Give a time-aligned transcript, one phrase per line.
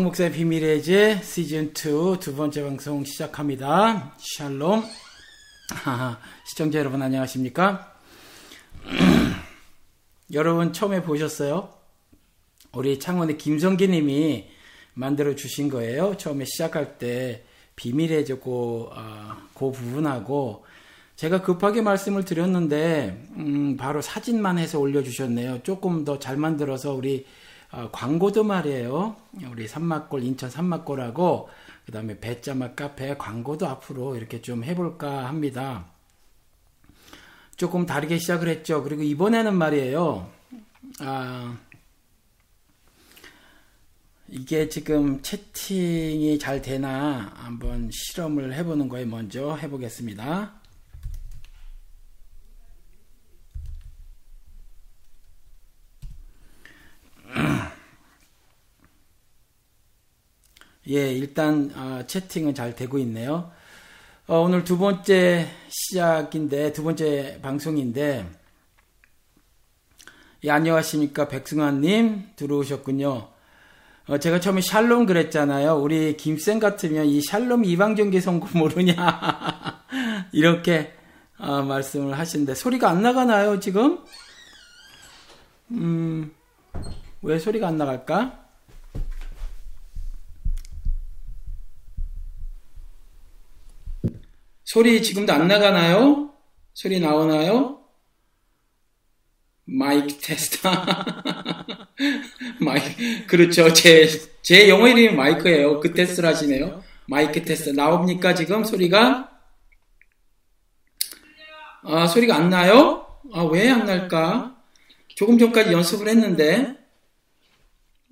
[0.00, 4.14] 황목사의 비밀의 제 시즌 2 두 번째 방송 시작합니다.
[4.18, 4.82] 샬롬.
[6.46, 7.94] 시청자 여러분 안녕하십니까?
[10.32, 11.74] 여러분 처음에 보셨어요?
[12.72, 14.48] 우리 창원의 김성기 님이
[14.94, 16.16] 만들어 주신 거예요.
[16.16, 17.44] 처음에 시작할 때
[17.76, 20.64] 비밀의 제고 어, 그 부분하고
[21.16, 25.62] 제가 급하게 말씀을 드렸는데 음, 바로 사진만 해서 올려주셨네요.
[25.62, 27.39] 조금 더 잘 만들어서 우리 어,
[27.92, 29.16] 광고도 말이에요.
[29.50, 31.48] 우리 삼막골 인천 삼막골하고
[31.86, 35.86] 그 다음에 배짜맛 카페 광고도 앞으로 이렇게 좀 해볼까 합니다.
[37.56, 38.82] 조금 다르게 시작을 했죠.
[38.82, 40.30] 그리고 이번에는 말이에요.
[41.00, 41.58] 아,
[44.28, 50.59] 이게 지금 채팅이 잘 되나 한번 실험을 해보는 거에 먼저 해보겠습니다.
[60.88, 63.50] 예, 일단 어, 채팅은 잘 되고 있네요.
[64.26, 68.26] 어, 오늘 두 번째 시작인데 두 번째 방송인데
[70.44, 73.28] 예, 안녕하십니까 백승환님 들어오셨군요.
[74.08, 75.76] 어, 제가 처음에 샬롬 그랬잖아요.
[75.76, 79.84] 우리 김쌤 같으면 이 샬롬 이방정기 성구 모르냐
[80.32, 80.94] 이렇게
[81.38, 83.98] 어, 말씀을 하시는데 소리가 안 나가나요 지금?
[85.70, 86.32] 음,
[87.22, 88.48] 왜 소리가 안 나갈까?
[94.64, 96.32] 소리 지금도 안 나가나요?
[96.74, 97.80] 소리 나오나요?
[99.64, 100.58] 마이크 테스트.
[102.60, 103.72] 마이크, 그렇죠.
[103.72, 104.08] 제,
[104.42, 105.80] 제 영어 이름이 마이크예요.
[105.80, 106.82] 그 테스트를 하시네요.
[107.06, 107.70] 마이크 테스트.
[107.70, 109.30] 나옵니까, 지금 소리가?
[111.82, 113.06] 아, 소리가 안 나요?
[113.32, 114.56] 아, 왜 안 날까?
[115.08, 116.76] 조금 전까지 연습을 했는데,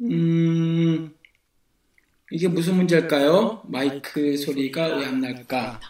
[0.02, 1.12] 음,
[2.30, 3.62] 이게 무슨 문제일까요?
[3.66, 5.80] 마이크 소리가 왜 안 날까?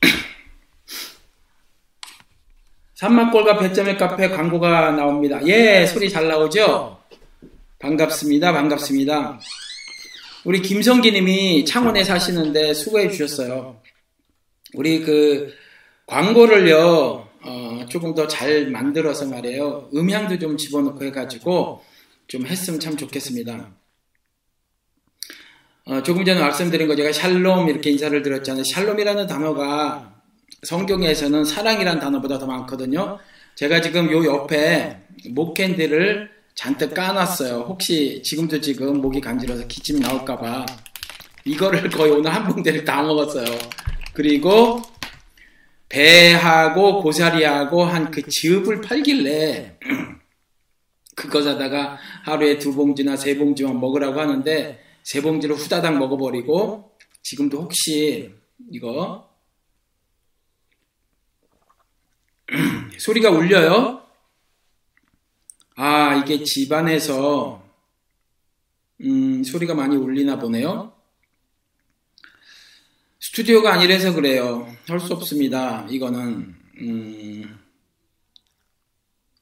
[2.94, 5.40] 산막골과 배점의 카페 광고가 나옵니다.
[5.46, 6.98] 예, 소리 잘 나오죠?
[7.78, 8.52] 반갑습니다.
[8.52, 9.38] 반갑습니다.
[10.44, 13.80] 우리 김성기 님이 창원에 사시는데 수고해 주셨어요.
[14.74, 15.52] 우리 그
[16.06, 19.90] 광고를요, 어, 조금 더 잘 만들어서 말이에요.
[19.94, 21.84] 음향도 좀 집어넣고 해가지고
[22.28, 23.70] 좀 했으면 참 좋겠습니다.
[25.84, 28.64] 어, 조금 전에 말씀드린 거 제가 샬롬 이렇게 인사를 드렸잖아요.
[28.64, 30.14] 샬롬이라는 단어가
[30.62, 33.18] 성경에서는 사랑이란 단어보다 더 많거든요.
[33.54, 37.66] 제가 지금 요 옆에 목캔디를 잔뜩 까놨어요.
[37.68, 40.66] 혹시 지금도 지금 목이 간지러서 기침 나올까봐
[41.44, 43.46] 이거를 거의 오늘 한 봉대를 다 먹었어요.
[44.12, 44.82] 그리고
[45.88, 49.78] 배하고 고사리하고 한 그 즙을 팔길래
[51.16, 58.32] 그거 사다가 하루에 두 봉지나 세 봉지만 먹으라고 하는데 세 봉지를 후다닥 먹어버리고 지금도 혹시
[58.70, 59.28] 이거
[62.98, 64.02] 소리가 울려요?
[65.74, 67.62] 아, 이게 집안에서,
[69.02, 70.92] 음, 소리가 많이 울리나 보네요.
[73.20, 74.72] 스튜디오가 아니라서 그래요.
[74.86, 75.86] 할 수 없습니다.
[75.90, 77.58] 이거는, 음,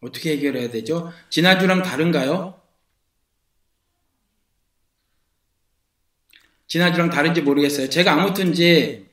[0.04, 1.12] 어떻게 해결해야 되죠?
[1.30, 2.60] 지난주랑 다른가요?
[6.66, 7.88] 지난주랑 다른지 모르겠어요.
[7.88, 9.08] 제가 아무튼지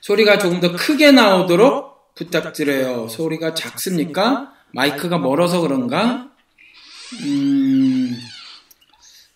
[0.00, 3.08] 소리가 조금 더 크게 나오도록 부탁드려요.
[3.08, 4.54] 소리가 작습니까?
[4.72, 6.32] 마이크가 멀어서 그런가?
[7.24, 8.16] 음,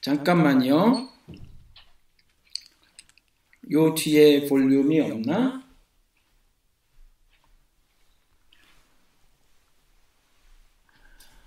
[0.01, 1.09] 잠깐만요.
[3.73, 5.70] 요 뒤에 볼륨이 없나?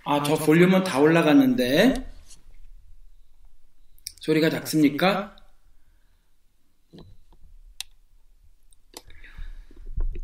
[0.04, 1.94] 아, 저 볼륨은 다 올라갔는데.
[4.20, 5.36] 소리가 작습니까?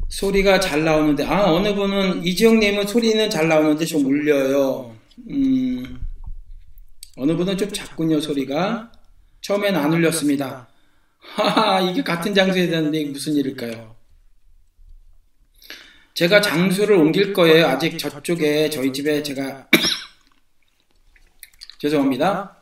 [0.09, 4.97] 소리가 잘 나오는데, 아, 어느 분은, 이지영님은 소리는 잘 나오는데 좀 울려요.
[5.31, 6.05] 음,
[7.17, 8.91] 어느 분은 좀 작군요, 소리가.
[9.41, 10.69] 처음엔 안 울렸습니다.
[11.19, 14.00] 하하, 이게 같은 장소에 되는데 무슨 일일까요?
[16.21, 17.67] 제가 장소를 옮길 거예요.
[17.67, 19.71] 아직 저쪽에, 저희 집에 제가,
[21.81, 22.59] 죄송합니다.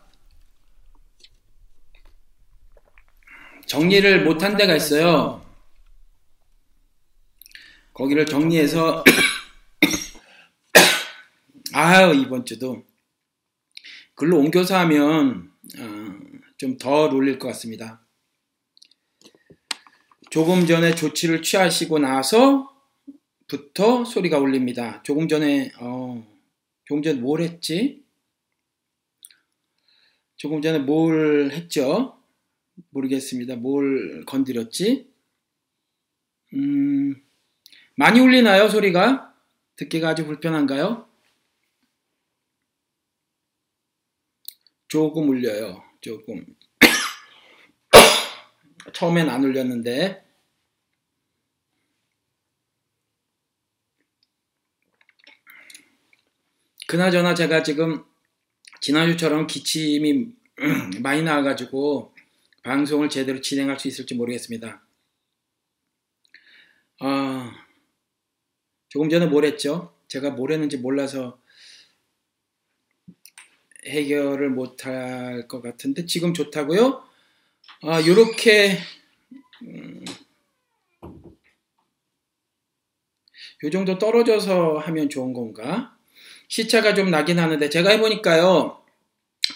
[3.66, 5.44] 정리를 못한 데가 있어요.
[7.92, 9.02] 거기를 정리해서
[11.74, 12.84] 아유 이번 주도
[14.14, 15.50] 글로 옮겨서 하면
[15.80, 16.06] 어,
[16.58, 18.06] 좀더 놀릴 것 같습니다.
[20.30, 22.77] 조금 전에 조치를 취하시고 나서
[23.48, 25.02] 부터 소리가 울립니다.
[25.02, 26.24] 조금 전에 어,
[26.84, 28.04] 조금 전에 뭘 했지?
[30.36, 32.22] 조금 전에 뭘 했죠?
[32.90, 33.56] 모르겠습니다.
[33.56, 35.10] 뭘 건드렸지?
[36.54, 37.14] 음,
[37.96, 39.34] 많이 울리나요, 소리가?
[39.76, 41.08] 듣기가 아주 불편한가요?
[44.88, 45.82] 조금 울려요.
[46.00, 46.44] 조금.
[48.92, 50.27] 처음엔 안 울렸는데.
[56.88, 58.02] 그나저나 제가 지금
[58.80, 60.32] 지난주처럼 기침이
[61.02, 62.14] 많이 나와가지고
[62.62, 64.82] 방송을 제대로 진행할 수 있을지 모르겠습니다.
[67.00, 67.66] 아,
[68.88, 69.94] 조금 전에 뭘 했죠?
[70.08, 71.38] 제가 뭘 했는지 몰라서
[73.86, 77.04] 해결을 못할 것 같은데 지금 좋다고요?
[77.82, 78.78] 아, 요렇게
[79.64, 80.04] 음,
[83.62, 85.97] 요 정도 떨어져서 하면 좋은 건가?
[86.48, 88.78] 시차가 좀 나긴 하는데 제가 해보니까요.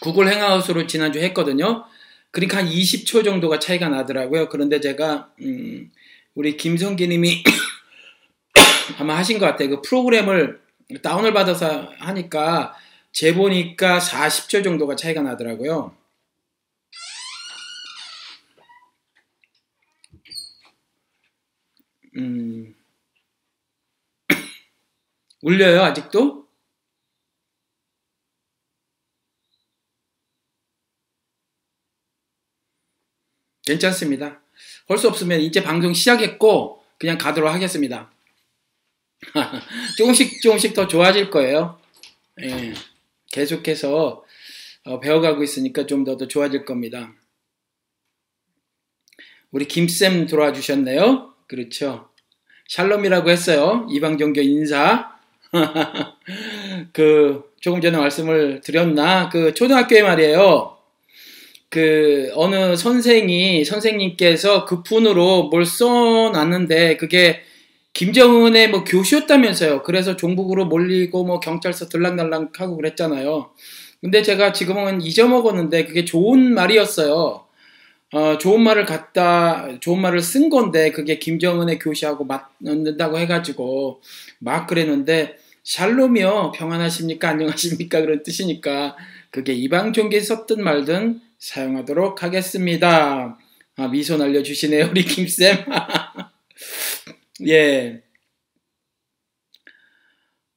[0.00, 1.84] 구글 행아웃으로 지난주 했거든요.
[2.30, 4.48] 그러니까 한 20초 정도가 차이가 나더라고요.
[4.48, 5.90] 그런데 제가 음,
[6.34, 7.44] 우리 김성기님이
[8.98, 9.70] 아마 하신 것 같아요.
[9.70, 10.60] 그 프로그램을
[11.02, 12.74] 다운을 받아서 하니까
[13.12, 15.94] 재보니까 40초 정도가 차이가 나더라고요.
[22.16, 22.74] 음,
[25.42, 26.41] 울려요, 아직도?
[33.64, 34.40] 괜찮습니다.
[34.88, 38.10] 할 수 없으면 이제 방송 시작했고 그냥 가도록 하겠습니다.
[39.96, 41.78] 조금씩 조금씩 더 좋아질 거예요.
[42.42, 42.74] 예,
[43.30, 44.24] 계속해서
[44.84, 47.12] 어, 배워가고 있으니까 좀 더 더 좋아질 겁니다.
[49.50, 51.34] 우리 김쌤 돌아와 주셨네요.
[51.46, 52.08] 그렇죠.
[52.68, 53.86] 샬롬이라고 했어요.
[53.90, 55.12] 이방 종교 인사.
[56.92, 59.28] 그 조금 전에 말씀을 드렸나?
[59.28, 60.78] 그 초등학교에 말이에요.
[61.72, 67.40] 그 어느 선생이 선생님께서 그 푼으로 뭘 써놨는데 그게
[67.94, 69.82] 김정은의 뭐 교시였다면서요.
[69.82, 73.52] 그래서 종북으로 몰리고 뭐 경찰서 들락날락 하고 그랬잖아요.
[74.02, 77.46] 근데 제가 지금은 잊어먹었는데 그게 좋은 말이었어요.
[78.12, 82.26] 어, 좋은 말을 갖다, 좋은 말을 쓴 건데 그게 김정은의 교시하고
[82.60, 84.02] 맞는다고 해가지고
[84.40, 86.52] 막 그랬는데 샬롬이요.
[86.54, 87.30] 평안하십니까?
[87.30, 88.02] 안녕하십니까?
[88.02, 88.94] 그런 뜻이니까
[89.30, 93.36] 그게 이방 종교에 썼든 말든 사용하도록 하겠습니다.
[93.76, 95.56] 아, 미소 날려주시네요, 우리 김쌤.
[97.48, 98.02] 예.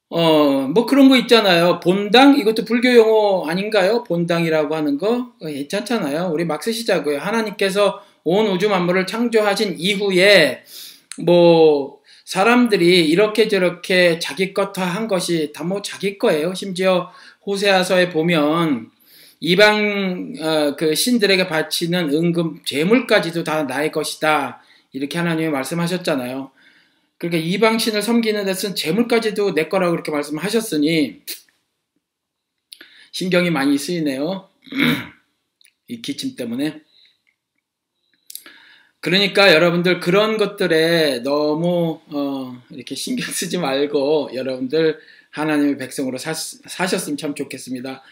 [0.08, 1.80] 어, 뭐 그런 거 있잖아요.
[1.80, 2.38] 본당?
[2.38, 4.04] 이것도 불교 용어 아닌가요?
[4.04, 5.32] 본당이라고 하는 거?
[5.40, 6.30] 어, 괜찮잖아요.
[6.32, 7.18] 우리 막 쓰시자고요.
[7.18, 10.62] 하나님께서 온 우주 만물을 창조하신 이후에
[11.24, 16.54] 뭐 사람들이 이렇게 저렇게 자기 것화한 것이 다 뭐 자기 거예요.
[16.54, 17.10] 심지어
[17.44, 18.90] 호세아서에 보면
[19.40, 24.62] 이방 어, 그 신들에게 바치는 은금 재물까지도 다 나의 것이다.
[24.92, 26.50] 이렇게 하나님이 말씀하셨잖아요.
[27.18, 31.22] 그러니까 이방 신을 섬기는 데서는 재물까지도 내 거라고 그렇게 말씀하셨으니
[33.12, 34.48] 신경이 많이 쓰이네요.
[35.88, 36.82] 이 기침 때문에.
[39.00, 44.98] 그러니까 여러분들 그런 것들에 너무 어, 이렇게 신경 쓰지 말고 여러분들
[45.30, 48.02] 하나님의 백성으로 사, 사셨으면 참 좋겠습니다.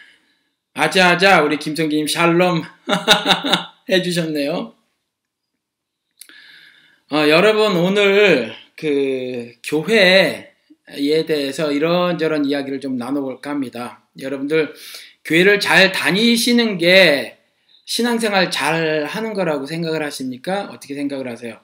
[0.77, 2.61] 아자아자 우리 김성기님 샬롬
[3.89, 4.73] 해주셨네요.
[7.13, 10.51] 어, 여러분 오늘 그 교회에
[11.25, 14.05] 대해서 이런저런 이야기를 좀 나눠볼까 합니다.
[14.19, 14.73] 여러분들
[15.23, 17.37] 교회를 잘 다니시는 게
[17.85, 20.65] 신앙생활 잘 하는 거라고 생각을 하십니까?
[20.65, 21.57] 어떻게 생각을 하세요?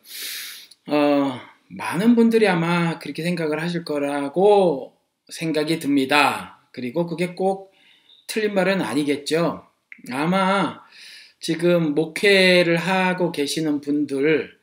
[0.87, 4.95] 어, 많은 분들이 아마 그렇게 생각을 하실 거라고
[5.27, 6.65] 생각이 듭니다.
[6.71, 7.70] 그리고 그게 꼭
[8.31, 9.67] 틀린 말은 아니겠죠.
[10.09, 10.81] 아마
[11.41, 14.57] 지금 목회를 하고 계시는 분들,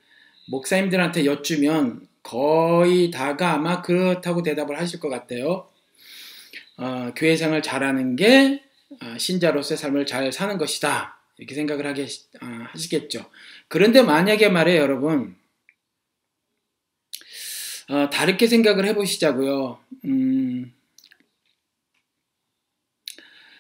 [0.51, 5.69] 목사님들한테 여쭈면 거의 다가 아마 그렇다고 대답을 하실 것 같아요.
[6.79, 8.63] 어, 교회 생활 잘하는 게
[9.03, 11.21] 어, 신자로서의 삶을 잘 사는 것이다.
[11.37, 12.05] 이렇게 생각을 하게,
[12.41, 13.27] 어, 하시겠죠.
[13.69, 15.37] 그런데 만약에 말해 여러분,
[17.91, 19.79] 어, 다르게 생각을 해보시자고요.
[20.07, 20.73] 음,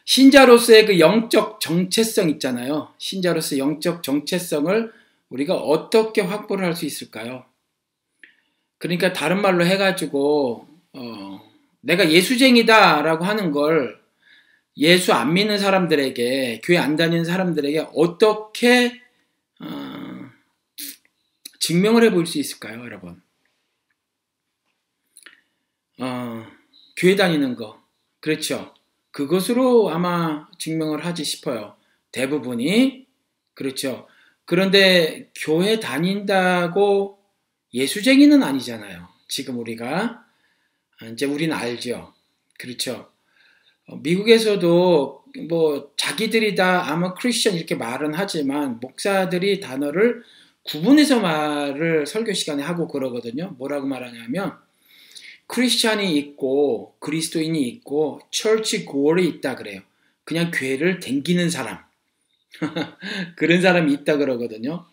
[0.08, 2.94] 신자로서의 그 영적 정체성 있잖아요.
[2.96, 4.90] 신자로서의 영적 정체성을
[5.28, 7.44] 우리가 어떻게 확보를 할 수 있을까요?
[8.78, 14.00] 그러니까 다른 말로 해가지고 어, 내가 예수쟁이다라고 하는 걸
[14.78, 19.02] 예수 안 믿는 사람들에게 교회 안 다니는 사람들에게 어떻게
[19.60, 20.30] 어,
[21.60, 23.20] 증명을 해볼 수 있을까요, 여러분?
[26.00, 26.46] 어,
[26.96, 27.82] 교회 다니는 거
[28.20, 28.72] 그렇죠.
[29.18, 31.74] 그것으로 아마 증명을 하지 싶어요.
[32.12, 33.08] 대부분이.
[33.54, 34.06] 그렇죠.
[34.44, 37.18] 그런데 교회 다닌다고
[37.74, 39.08] 예수쟁이는 아니잖아요.
[39.26, 40.24] 지금 우리가.
[41.10, 42.14] 이제 우리는 알죠.
[42.60, 43.10] 그렇죠.
[43.88, 50.22] 어, 미국에서도 뭐 자기들이 다 아마 크리스천 이렇게 말은 하지만 목사들이 단어를
[50.62, 53.56] 구분해서 말을 설교 시간에 하고 그러거든요.
[53.58, 54.58] 뭐라고 말하냐면
[55.48, 59.80] 크리스찬이 있고 그리스도인이 있고 철치 고월이 있다 그래요.
[60.24, 61.78] 그냥 교회를 댕기는 사람.
[63.36, 64.86] 그런 사람이 있다 그러거든요.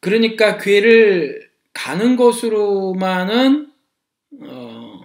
[0.00, 3.72] 그러니까 교회를 가는 것으로만은
[4.42, 5.00] 어,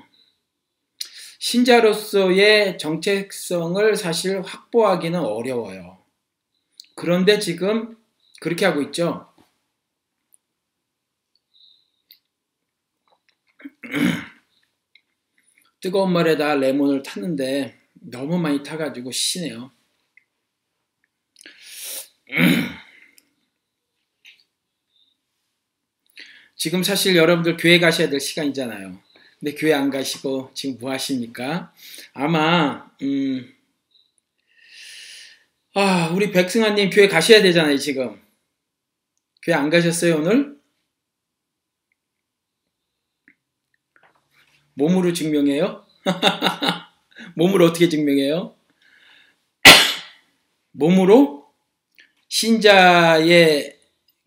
[1.40, 5.98] 신자로서의 정체성을 사실 확보하기는 어려워요.
[6.96, 7.98] 그런데 지금
[8.40, 9.28] 그렇게 하고 있죠.
[15.82, 19.72] 뜨거운 물에다 레몬을 탔는데 너무 많이 타가지고 시네요.
[26.56, 29.00] 지금 사실 여러분들 교회 가셔야 될 시간이잖아요.
[29.40, 31.74] 근데 교회 안 가시고 지금 뭐 하십니까?
[32.14, 33.56] 아마 음,
[35.76, 38.22] 아 우리 백승환님 교회 가셔야 되잖아요 지금.
[39.42, 40.59] 교회 안 가셨어요 오늘?
[44.80, 45.86] 몸으로 증명해요?
[47.36, 48.56] 몸으로 어떻게 증명해요?
[50.72, 51.48] 몸으로
[52.30, 53.76] 신자의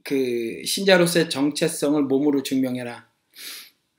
[0.04, 3.08] 그 신자로서의 정체성을 몸으로 증명해라.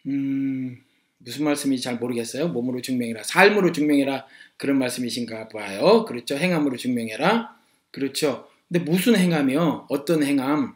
[0.06, 0.84] 음,
[1.18, 2.50] 무슨 말씀인지 잘 모르겠어요.
[2.50, 3.24] 몸으로 증명해라.
[3.24, 4.28] 삶으로 증명해라.
[4.58, 6.06] 그런 말씀이신가 봐요.
[6.06, 6.38] 그렇죠.
[6.38, 7.58] 행함으로 증명해라.
[7.90, 8.48] 그렇죠.
[8.68, 9.88] 근데 무슨 행함이요?
[9.90, 10.76] 어떤 행함?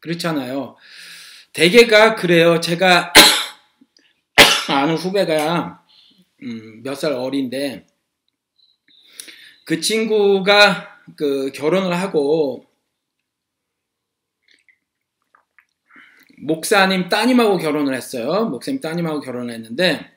[0.00, 0.76] 그렇잖아요.
[1.52, 2.60] 대개가 그래요.
[2.60, 3.12] 제가
[4.68, 5.84] 아는 후배가
[6.42, 7.86] 음, 몇 살 어린데
[9.64, 12.64] 그 친구가 그 결혼을 하고
[16.40, 18.46] 목사님 따님하고 결혼을 했어요.
[18.46, 20.16] 목사님 따님하고 결혼을 했는데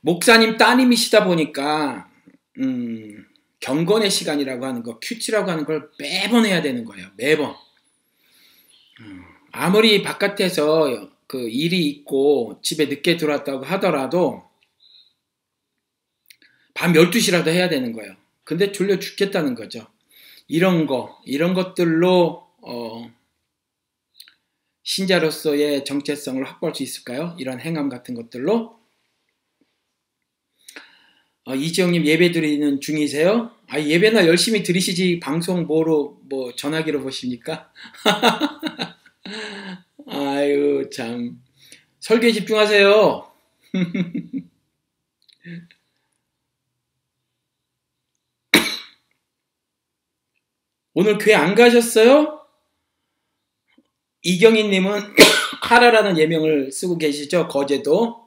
[0.00, 2.08] 목사님 따님이시다 보니까
[2.58, 3.26] 음,
[3.60, 7.08] 경건의 시간이라고 하는 거, 큐티라고 하는 걸 매번 해야 되는 거예요.
[7.16, 7.54] 매번.
[9.00, 14.44] 음, 아무리 바깥에서 그 일이 있고 집에 늦게 들어왔다고 하더라도
[16.74, 18.14] 밤 12시라도 해야 되는 거예요.
[18.44, 19.86] 근데 졸려 죽겠다는 거죠.
[20.46, 23.10] 이런 거, 이런 것들로, 어,
[24.84, 27.34] 신자로서의 정체성을 확보할 수 있을까요?
[27.38, 28.78] 이런 행함 같은 것들로.
[31.44, 33.50] 어, 이지영님 예배 드리는 중이세요?
[33.68, 37.72] 아, 예배나 열심히 드리시지 방송 뭐로, 뭐 전화기로 보십니까?
[40.06, 41.42] 아유, 참.
[42.00, 43.30] 설계에 집중하세요.
[50.94, 52.46] 오늘 교회 안 가셨어요?
[54.22, 55.14] 이경희님은
[55.62, 57.48] 카라라는 예명을 쓰고 계시죠?
[57.48, 58.26] 거제도.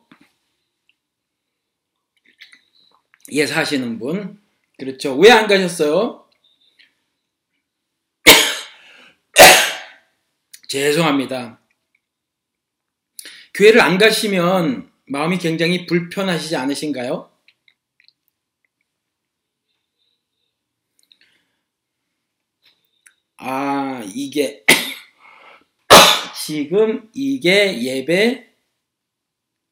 [3.31, 4.41] 예, 사시는 분.
[4.77, 5.15] 그렇죠.
[5.17, 6.25] 왜 안 가셨어요?
[10.69, 11.58] 죄송합니다.
[13.59, 17.29] 교회를 안 가시면 마음이 굉장히 불편하시지 않으신가요?
[23.35, 24.63] 아, 이게,
[26.45, 28.47] 지금 이게 예배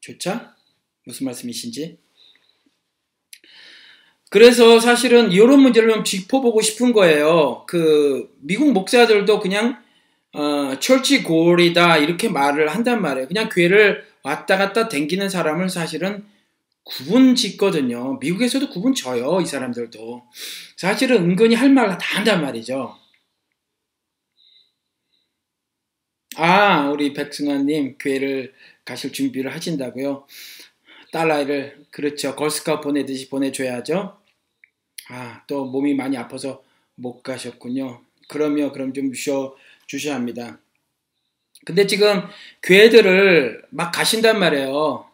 [0.01, 0.53] 조차?
[1.06, 1.98] 무슨 말씀이신지?
[4.29, 7.63] 그래서 사실은 이런 문제를 좀 짚어보고 싶은 거예요.
[7.70, 9.82] 그, 미국 목사들도 그냥
[10.38, 13.27] 어, 철치 골이다 이렇게 말을 한단 말이에요.
[13.27, 16.25] 그냥 교회를 왔다 갔다 댕기는 사람을 사실은
[16.84, 18.17] 구분 짓거든요.
[18.20, 19.39] 미국에서도 구분 져요.
[19.41, 20.24] 이 사람들도.
[20.77, 22.96] 사실은 은근히 할 말 다 한단 말이죠.
[26.38, 28.53] 아, 우리 백승환님 교회를
[28.86, 30.25] 가실 준비를 하신다고요?
[31.12, 32.36] 딸아이를 그렇죠.
[32.36, 34.17] 걸스카 보내듯이 보내줘야죠.
[35.10, 36.63] 아, 또 몸이 많이 아파서
[36.96, 38.01] 못 가셨군요.
[38.27, 39.56] 그러면 그럼 좀 쉬어
[39.88, 40.60] 주셔야 합니다.
[41.65, 42.24] 근데 지금
[42.63, 45.06] 교회들을 막 가신단 말이에요.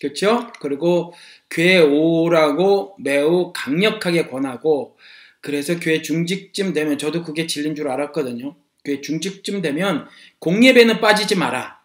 [0.00, 0.52] 그렇죠?
[0.60, 1.12] 그리고
[1.50, 4.96] 교회 오라고 매우 강력하게 권하고
[5.40, 8.56] 그래서 교회 중직쯤 되면 저도 그게 진린 줄 알았거든요.
[8.84, 11.80] 교회 중직쯤 되면 공예배는 빠지지 마라.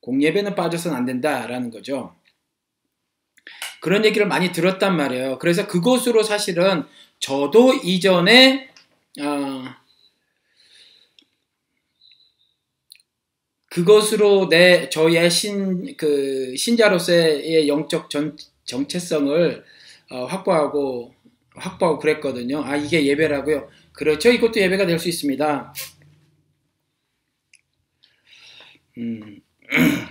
[0.00, 2.14] 공예배는 빠져서는 안 된다라는 거죠.
[3.80, 5.38] 그런 얘기를 많이 들었단 말이에요.
[5.38, 6.84] 그래서 그것으로 사실은
[7.18, 8.68] 저도 이전에
[9.20, 9.64] 어,
[13.70, 19.64] 그것으로 내 저의 신 그 신자로서의 영적 전, 정체성을
[20.10, 21.14] 어, 확보하고
[21.54, 22.62] 확보하고 그랬거든요.
[22.64, 23.70] 아, 이게 예배라고요?
[23.92, 24.30] 그렇죠.
[24.30, 25.72] 이것도 예배가 될 수 있습니다.
[28.98, 29.40] 음.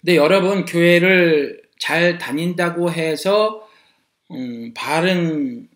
[0.00, 3.68] 근데 여러분, 교회를 잘 다닌다고 해서,
[4.30, 5.68] 음, 바른,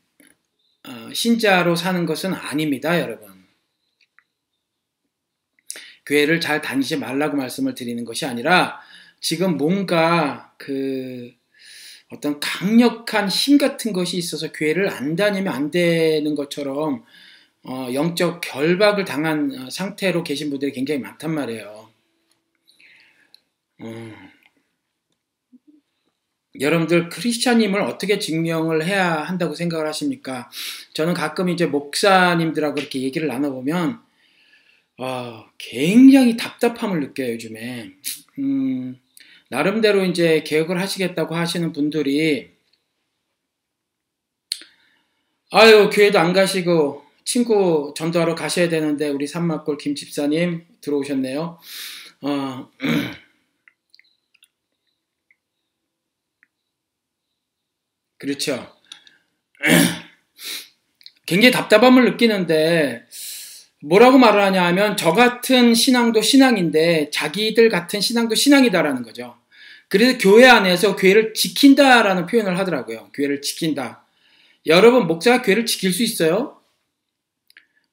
[0.89, 3.30] 어, 신자로 사는 것은 아닙니다, 여러분.
[6.11, 8.81] 교회를 잘 다니지 말라고 말씀을 드리는 것이 아니라,
[9.21, 11.33] 지금 뭔가 그
[12.11, 17.05] 어떤 강력한 힘 같은 것이 있어서 교회를 안 다니면 안 되는 것처럼
[17.63, 21.89] 어, 영적 결박을 당한 어, 상태로 계신 분들이 굉장히 많단 말이에요.
[23.83, 24.15] 음.
[26.59, 30.51] 여러분들 크리스찬님을 어떻게 증명을 해야 한다고 생각을 하십니까?
[30.95, 34.01] 저는 가끔 이제 목사님들하고 이렇게 얘기를 나눠보면
[35.03, 37.91] 어, 굉장히 답답함을 느껴요 요즘에.
[38.39, 39.01] 음,
[39.49, 42.51] 나름대로 이제 개혁을 하시겠다고 하시는 분들이
[45.51, 51.59] 아유 교회도 안 가시고 친구 전도하러 가셔야 되는데 우리 산막골 김 집사님 들어오셨네요.
[52.21, 52.71] 어,
[58.19, 58.77] 그렇죠.
[61.25, 63.07] 굉장히 답답함을 느끼는데
[63.83, 69.37] 뭐라고 말을 하냐 하면 저 같은 신앙도 신앙인데 자기들 같은 신앙도 신앙이다라는 거죠.
[69.89, 73.09] 그래서 교회 안에서 교회를 지킨다라는 표현을 하더라고요.
[73.15, 74.05] 교회를 지킨다.
[74.67, 76.59] 여러분, 목사가 교회를 지킬 수 있어요?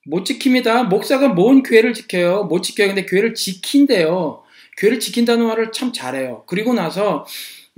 [0.06, 0.88] 못 지킵니다.
[0.89, 2.44] 목사가 뭔 교회를 지켜요?
[2.44, 2.89] 못 지켜요.
[2.89, 4.44] 근데 교회를 지킨대요.
[4.77, 6.44] 교회를 지킨다는 말을 참 잘해요.
[6.46, 7.25] 그리고 나서,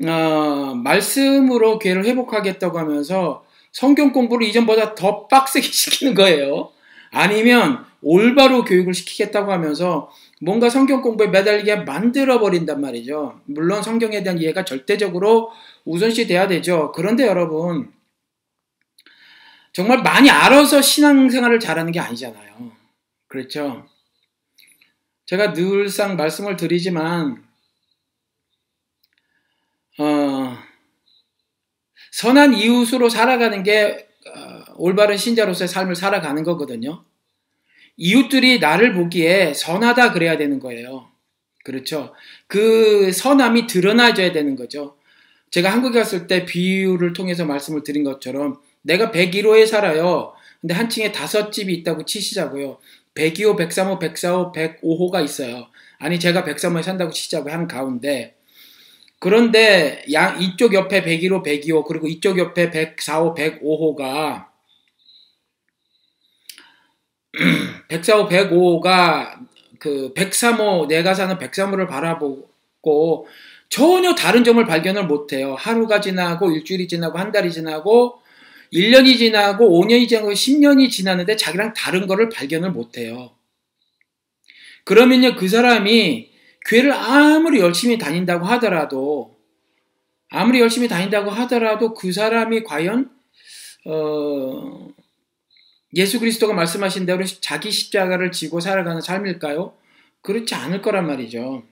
[0.05, 6.71] 어, 말씀으로 교회를 회복하겠다고 하면서 성경 공부를 이전보다 더 빡세게 시키는 거예요.
[7.11, 10.11] 아니면 올바로 교육을 시키겠다고 하면서
[10.41, 13.41] 뭔가 성경 공부에 매달리게 만들어 버린단 말이죠.
[13.45, 15.51] 물론 성경에 대한 이해가 절대적으로
[15.85, 16.91] 우선시 돼야 되죠.
[16.93, 17.91] 그런데 여러분
[19.73, 22.71] 정말 많이 알아서 신앙생활을 잘하는 게 아니잖아요.
[23.27, 23.85] 그렇죠?
[25.25, 27.43] 제가 늘상 말씀을 드리지만
[29.99, 30.57] 어,
[32.11, 37.03] 선한 이웃으로 살아가는 게 어, 올바른 신자로서의 삶을 살아가는 거거든요.
[37.99, 41.09] 이웃들이 나를 보기에 선하다 그래야 되는 거예요.
[41.65, 42.13] 그렇죠.
[42.47, 44.95] 그 선함이 드러나줘야 되는 거죠.
[45.51, 50.33] 제가 한국에 갔을 때 비유를 통해서 말씀을 드린 것처럼 내가 101호에 살아요.
[50.61, 52.77] 근데 한 층에 다섯 집이 있다고 치시자고요.
[53.15, 55.67] 102호, 103호, 104호, 105호가 있어요.
[55.97, 58.35] 아니 제가 103호에 산다고 치자고 한 가운데
[59.19, 64.48] 그런데 양 이쪽 옆에 101호, 102호 그리고 이쪽 옆에 104호, 105호가
[67.89, 69.39] 104호, 105가
[69.79, 73.27] 그 103호 내가 사는 103호를 바라보고
[73.69, 75.55] 전혀 다른 점을 발견을 못해요.
[75.55, 78.21] 하루가 지나고 일주일이 지나고 한 달이 지나고
[78.73, 83.31] 1년이 지나고 5년이 지나고 10년이 지났는데 자기랑 다른 거를 발견을 못해요.
[84.83, 86.31] 그러면요 그 사람이
[86.67, 89.37] 교회를 아무리 열심히 다닌다고 하더라도
[90.29, 93.09] 아무리 열심히 다닌다고 하더라도 그 사람이 과연
[93.85, 94.87] 어,
[95.95, 99.73] 예수 그리스도가 말씀하신 대로 자기 십자가를 지고 살아가는 삶일까요?
[100.21, 101.63] 그렇지 않을 거란 말이죠.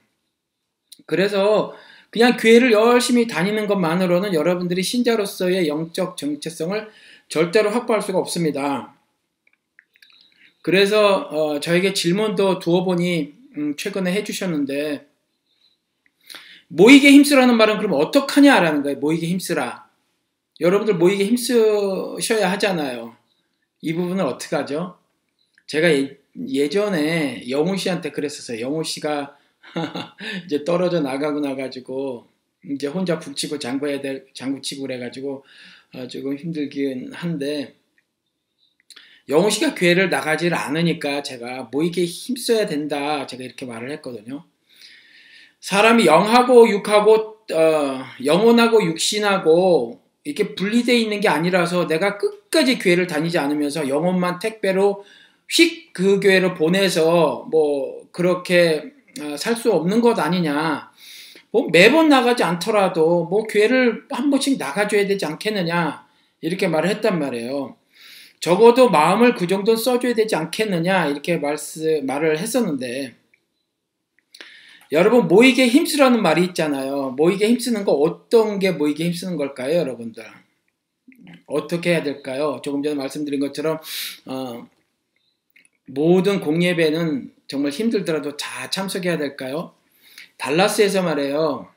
[1.06, 1.74] 그래서
[2.10, 6.88] 그냥 교회를 열심히 다니는 것만으로는 여러분들이 신자로서의 영적 정체성을
[7.28, 8.94] 절대로 확보할 수가 없습니다.
[10.62, 15.06] 그래서 어, 저에게 질문도 두어 번이 음, 최근에 해주셨는데
[16.68, 18.98] 모이게 힘쓰라는 말은 그럼 어떡하냐라는 거예요.
[18.98, 19.88] 모이게 힘쓰라.
[20.60, 23.17] 여러분들 모이게 힘쓰셔야 하잖아요.
[23.80, 24.98] 이 부분을 어떻게 하죠?
[25.66, 25.88] 제가
[26.48, 28.60] 예, 전에 영호 씨한테 그랬었어요.
[28.60, 29.36] 영호 씨가
[30.46, 32.26] 이제 떨어져 나가고 나가지고
[32.70, 35.44] 이제 혼자 북치고 장구해야 될 장구치고 그래가지고
[35.94, 37.74] 어, 조금 힘들긴 한데
[39.28, 44.44] 영호 씨가 교회를 나가지를 않으니까 제가 뭐 이게 힘써야 된다 제가 이렇게 말을 했거든요.
[45.60, 53.38] 사람이 영하고 육하고 어, 영혼하고 육신하고 이렇게 분리되어 있는 게 아니라서 내가 끝까지 교회를 다니지
[53.38, 55.04] 않으면서 영혼만 택배로
[55.48, 60.92] 휙 그 교회를 보내서 뭐 그렇게 어, 살수 없는 것 아니냐.
[61.50, 66.06] 뭐 매번 나가지 않더라도 뭐 교회를 한 번씩 나가줘야 되지 않겠느냐.
[66.40, 67.74] 이렇게 말을 했단 말이에요.
[68.38, 71.06] 적어도 마음을 그 정도 써줘야 되지 않겠느냐.
[71.06, 73.16] 이렇게 말씀, 말을 했었는데.
[74.92, 77.10] 여러분, 모이게 힘쓰라는 말이 있잖아요.
[77.10, 80.24] 모이게 힘쓰는 거 어떤 게 모이게 힘쓰는 걸까요, 여러분들?
[81.46, 82.60] 어떻게 해야 될까요?
[82.62, 83.78] 조금 전에 말씀드린 것처럼,
[84.26, 84.66] 어,
[85.86, 89.74] 모든 공예배는 정말 힘들더라도 다 참석해야 될까요?
[90.36, 91.68] 달라스에서 말해요.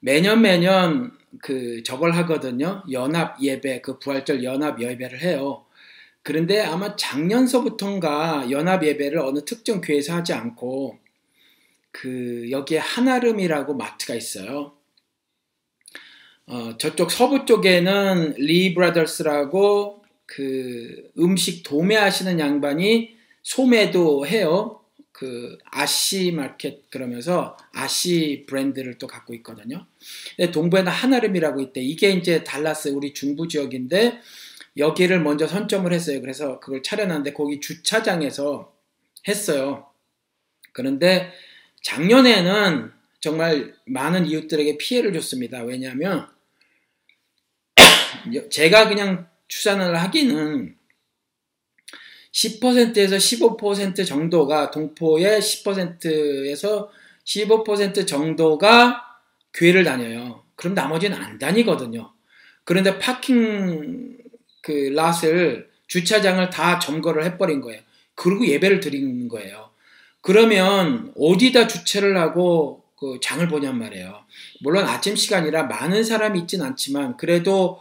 [0.00, 2.82] 매년 매년 그 저걸 하거든요.
[2.90, 5.64] 연합 예배, 그 부활절 연합 예배를 해요.
[6.22, 10.98] 그런데 아마 작년서부턴가 연합 예배를 어느 특정 교회에서 하지 않고
[11.98, 14.74] 그 여기에 한아름이라고 마트가 있어요.
[16.44, 24.82] 어, 저쪽 서부 쪽에는 Rhee Brothers라고 그 음식 도매하시는 양반이 소매도 해요.
[25.10, 29.86] 그 아씨 마켓 그러면서 아씨 브랜드를 또 갖고 있거든요.
[30.52, 31.80] 동부에는 한아름이라고 있대.
[31.80, 34.20] 이게 이제 달라스 우리 중부 지역인데
[34.76, 36.20] 여기를 먼저 선점을 했어요.
[36.20, 38.74] 그래서 그걸 차려놨는데 거기 주차장에서
[39.26, 39.88] 했어요.
[40.72, 41.32] 그런데
[41.86, 45.62] 작년에는 정말 많은 이웃들에게 피해를 줬습니다.
[45.62, 46.28] 왜냐하면
[48.50, 50.76] 제가 그냥 추산을 하기는
[52.32, 56.90] 10%에서 15% 정도가 동포의 10%에서
[57.24, 59.20] 15% 정도가
[59.54, 60.42] 교회를 다녀요.
[60.56, 62.12] 그럼 나머지는 안 다니거든요.
[62.64, 64.18] 그런데 파킹
[64.60, 67.80] 그 랏을 주차장을 다 점거를 해버린 거예요.
[68.16, 69.65] 그리고 예배를 드리는 거예요.
[70.26, 74.24] 그러면 어디다 주차를 하고 그 장을 보냔 말이에요.
[74.60, 77.80] 물론 아침 시간이라 많은 사람이 있진 않지만 그래도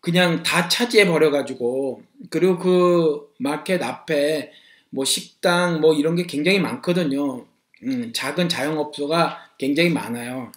[0.00, 4.50] 그냥 다 차지해 버려가지고 그리고 그 마켓 앞에
[4.90, 7.46] 뭐 식당 뭐 이런 게 굉장히 많거든요.
[7.84, 10.50] 음, 작은 자영업소가 굉장히 많아요.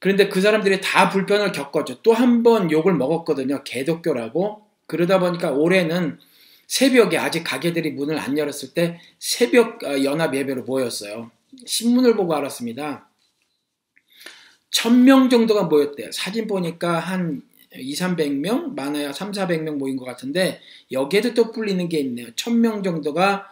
[0.00, 2.02] 그런데 그 사람들이 다 불편을 겪었죠.
[2.02, 3.62] 또 한 번 욕을 먹었거든요.
[3.62, 4.66] 개독교라고.
[4.88, 6.18] 그러다 보니까 올해는
[6.66, 11.30] 새벽에 아직 가게들이 문을 안 열었을 때 새벽 어, 연합 예배로 모였어요.
[11.66, 13.08] 신문을 보고 알았습니다.
[14.70, 16.10] 천 명 정도가 모였대요.
[16.12, 17.42] 사진 보니까 한
[17.76, 20.60] 2, 300명, 많아야 3, 400명 모인 것 같은데
[20.92, 22.28] 여기에도 또 불리는 게 있네요.
[22.28, 23.50] 1000명 정도가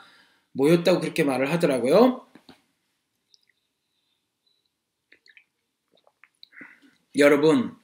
[0.53, 2.27] 모였다고 그렇게 말을 하더라고요.
[7.19, 7.77] 여러분,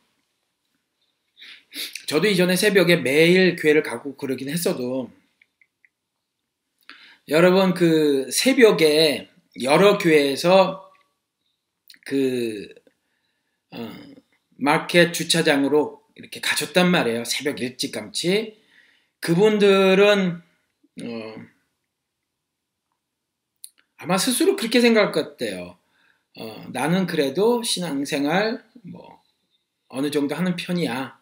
[2.06, 5.10] 저도 이전에 새벽에 매일 교회를 가고 그러긴 했어도
[7.28, 9.28] 여러분 그 새벽에
[9.62, 10.90] 여러 교회에서
[12.06, 12.68] 그
[13.70, 13.94] 어,
[14.56, 17.24] 마켓 주차장으로 이렇게 가졌단 말이에요.
[17.24, 18.58] 새벽 일찍감치.
[19.20, 20.42] 그분들은
[21.02, 21.34] 어,
[23.98, 25.78] 아마 스스로 그렇게 생각할 것 같아요.
[26.38, 29.22] 어, 나는 그래도 신앙생활 뭐
[29.88, 31.20] 어느 정도 하는 편이야.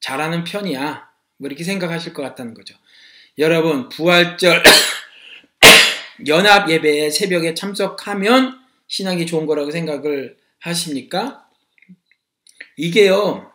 [0.00, 1.10] 잘하는 편이야.
[1.38, 2.76] 뭐 이렇게 생각하실 것 같다는 거죠.
[3.38, 4.62] 여러분 부활절
[6.26, 8.58] 연합 예배에 새벽에 참석하면
[8.88, 11.46] 신앙이 좋은 거라고 생각을 하십니까?
[12.76, 13.50] 이게요.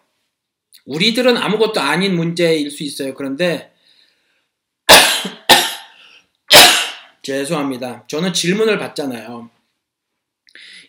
[0.86, 3.14] 우리들은 아무것도 아닌 문제일 수 있어요.
[3.14, 3.74] 그런데
[7.22, 8.06] 죄송합니다.
[8.08, 9.50] 저는 질문을 받잖아요.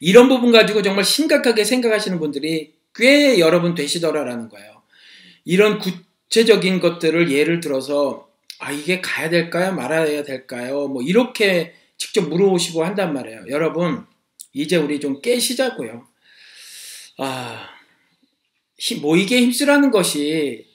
[0.00, 4.82] 이런 부분 가지고 정말 심각하게 생각하시는 분들이 꽤 여러분 되시더라라는 거예요.
[5.44, 8.27] 이런 구체적인 것들을 예를 들어서
[8.58, 9.72] 아 이게 가야 될까요?
[9.72, 10.88] 말아야 될까요?
[10.88, 13.44] 뭐 이렇게 직접 물어보시고 한단 말이에요.
[13.48, 14.06] 여러분
[14.52, 16.06] 이제 우리 좀 깨시자고요.
[17.18, 17.68] 아
[19.00, 20.68] 모이게 힘쓰라는 것이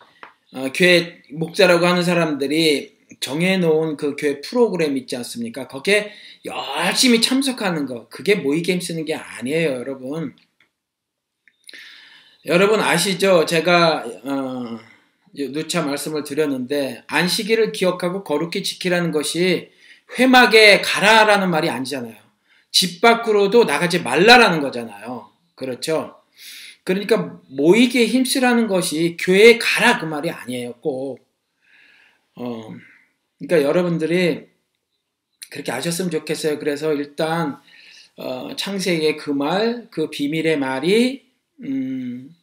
[0.54, 5.68] 어, 교회 목사라고 하는 사람들이 정해놓은 그 교회 프로그램 있지 않습니까?
[5.68, 6.12] 거기에
[6.46, 10.36] 열심히 참석하는 거 그게 모이게 힘쓰는 게 아니에요, 여러분.
[12.46, 13.46] 여러분 아시죠?
[13.46, 14.80] 제가 어,
[15.36, 19.70] 누차 말씀을 드렸는데 안식일을 기억하고 거룩히 지키라는 것이
[20.18, 22.16] 회막에 가라라는 말이 아니잖아요.
[22.72, 25.30] 집 밖으로도 나가지 말라라는 거잖아요.
[25.56, 26.16] 그렇죠?
[26.84, 30.74] 그러니까 모이게 힘쓰라는 것이 교회에 가라 그 말이 아니에요.
[30.82, 31.20] 꼭.
[32.36, 32.76] 어,
[33.40, 34.48] 그러니까 여러분들이
[35.50, 36.60] 그렇게 아셨으면 좋겠어요.
[36.60, 37.60] 그래서 일단
[38.16, 41.26] 어, 창세기의 그 말, 그 비밀의 말이
[41.64, 42.36] 음,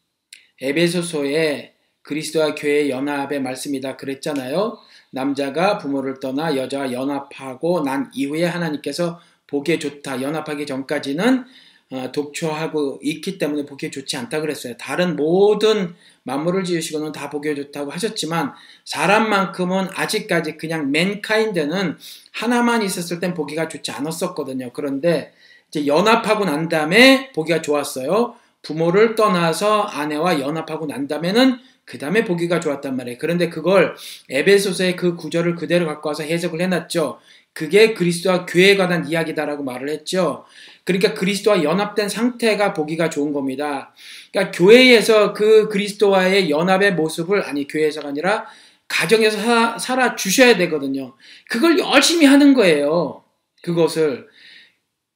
[0.60, 1.69] 에베소서의
[2.10, 4.78] 그리스도와 교회의 연합의 말씀이다 그랬잖아요.
[5.10, 10.20] 남자가 부모를 떠나 여자와 연합하고 난 이후에 하나님께서 보기에 좋다.
[10.20, 11.44] 연합하기 전까지는
[11.92, 14.76] 어, 독초하고 있기 때문에 보기에 좋지 않다 그랬어요.
[14.76, 15.94] 다른 모든
[16.24, 21.96] 만물을 지으시고는 다 보기에 좋다고 하셨지만 사람만큼은 아직까지 그냥 맨카인드는
[22.32, 24.70] 하나만 있었을 땐 보기가 좋지 않았었거든요.
[24.72, 25.32] 그런데
[25.68, 28.34] 이제 연합하고 난 다음에 보기가 좋았어요.
[28.62, 33.18] 부모를 떠나서 아내와 연합하고 난 다음에는 그 다음에 보기가 좋았단 말이에요.
[33.18, 33.96] 그런데 그걸
[34.28, 37.18] 에베소서의 그 구절을 그대로 갖고 와서 해석을 해놨죠.
[37.52, 40.44] 그게 그리스도와 교회에 관한 이야기다라고 말을 했죠.
[40.84, 43.92] 그러니까 그리스도와 연합된 상태가 보기가 좋은 겁니다.
[44.30, 48.46] 그러니까 교회에서 그 그리스도와의 연합의 모습을 아니 교회에서가 아니라
[48.86, 51.16] 가정에서 살아 주셔야 되거든요.
[51.48, 53.24] 그걸 열심히 하는 거예요.
[53.62, 54.28] 그것을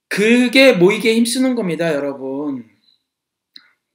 [0.09, 2.65] 그게 모이게 힘쓰는 겁니다, 여러분.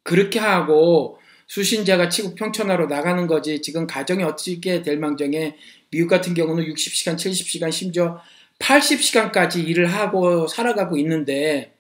[0.04, 1.19] 그렇게 하고
[1.50, 5.56] 수신자가 치국 평천하로 나가는 거지 지금 가정이 어떻게 될 망정에
[5.90, 8.22] 미국 같은 경우는 60시간, 70시간, 심지어
[8.60, 11.74] 80시간까지 일을 하고 살아가고 있는데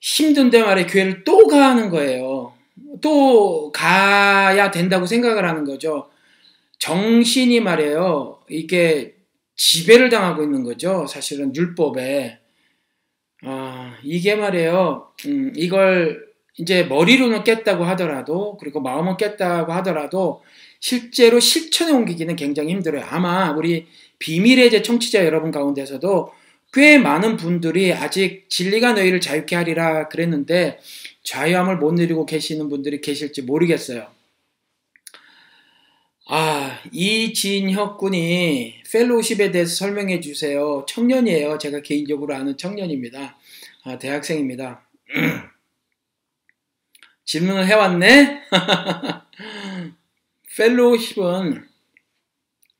[0.00, 2.54] 힘든데 말에 교회를 또 가는 거예요.
[3.00, 6.08] 또 가야 된다고 생각을 하는 거죠.
[6.78, 8.40] 정신이 말이에요.
[8.48, 9.16] 이게
[9.56, 11.06] 지배를 당하고 있는 거죠.
[11.08, 12.38] 사실은 율법에.
[13.42, 15.12] 아, 이게 말이에요.
[15.26, 16.27] 음, 이걸
[16.58, 20.42] 이제 머리로는 깼다고 하더라도, 그리고 마음은 깼다고 하더라도,
[20.80, 23.04] 실제로 실천에 옮기기는 굉장히 힘들어요.
[23.08, 23.86] 아마 우리
[24.18, 26.32] 비밀의 제 청취자 여러분 가운데서도
[26.72, 30.78] 꽤 많은 분들이 아직 진리가 너희를 자유케 하리라 그랬는데
[31.22, 34.06] 자유함을 못 누리고 계시는 분들이 계실지 모르겠어요.
[36.30, 40.84] 아, 이진혁 군이 펠로우십에 대해서 설명해 주세요.
[40.86, 41.56] 청년이에요.
[41.56, 43.38] 제가 개인적으로 아는 청년입니다.
[43.84, 44.86] 아, 대학생입니다.
[47.28, 48.42] 질문을 해왔네?
[50.56, 51.68] 펠로우십은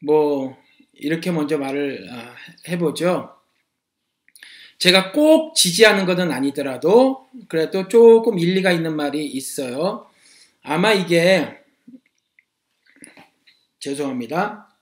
[0.06, 0.56] 뭐
[0.94, 2.34] 이렇게 먼저 말을 아,
[2.66, 3.36] 해보죠.
[4.78, 10.08] 제가 꼭 지지하는 것은 아니더라도 그래도 조금 일리가 있는 말이 있어요.
[10.62, 11.62] 아마 이게
[13.80, 14.74] 죄송합니다.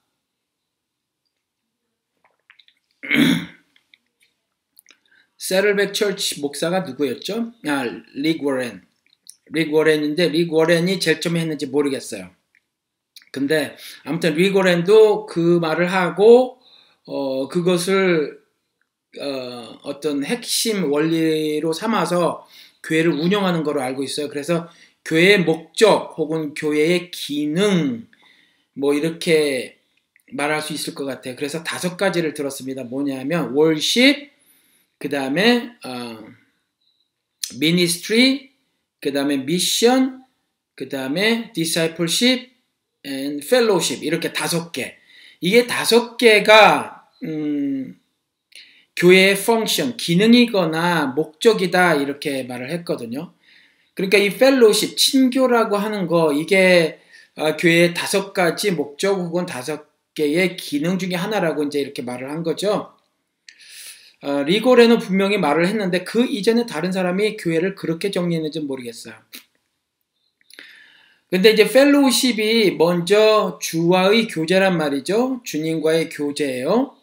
[5.37, 7.52] 세를백 철치 목사가 누구였죠?
[7.66, 7.83] 아,
[8.14, 8.87] 릭 워렌.
[9.50, 12.30] 릭 워렌이 제일 처음에 했는지 모르겠어요.
[13.32, 16.61] 근데 아무튼 릭 워렌도 그 말을 하고
[17.04, 18.40] 어, 그것을
[19.20, 22.46] 어, 어떤 핵심 원리로 삼아서
[22.82, 24.28] 교회를 운영하는 거로 알고 있어요.
[24.28, 24.68] 그래서
[25.04, 28.06] 교회의 목적 혹은 교회의 기능
[28.74, 29.78] 뭐 이렇게
[30.32, 31.37] 말할 수 있을 것 같아요.
[31.37, 32.85] 그래서 다섯 가지를 들었습니다.
[32.85, 34.30] 뭐냐면 월십,
[34.98, 36.24] 그 다음에 어,
[37.59, 38.50] 미니스트리,
[39.00, 40.24] 그 다음에 미션,
[40.74, 41.52] 그 다음에
[43.48, 44.96] fellowship 이렇게 다섯 개.
[45.40, 48.00] 이게 다섯 개가 음,
[48.96, 53.32] 교회의 function, 기능이거나 목적이다 이렇게 말을 했거든요.
[53.94, 56.98] 그러니까 이 fellowship, 친교라고 하는 거 이게
[57.37, 62.42] 어, 교회의 다섯 가지 목적 혹은 다섯 개의 기능 중에 하나라고 이제 이렇게 말을 한
[62.42, 62.95] 거죠.
[64.26, 69.14] 어, 리고레는 분명히 말을 했는데 그 이전에 다른 사람이 교회를 그렇게 정리했는지 모르겠어요.
[71.30, 75.42] 근데 이제 펠로우십이 먼저 주와의 교제란 말이죠.
[75.44, 76.96] 주님과의 교제예요.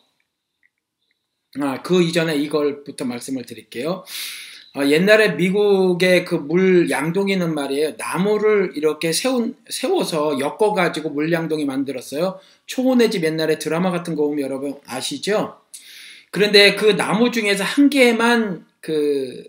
[1.61, 4.03] 아, 그 이전에 이걸부터 말씀을 드릴게요.
[4.75, 7.93] 어, 옛날에 미국의 그 물 양동이는 말이에요.
[7.97, 12.37] 나무를 이렇게 세운, 세워서 엮어가지고 물 양동이 만들었어요.
[12.65, 15.62] 초원의 집 옛날에 드라마 같은 거 보면 여러분 아시죠?
[16.33, 19.43] 그런데 그 나무 중에서 한 개만 그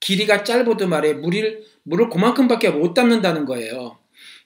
[0.00, 1.18] 길이가 짧아도 말이에요.
[1.18, 3.98] 물을, 물을 그만큼밖에 못 담는다는 거예요.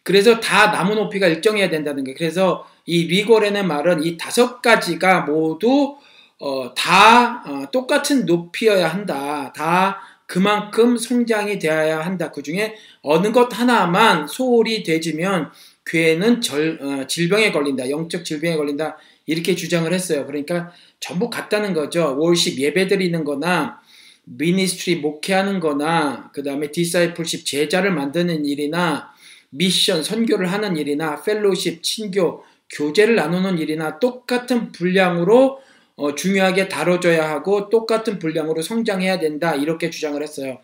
[0.02, 2.16] 그래서 다 나무 높이가 일정해야 된다는 거예요.
[2.18, 5.98] 그래서 이 리골에는 말은 이 다섯 가지가 모두
[6.40, 9.52] 어, 다 어, 똑같은 높이여야 한다.
[9.54, 12.32] 다 그만큼 성장이 되어야 한다.
[12.32, 15.52] 그 중에 어느 것 하나만 소홀히 되지면
[15.86, 17.88] 교회는 절, 어, 질병에 걸린다.
[17.88, 18.96] 영적 질병에 걸린다.
[19.26, 20.26] 이렇게 주장을 했어요.
[20.26, 22.16] 그러니까 전부 같다는 거죠.
[22.18, 23.80] worship 예배 드리는 거나
[24.24, 29.12] ministry 목회하는 거나 그 다음에 discipleship 제자를 만드는 일이나
[29.50, 35.60] 미션 선교를 하는 일이나 fellowship 친교 교제를 나누는 일이나 똑같은 분량으로
[35.96, 40.60] 어, 중요하게 다뤄져야 하고 똑같은 분량으로 성장해야 된다 이렇게 주장을 했어요.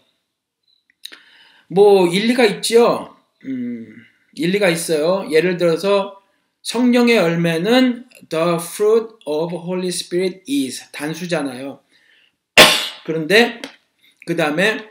[1.69, 3.15] 뭐 일리가 있죠.
[3.45, 3.87] 음,
[4.35, 5.29] 일리가 있어요.
[5.31, 6.21] 예를 들어서
[6.63, 11.81] 성령의 열매는 the fruit of Holy Spirit is 단수잖아요.
[13.05, 13.61] 그런데
[14.27, 14.89] 그 다음에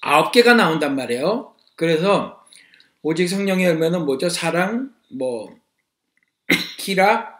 [0.00, 1.54] 아홉 개가 나온단 말이에요.
[1.76, 2.44] 그래서
[3.02, 4.28] 오직 성령의 열매는 뭐죠?
[4.28, 5.56] 사랑, 뭐
[6.78, 7.38] 기락,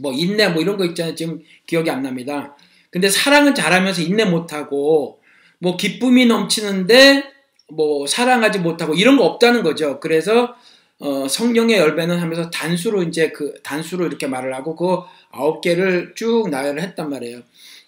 [0.00, 1.14] 뭐 인내 뭐 이런 거 있잖아요.
[1.14, 2.56] 지금 기억이 안 납니다.
[2.90, 5.20] 근데 사랑은 잘하면서 인내 못하고
[5.58, 7.24] 뭐 기쁨이 넘치는데
[7.72, 10.00] 뭐 사랑하지 못하고 이런 거 없다는 거죠.
[10.00, 10.54] 그래서
[11.00, 16.48] 어, 성령의 열배는 하면서 단수로 이제 그 단수로 이렇게 말을 하고 그 아홉 개를 쭉
[16.50, 17.42] 나열을 했단 말이에요.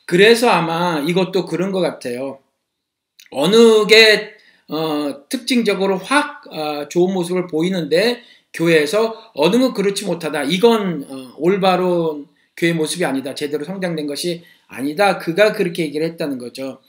[0.07, 2.39] 그래서 아마 이것도 그런 것 같아요.
[3.31, 4.35] 어느 게
[4.69, 10.45] 어, 특징적으로 확 어, 좋은 모습을 보이는데 교회에서 어느 건 그렇지 못하다.
[10.45, 13.35] 이건 어, 올바른 교회 모습이 아니다.
[13.35, 15.19] 제대로 성장된 것이 아니다.
[15.19, 16.81] 그가 그렇게 얘기를 했다는 거죠.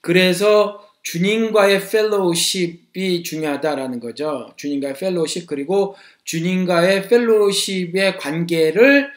[0.00, 4.52] 그래서 주님과의 fellowship이 중요하다라는 거죠.
[4.56, 9.10] 주님과의 fellowship 그리고 주님과의 fellowship의 관계를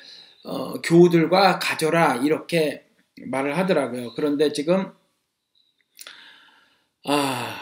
[0.45, 2.85] 어, 교우들과 가져라 이렇게
[3.25, 4.13] 말을 하더라고요.
[4.15, 4.91] 그런데 지금
[7.05, 7.59] 아,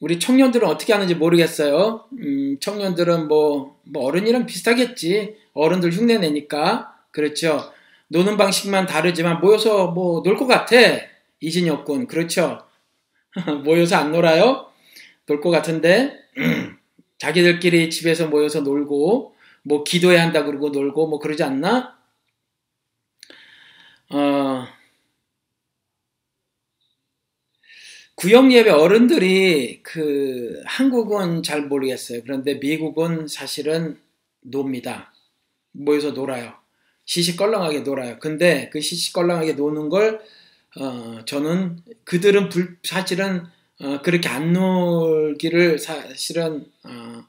[0.00, 2.06] 우리 청년들은 어떻게 하는지 모르겠어요.
[2.20, 5.36] 음, 청년들은 뭐, 뭐 어른이랑 비슷하겠지.
[5.52, 6.94] 어른들 흉내 내니까.
[7.10, 7.72] 그렇죠.
[8.08, 10.76] 노는 방식만 다르지만 모여서 뭐 놀 것 같아.
[11.40, 12.06] 이진혁 군.
[12.06, 12.63] 그렇죠.
[13.64, 14.70] 모여서 안 놀아요?
[15.26, 16.18] 놀 것 같은데.
[17.18, 21.96] 자기들끼리 집에서 모여서 놀고, 뭐 기도해야 한다 그러고 놀고, 뭐 그러지 않나?
[24.10, 24.66] 어,
[28.16, 32.22] 구역 예배 어른들이 그 한국은 잘 모르겠어요.
[32.22, 33.98] 그런데 미국은 사실은
[34.42, 35.12] 놉니다.
[35.72, 36.54] 모여서 놀아요.
[37.06, 38.18] 시시껄렁하게 놀아요.
[38.20, 40.20] 근데 그 시시껄렁하게 노는 걸
[40.80, 43.44] 어, 저는 그들은 불, 사실은
[43.80, 47.24] 어, 그렇게 안 놀기를 사실은 어,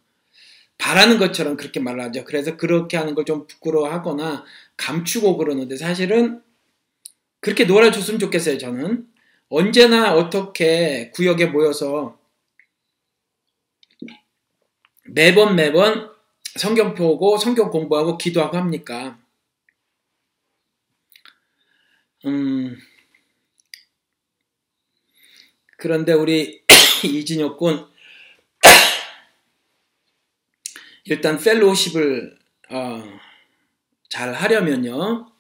[0.78, 2.26] 바라는 것처럼 그렇게 말하죠.
[2.26, 4.46] 그래서 그렇게 하는 걸 좀 부끄러워하거나
[4.78, 6.42] 감추고 그러는데 사실은
[7.42, 8.58] 그렇게 놀아줬으면 좋겠어요.
[8.58, 9.08] 저는
[9.50, 12.20] 언제나 어떻게 구역에 모여서
[15.06, 16.12] 매번 매번
[16.56, 19.18] 성경 보고 성경 공부하고 기도하고 합니까?
[22.26, 22.78] 음,
[25.86, 26.64] 그런데 우리
[27.06, 27.88] 이진혁 군
[31.06, 32.40] 일단 펠로우십을
[32.72, 33.20] 어,
[34.10, 35.32] 잘 하려면요.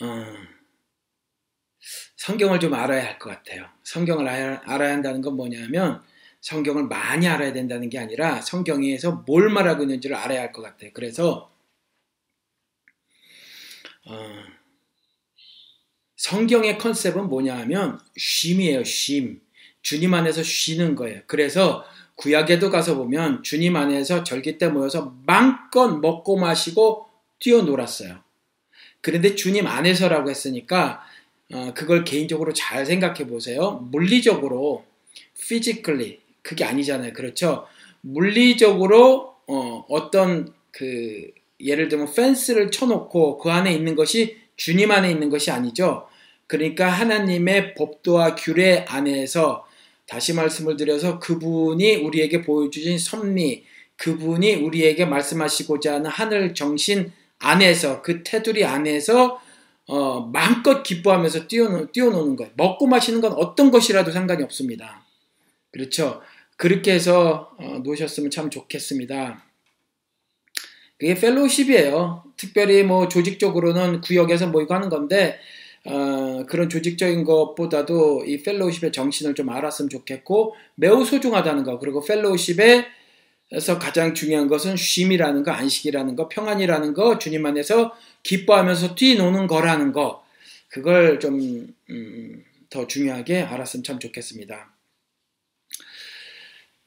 [0.00, 0.24] 어,
[2.16, 3.68] 성경을 좀 알아야 할 것 같아요.
[3.84, 6.02] 성경을 알아야, 한다는 건 뭐냐면
[6.40, 10.92] 성경을 많이 알아야 된다는 게 아니라 성경에서 뭘 말하고 있는지를 알아야 할 것 같아요.
[10.94, 11.52] 그래서
[14.06, 14.44] 어,
[16.22, 18.84] 성경의 컨셉은 뭐냐 하면 쉼이에요.
[18.84, 19.40] 쉼.
[19.82, 21.20] 주님 안에서 쉬는 거예요.
[21.26, 27.08] 그래서 구약에도 가서 보면 주님 안에서 절기 때 모여서 마음껏 먹고 마시고
[27.40, 28.20] 뛰어놀았어요.
[29.00, 31.02] 그런데 주님 안에서라고 했으니까
[31.52, 33.84] 어, 그걸 개인적으로 잘 생각해 보세요.
[33.90, 34.84] 물리적으로
[35.34, 37.14] physically 그게 아니잖아요.
[37.14, 37.66] 그렇죠?
[38.00, 45.28] 물리적으로 어, 어떤 그 예를 들면 펜스를 쳐놓고 그 안에 있는 것이 주님 안에 있는
[45.28, 46.06] 것이 아니죠.
[46.52, 49.66] 그러니까 하나님의 법도와 규례 안에서
[50.06, 53.64] 다시 말씀을 드려서 그분이 우리에게 보여주신 섭리,
[53.96, 59.40] 그분이 우리에게 말씀하시고자 하는 하늘 정신 안에서 그 테두리 안에서
[59.86, 62.52] 어, 마음껏 기뻐하면서 뛰어노, 뛰어노는 거예요.
[62.54, 65.06] 먹고 마시는 건 어떤 것이라도 상관이 없습니다.
[65.70, 66.20] 그렇죠.
[66.58, 69.42] 그렇게 해서 어, 노셨으면 참 좋겠습니다.
[70.98, 72.24] 그게 fellowship이에요.
[72.36, 75.40] 특별히 뭐 조직적으로는 구역에서 모이고 하는 건데
[75.84, 83.78] 어, 그런 조직적인 것보다도 이 fellowship의 정신을 좀 알았으면 좋겠고 매우 소중하다는 거 그리고 fellowship에서
[83.80, 90.24] 가장 중요한 것은 쉼이라는 거 안식이라는 거 평안이라는 거 주님 안에서 기뻐하면서 뛰노는 거라는 거
[90.68, 92.44] 그걸 좀더 음,
[92.88, 94.72] 중요하게 알았으면 참 좋겠습니다.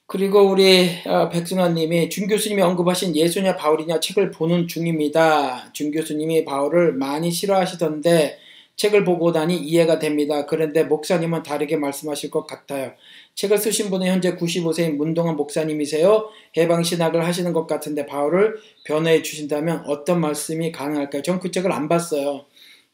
[0.07, 5.73] 그리고 우리 어, 백승환님이 준 교수님이 언급하신 예수냐 바울이냐 책을 보는 중입니다.
[5.73, 8.44] 준 교수님이 바울을 많이 싫어하시던데
[8.75, 10.45] 책을 보고 나니 이해가 됩니다.
[10.45, 12.93] 그런데 목사님은 다르게 말씀하실 것 같아요.
[13.35, 16.29] 책을 쓰신 분은 현재 95세인 문동환 목사님이세요.
[16.57, 21.21] 해방신학을 하시는 것 같은데 바울을 변호해 주신다면 어떤 말씀이 가능할까요?
[21.21, 22.45] 전 그 책을 안 봤어요.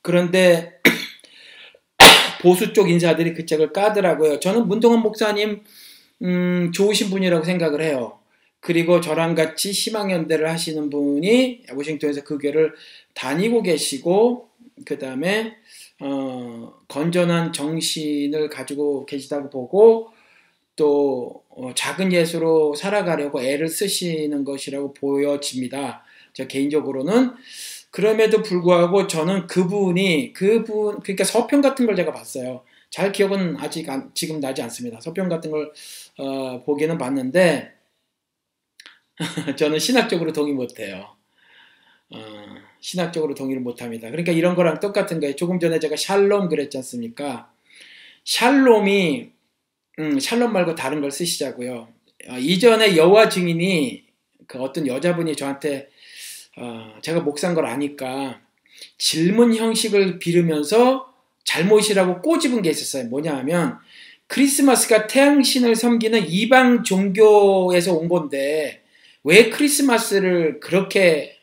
[0.02, 0.80] 그런데
[2.42, 4.40] 보수 쪽 인사들이 그 책을 까더라고요.
[4.40, 5.62] 저는 문동환 목사님
[6.24, 8.20] 음, 좋으신 분이라고 생각을 해요.
[8.60, 12.74] 그리고 저랑 같이 희망연대를 하시는 분이 워싱턴에서 그 교회를
[13.16, 14.50] 다니고 계시고
[14.86, 15.56] 그 다음에
[16.04, 20.10] 어, 건전한 정신을 가지고 계시다고 보고
[20.76, 26.04] 또 어, 작은 예수로 살아가려고 애를 쓰시는 것이라고 보여집니다.
[26.34, 27.34] 저 개인적으로는
[27.92, 32.64] 그럼에도 불구하고 저는 그분이 그분 그러니까 서평 같은 걸 제가 봤어요.
[32.90, 35.00] 잘 기억은 아직 안, 지금 나지 않습니다.
[35.02, 35.72] 서평 같은 걸
[36.18, 37.74] 어, 보기는 봤는데
[39.56, 41.16] 저는 신학적으로 동의 못해요.
[42.10, 44.10] 어, 신학적으로 동의를 못합니다.
[44.10, 45.36] 그러니까 이런 거랑 똑같은 거예요.
[45.36, 47.52] 조금 전에 제가 샬롬 그랬지 않습니까?
[48.26, 49.30] 샬롬이
[50.00, 51.88] 음, 샬롬 말고 다른 걸 쓰시자고요.
[52.28, 54.04] 어, 이전에 여호와 증인이
[54.48, 55.90] 그 어떤 여자분이 저한테
[56.58, 58.42] 어, 제가 목사인 걸 아니까
[58.98, 61.14] 질문 형식을 빌으면서
[61.46, 63.08] 잘못이라고 꼬집은 게 있었어요.
[63.10, 63.78] 뭐냐 하면
[64.28, 68.82] 크리스마스가 태양신을 섬기는 이방 종교에서 온 건데
[69.24, 71.38] 왜 크리스마스를 그렇게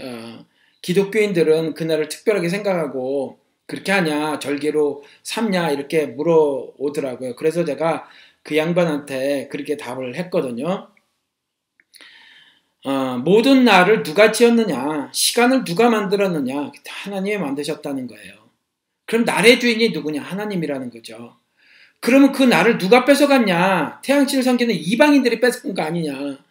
[0.00, 0.44] 어,
[0.84, 7.36] 기독교인들은 그날을 특별하게 생각하고 그렇게 하냐 절개로 삼냐 이렇게 물어오더라고요.
[7.36, 8.06] 그래서 제가
[8.42, 10.90] 그 양반한테 그렇게 답을 했거든요.
[12.84, 18.34] 어, 모든 날을 누가 지었느냐, 시간을 누가 만들었느냐, 하나님이 만드셨다는 거예요.
[19.06, 20.20] 그럼 날의 주인이 누구냐?
[20.20, 21.34] 하나님이라는 거죠.
[22.00, 24.02] 그러면 그 날을 누가 뺏어갔냐?
[24.02, 26.43] 태양신을 섬기는 이방인들이 뺏은 거 아니냐?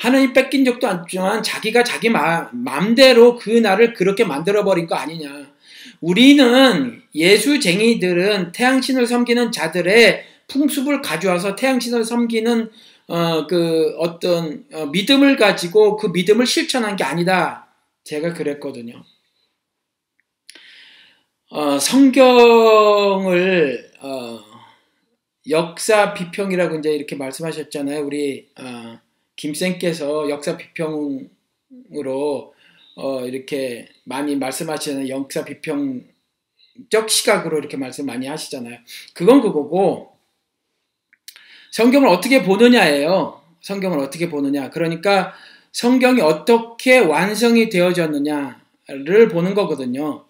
[0.00, 5.52] 하나님 뺏긴 적도 없지만 자기가 자기 마, 맘대로 그 날을 그렇게 만들어버린 거 아니냐?
[6.00, 12.70] 우리는 예수쟁이들은 태양신을 섬기는 자들의 풍습을 가져와서 태양신을 섬기는
[13.08, 17.68] 어, 그 어떤 어, 믿음을 가지고 그 믿음을 실천한 게 아니다.
[18.04, 19.04] 제가 그랬거든요.
[21.50, 23.10] 어, 성경을
[24.00, 24.40] 어,
[25.50, 28.06] 역사 비평이라고 이제 이렇게 말씀하셨잖아요.
[28.06, 28.98] 우리 어,
[29.40, 31.30] 김쌤께서 역사 비평으로
[32.96, 38.76] 어, 이렇게 많이 말씀하시는 역사 비평적 시각으로 이렇게 말씀 많이 하시잖아요.
[39.14, 40.12] 그건 그거고
[41.70, 43.40] 성경을 어떻게 보느냐예요.
[43.62, 44.68] 성경을 어떻게 보느냐.
[44.68, 45.32] 그러니까
[45.72, 50.26] 성경이 어떻게 완성이 되어졌느냐를 보는 거거든요.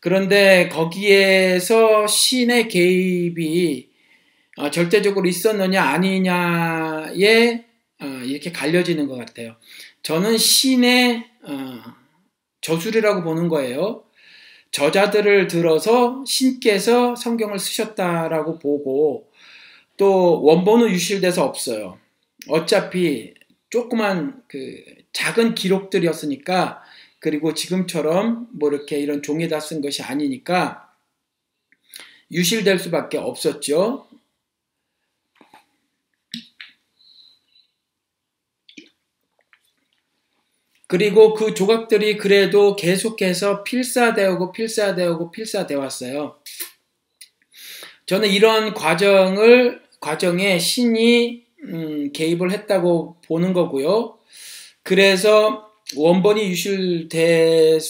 [0.00, 3.90] 그런데 거기에서 신의 개입이
[4.56, 7.69] 어, 절대적으로 있었느냐 아니냐에 어,
[8.06, 9.56] 이렇게 갈려지는 것 같아요.
[10.02, 11.82] 저는 신의 어,
[12.60, 14.04] 저술이라고 보는 거예요.
[14.72, 19.30] 저자들을 들어서 신께서 성경을 쓰셨다라고 보고
[19.96, 21.98] 또 원본은 유실돼서 없어요.
[22.48, 23.34] 어차피
[23.68, 24.82] 조그만 그
[25.12, 26.82] 작은 기록들이었으니까
[27.18, 30.88] 그리고 지금처럼 뭐 이렇게 이런 종에다 쓴 것이 아니니까
[32.30, 34.06] 유실될 수밖에 없었죠.
[40.90, 46.40] 그리고 그 조각들이 그래도 계속해서 필사되고 필사되고 필사되어 왔어요.
[48.06, 54.18] 저는 이런 과정을 과정에 신이 음, 개입을 했다고 보는 거고요.
[54.82, 57.84] 그래서 원본이 유실됐었어도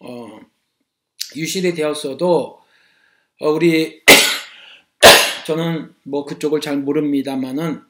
[0.00, 0.40] 어,
[1.36, 2.60] 유실이 되었어도
[3.40, 4.02] 어, 우리
[5.46, 7.80] 저는 뭐 그쪽을 잘 모릅니다만은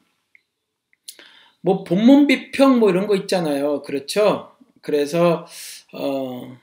[1.67, 3.81] 뭐 본문 비평 뭐 이런 거 있잖아요.
[3.81, 4.51] 그렇죠?
[4.81, 5.45] 그래서
[5.91, 6.57] 어,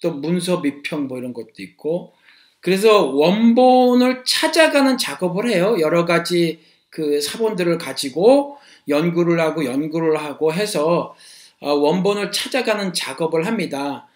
[0.00, 2.12] 또 문서 비평 뭐 이런 것도 있고
[2.60, 5.78] 그래서 원본을 찾아가는 작업을 해요.
[5.80, 11.16] 여러 가지 그 사본들을 가지고 연구를 하고 연구를 하고 해서
[11.58, 14.06] 어, 원본을 찾아가는 작업을 합니다.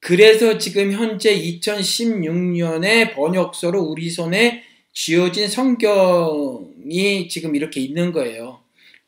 [0.00, 8.57] 그래서 지금 현재 2016년에 번역서로 우리 손에 쥐어진 성경이 지금 이렇게 있는 거예요.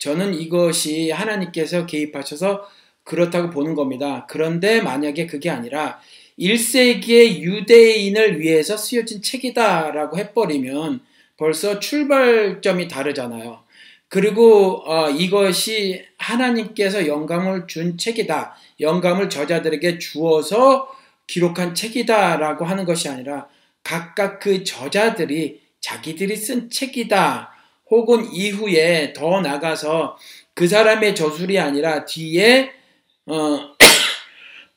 [0.01, 2.66] 저는 이것이 하나님께서 개입하셔서
[3.05, 4.26] 그렇다고 보는 겁니다.
[4.28, 6.01] 그런데 만약에 그게 아니라
[6.38, 11.01] 1세기의 유대인을 위해서 쓰여진 책이다라고 해버리면
[11.36, 13.62] 벌써 출발점이 다르잖아요.
[14.09, 18.57] 그리고 어, 이것이 하나님께서 영감을 준 책이다.
[18.80, 20.88] 영감을 저자들에게 주어서
[21.26, 23.48] 기록한 책이다라고 하는 것이 아니라
[23.84, 27.59] 각각 그 저자들이 자기들이 쓴 책이다.
[27.91, 30.16] 혹은 이후에 더 나가서
[30.55, 32.70] 그 사람의 저술이 아니라 뒤에
[33.26, 33.74] 어,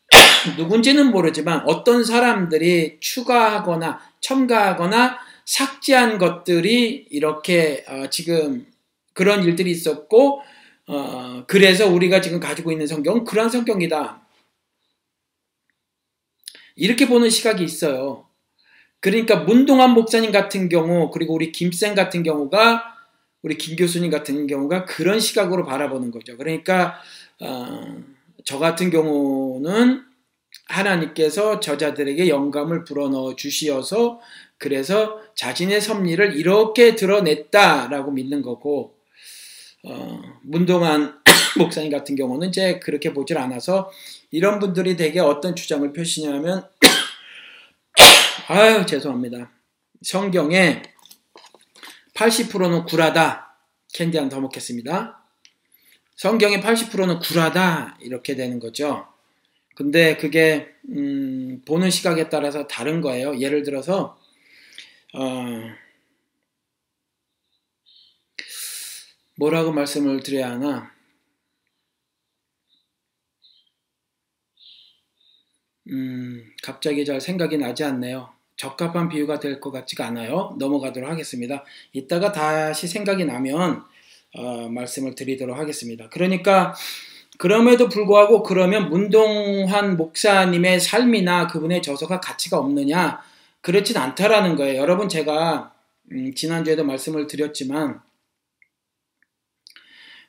[0.58, 8.66] 누군지는 모르지만 어떤 사람들이 추가하거나 첨가하거나 삭제한 것들이 이렇게 어, 지금
[9.14, 10.42] 그런 일들이 있었고
[10.88, 14.22] 어, 그래서 우리가 지금 가지고 있는 성경은 그러한 성경이다.
[16.76, 18.28] 이렇게 보는 시각이 있어요.
[19.00, 22.93] 그러니까 문동환 목사님 같은 경우 그리고 우리 김쌤 같은 경우가
[23.44, 26.38] 우리 김 교수님 같은 경우가 그런 시각으로 바라보는 거죠.
[26.38, 27.00] 그러니까
[27.42, 28.02] 어,
[28.46, 30.02] 저 같은 경우는
[30.68, 34.20] 하나님께서 저자들에게 영감을 불어넣어 주시어서
[34.58, 38.96] 그래서 자신의 섭리를 이렇게 드러냈다라고 믿는 거고
[39.84, 41.20] 어, 문동환
[41.58, 43.92] 목사님 같은 경우는 이제 그렇게 보질 않아서
[44.32, 46.66] 이런 분들이 되게 어떤 주장을 펴시냐면
[48.48, 49.52] 아유 죄송합니다.
[50.02, 50.82] 성경에
[52.14, 53.58] 80%는 구라다.
[53.94, 55.24] 캔디 한더 먹겠습니다.
[56.16, 57.98] 성경의 80%는 구라다.
[58.02, 59.08] 이렇게 되는 거죠.
[59.76, 63.40] 근데 그게 음, 보는 시각에 따라서 다른 거예요.
[63.40, 64.20] 예를 들어서
[65.14, 65.46] 어,
[69.36, 70.94] 뭐라고 말씀을 드려야 하나?
[75.90, 78.33] 음, 갑자기 잘 생각이 나지 않네요.
[78.56, 80.56] 적합한 비유가 될 것 같지가 않아요.
[80.60, 81.64] 넘어가도록 하겠습니다.
[81.92, 83.84] 이따가 다시 생각이 나면
[84.36, 86.10] 어, 말씀을 드리도록 하겠습니다.
[86.10, 86.76] 그러니까
[87.38, 93.22] 그럼에도 불구하고 그러면 문동환 목사님의 삶이나 그분의 저서가 가치가 없느냐?
[93.62, 94.82] 그렇진 않다라는 거예요.
[94.82, 95.74] 여러분 제가
[96.12, 98.02] 음, 지난주에도 말씀을 드렸지만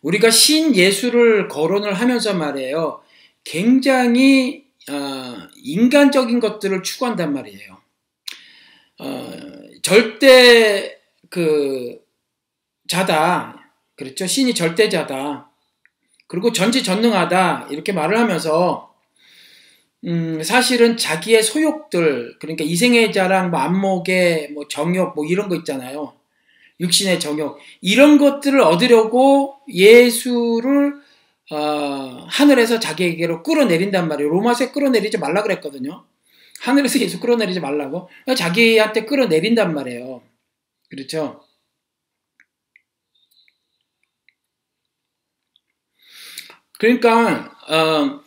[0.02, 3.02] 우리가 신 예수를 거론을 하면서 말이에요.
[3.42, 7.83] 굉장히 어, 인간적인 것들을 추구한단 말이에요.
[9.04, 9.32] 어,
[9.82, 10.98] 절대
[11.28, 11.98] 그
[12.88, 13.70] 자다.
[13.96, 14.26] 그렇죠.
[14.26, 15.50] 신이 절대자다.
[16.26, 17.68] 그리고 전지전능하다.
[17.70, 18.94] 이렇게 말을 하면서
[20.06, 26.14] 음, 사실은 자기의 소욕들, 그러니까 이생의 자랑, 뭐 안목의 뭐 정욕, 뭐 이런 거 있잖아요.
[26.80, 27.58] 육신의 정욕.
[27.80, 30.96] 이런 것들을 얻으려고 예수를,
[31.50, 34.30] 어, 하늘에서 자기에게로 끌어내린단 말이에요.
[34.30, 36.04] 로마서에 끌어내리지 말라 그랬거든요.
[36.64, 38.08] 하늘에서 예수 끌어내리지 말라고.
[38.36, 40.22] 자기한테 끌어내린단 말이에요.
[40.88, 41.42] 그렇죠.
[46.78, 48.24] 그러니까, 어,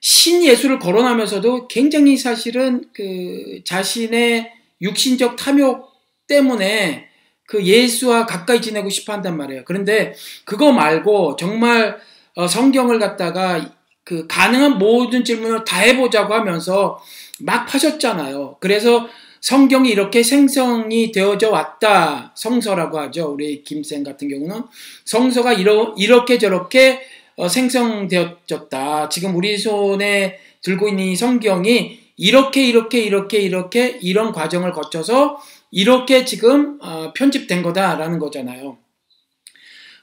[0.00, 5.92] 신 예수를 거론하면서도 굉장히 사실은 그 자신의 육신적 탐욕
[6.28, 7.08] 때문에
[7.46, 9.64] 그 예수와 가까이 지내고 싶어 한단 말이에요.
[9.64, 12.00] 그런데 그거 말고 정말
[12.34, 13.75] 어, 성경을 갖다가
[14.06, 17.02] 그 가능한 모든 질문을 다 해보자고 하면서
[17.40, 18.58] 막 파셨잖아요.
[18.60, 19.08] 그래서
[19.40, 22.32] 성경이 이렇게 생성이 되어져 왔다.
[22.36, 23.32] 성서라고 하죠.
[23.32, 24.62] 우리 김쌤 같은 경우는
[25.04, 27.00] 성서가 이러, 이렇게 저렇게
[27.34, 29.08] 어, 생성되어졌다.
[29.08, 35.38] 지금 우리 손에 들고 있는 이 성경이 이렇게 이렇게 이렇게 이렇게 이런 과정을 거쳐서
[35.72, 38.78] 이렇게 지금 어, 편집된 거다라는 거잖아요.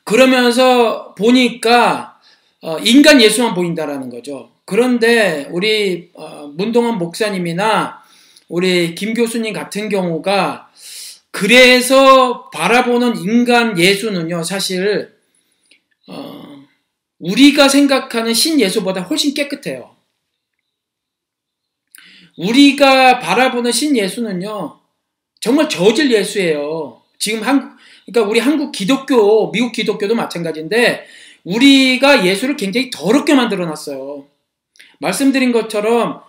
[0.04, 2.13] 그러면서 보니까
[2.64, 4.50] 어, 인간 예수만 보인다라는 거죠.
[4.64, 8.02] 그런데 우리 어, 문동환 목사님이나
[8.48, 10.72] 우리 김 교수님 같은 경우가
[11.30, 15.14] 그래서 바라보는 인간 예수는요, 사실
[16.08, 16.64] 어,
[17.20, 19.94] 우리가 생각하는 신 예수보다 훨씬 깨끗해요.
[22.38, 24.80] 우리가 바라보는 신 예수는요,
[25.42, 27.02] 정말 저질 예수예요.
[27.20, 31.06] 지금 한국, 그러니까 우리 한국 기독교, 미국 기독교도 마찬가지인데,
[31.44, 34.26] 우리가 예수를 굉장히 더럽게 만들어 놨어요.
[35.00, 36.22] 말씀드린 것처럼,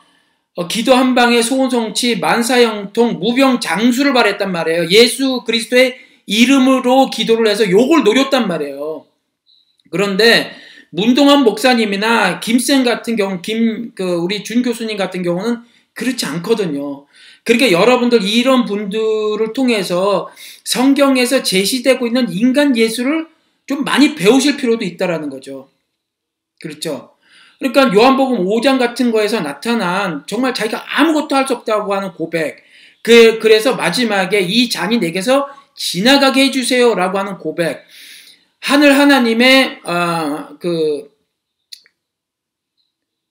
[0.57, 4.89] 어, 기도 한 방에 소원성치, 만사형통, 무병 장수를 바랬단 말이에요.
[4.91, 5.97] 예수 그리스도의
[6.27, 9.05] 이름으로 기도를 해서 욕을 노렸단 말이에요.
[9.91, 10.53] 그런데
[10.91, 15.63] 문동환 목사님이나 김쌤 같은 경우, 김, 그, 우리 준 교수님 같은 경우는
[15.93, 17.07] 그렇지 않거든요.
[17.45, 20.31] 그러니까 여러분들 이런 분들을 통해서
[20.65, 23.27] 성경에서 제시되고 있는 인간 예수를
[23.67, 25.71] 좀 많이 배우실 필요도 있다라는 거죠.
[26.61, 27.15] 그렇죠.
[27.59, 32.63] 그러니까 요한복음 5장 같은 거에서 나타난 정말 자기가 아무것도 할 수 없다고 하는 고백.
[33.03, 37.85] 그, 그래서 마지막에 이 잔이 내게서 지나가게 해주세요라고 하는 고백.
[38.61, 41.13] 하늘 하나님의 어, 그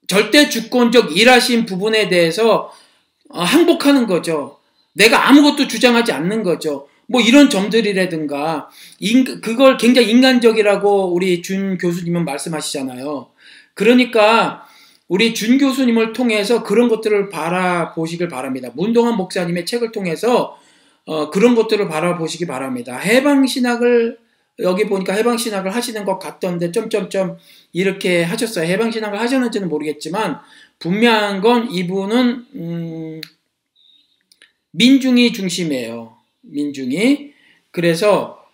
[0.06, 2.72] 절대 주권적 일하신 부분에 대해서
[3.30, 4.60] 어, 항복하는 거죠.
[4.92, 6.88] 내가 아무것도 주장하지 않는 거죠.
[7.06, 8.68] 뭐 이런 점들이라든가
[9.00, 13.28] 인, 그걸 굉장히 인간적이라고 우리 준 교수님은 말씀하시잖아요.
[13.74, 14.66] 그러니까
[15.08, 18.70] 우리 준 교수님을 통해서 그런 것들을 바라보시길 바랍니다.
[18.74, 20.58] 문동환 목사님의 책을 통해서
[21.06, 22.96] 어, 그런 것들을 바라보시기 바랍니다.
[22.96, 24.18] 해방 신학을
[24.60, 27.36] 여기 보니까 해방 신학을 하시는 것 같던데 점점점
[27.72, 28.66] 이렇게 하셨어요.
[28.66, 30.38] 해방 신학을 하셨는지는 모르겠지만
[30.78, 33.20] 분명한 건 이분은 음,
[34.70, 36.16] 민중이 중심이에요.
[36.44, 37.32] 민중이
[37.70, 38.44] 그래서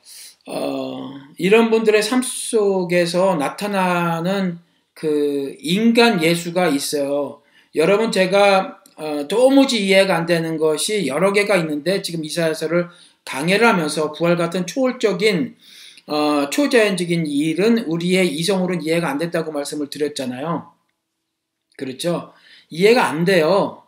[0.46, 4.58] 어, 이런 분들의 삶 속에서 나타나는
[4.94, 7.42] 그 인간 예수가 있어요.
[7.74, 12.88] 여러분 제가 어, 도무지 이해가 안 되는 것이 여러 개가 있는데 지금 이사야서를
[13.24, 15.56] 강해를 하면서 부활 같은 초월적인
[16.06, 20.72] 어, 초자연적인 일은 우리의 이성으로는 이해가 안 된다고 말씀을 드렸잖아요.
[21.76, 22.32] 그렇죠?
[22.68, 23.79] 이해가 안 돼요.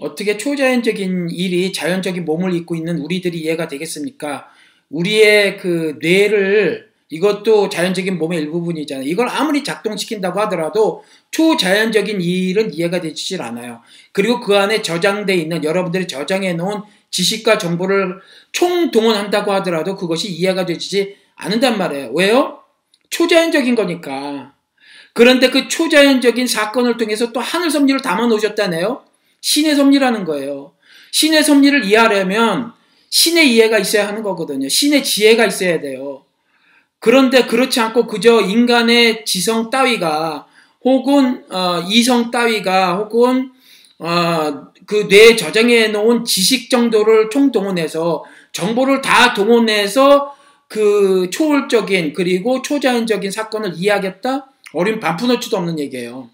[0.00, 4.48] 어떻게 초자연적인 일이 자연적인 몸을 입고 있는 우리들이 이해가 되겠습니까?
[4.90, 9.06] 우리의 그 뇌를 이것도 자연적인 몸의 일부분이잖아요.
[9.06, 13.82] 이걸 아무리 작동시킨다고 하더라도 초자연적인 일은 이해가 되질 않아요.
[14.12, 16.80] 그리고 그 안에 저장되어 있는 여러분들이 저장해 놓은
[17.10, 18.18] 지식과 정보를
[18.50, 22.10] 총동원한다고 하더라도 그것이 이해가 되지 않는단 말이에요.
[22.14, 22.60] 왜요?
[23.10, 24.54] 초자연적인 거니까.
[25.12, 29.04] 그런데 그 초자연적인 사건을 통해서 또 하늘 섭리를 담아 놓으셨다네요.
[29.44, 30.72] 신의 섭리라는 거예요.
[31.12, 32.72] 신의 섭리를 이해하려면
[33.10, 34.68] 신의 이해가 있어야 하는 거거든요.
[34.70, 36.24] 신의 지혜가 있어야 돼요.
[36.98, 40.46] 그런데 그렇지 않고 그저 인간의 지성 따위가
[40.82, 43.52] 혹은 어, 이성 따위가 혹은
[43.98, 50.34] 어, 그 뇌에 저장해 놓은 지식 정도를 총동원해서 정보를 다 동원해서
[50.68, 54.46] 그 초월적인 그리고 초자연적인 사건을 이해하겠다?
[54.72, 56.30] 어린 반푼어치도 없는 얘기예요.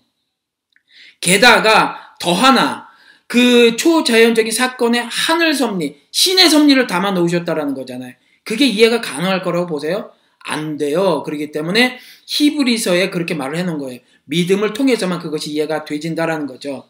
[1.21, 2.89] 게다가 더 하나
[3.31, 8.12] 그 초자연적인 사건의 하늘 섭리, 신의 섭리를 담아 놓으셨다라는 거잖아요.
[8.43, 10.11] 그게 이해가 가능할 거라고 보세요?
[10.41, 11.22] 안 돼요.
[11.22, 14.01] 그렇기 때문에 히브리서에 그렇게 말을 해놓은 거예요.
[14.24, 16.89] 믿음을 통해서만 그것이 이해가 되진다라는 거죠.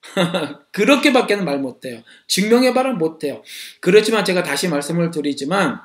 [0.72, 2.02] 그렇게밖에는 말 못해요.
[2.26, 3.42] 증명해봐라 못해요.
[3.80, 5.78] 그렇지만 제가 다시 말씀을 드리지만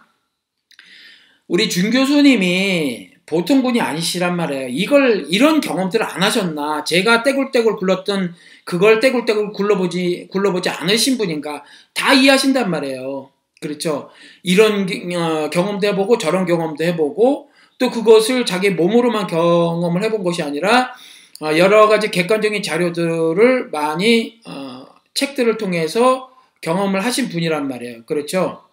[1.50, 4.70] 우리 준 교수님이 보통 분이 아니시란 말이에요.
[4.70, 6.86] 이걸 이런 경험들을 안 하셨나?
[6.86, 11.64] 제가 떼굴떼굴 굴렀던 그걸 떼굴떼굴 굴러보지 굴러보지 않으신 분인가?
[11.94, 13.30] 다 이해하신단 말이에요.
[13.60, 14.10] 그렇죠.
[14.44, 20.94] 이런 어, 경험도 해보고 저런 경험도 해보고 또 그것을 자기 몸으로만 경험을 해본 것이 아니라
[21.42, 26.30] 어, 여러 가지 객관적인 자료들을 많이 어, 책들을 통해서
[26.62, 28.06] 경험을 하신 분이란 말이에요.
[28.06, 28.67] 그렇죠?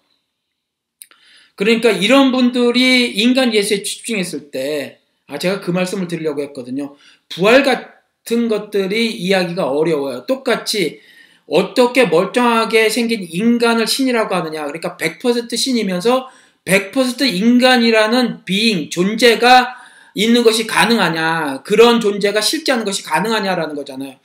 [1.56, 6.96] 그러니까 이런 분들이 인간 예수에 집중했을 때, 아, 제가 그 말씀을 드리려고 했거든요.
[7.28, 10.26] 부활 같은 것들이 이야기가 어려워요.
[10.26, 11.00] 똑같이
[11.46, 14.64] 어떻게 멀쩡하게 생긴 인간을 신이라고 하느냐.
[14.64, 16.28] 그러니까 100% 신이면서
[16.64, 19.76] 100% 인간이라는 비잉, 존재가
[20.14, 21.62] 있는 것이 가능하냐.
[21.64, 24.16] 그런 존재가 실제하는 것이 가능하냐라는 거잖아요.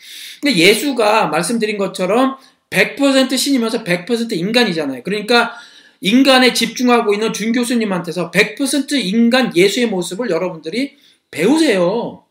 [0.41, 2.37] 근데 예수가 말씀드린 것처럼
[2.69, 5.03] 100% 신이면서 100% 인간이잖아요.
[5.03, 5.53] 그러니까
[6.01, 10.97] 인간에 집중하고 있는 준 교수님한테서 100% 인간 예수의 모습을 여러분들이
[11.31, 12.23] 배우세요.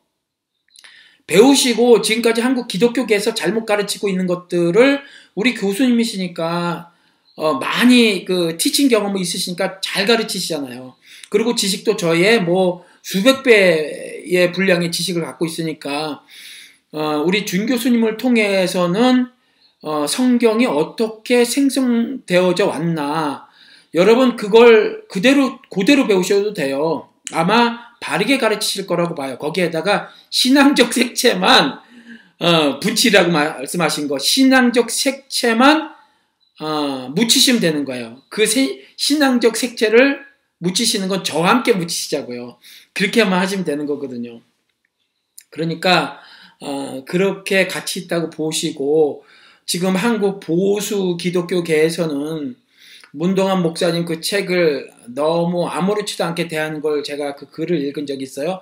[1.27, 5.03] 배우시고 지금까지 한국 기독교계에서 잘못 가르치고 있는 것들을
[5.35, 6.91] 우리 교수님이시니까
[7.37, 10.97] 어, 많이 그 티칭 경험이 있으시니까 잘 가르치시잖아요.
[11.29, 16.23] 그리고 지식도 저의 뭐 수백 배의 분량의 지식을 갖고 있으니까
[16.93, 19.27] 어, 우리 준 교수님을 통해서는
[19.83, 23.48] 어, 성경이 어떻게 생성되어져 왔나
[23.95, 27.09] 여러분 그걸 그대로 그대로 배우셔도 돼요.
[27.33, 29.39] 아마 바르게 가르치실 거라고 봐요.
[29.39, 31.81] 거기에다가 신앙적 색채만
[32.41, 35.91] 어, 분치라고 말씀하신 거 신앙적 색채만
[36.61, 38.23] 어, 묻히시면 되는 거예요.
[38.29, 40.21] 그 세, 신앙적 색채를
[40.59, 42.59] 묻히시는 건 저와 함께 묻히시자고요.
[42.93, 44.41] 그렇게만 하시면 되는 거거든요.
[45.51, 46.21] 그러니까
[46.61, 49.25] 어, 그렇게 가치 있다고 보시고
[49.67, 52.57] 지금 한국 보수 기독교계에서는
[53.13, 58.61] 문동환 목사님 그 책을 너무 아무렇지도 않게 대하는 걸 제가 그 글을 읽은 적이 있어요.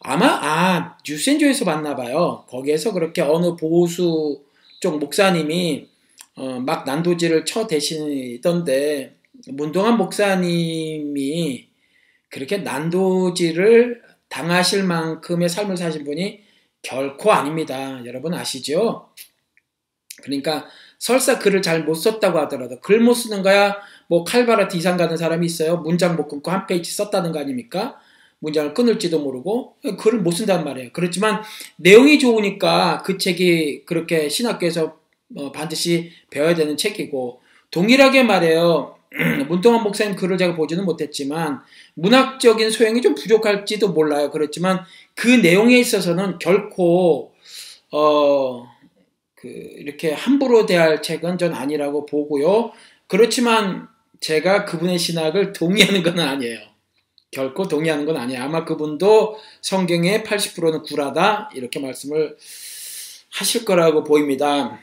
[0.00, 2.44] 아마 아 뉴센조에서 봤나 봐요.
[2.48, 4.42] 거기에서 그렇게 어느 보수
[4.80, 5.88] 쪽 목사님이
[6.36, 9.16] 어, 막 난도질을 쳐 대시던데
[9.48, 11.68] 문동환 목사님이
[12.30, 16.42] 그렇게 난도질을 당하실 만큼의 삶을 사신 분이
[16.82, 18.04] 결코 아닙니다.
[18.04, 19.08] 여러분 아시죠?
[20.22, 20.66] 그러니까
[21.04, 23.76] 설사 글을 잘 못 썼다고 하더라도 글 못 쓰는 거야
[24.08, 25.76] 뭐 칼바라티 이상 가는 사람이 있어요.
[25.76, 27.96] 문장 못 끊고 한 페이지 썼다는 거 아닙니까?
[28.38, 30.90] 문장을 끊을지도 모르고 글을 못 쓴단 말이에요.
[30.94, 31.42] 그렇지만
[31.76, 34.96] 내용이 좋으니까 그 책이 그렇게 신학교에서
[35.36, 37.40] 어, 반드시 배워야 되는 책이고
[37.70, 38.96] 동일하게 말해요.
[39.48, 41.60] 문동환 목사님 글을 제가 보지는 못했지만
[41.94, 44.30] 문학적인 소양이 좀 부족할지도 몰라요.
[44.30, 44.80] 그렇지만
[45.14, 47.32] 그 내용에 있어서는 결코
[47.92, 48.73] 어
[49.44, 52.72] 그 이렇게 함부로 대할 책은 전 아니라고 보고요.
[53.06, 53.88] 그렇지만
[54.20, 56.60] 제가 그분의 신학을 동의하는 건 아니에요.
[57.30, 58.42] 결코 동의하는 건 아니에요.
[58.42, 62.38] 아마 그분도 성경의 80%는 구라다 이렇게 말씀을
[63.32, 64.80] 하실 거라고 보입니다.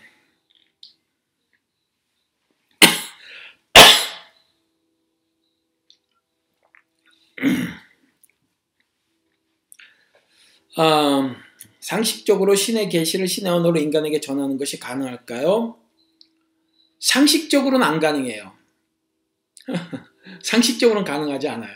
[10.78, 11.36] 음,
[11.82, 15.78] 상식적으로 신의 계시를 신의 언어로 인간에게 전하는 것이 가능할까요?
[17.00, 18.54] 상식적으로는 안 가능해요.
[20.44, 21.72] 상식적으로는 가능하지 않아요.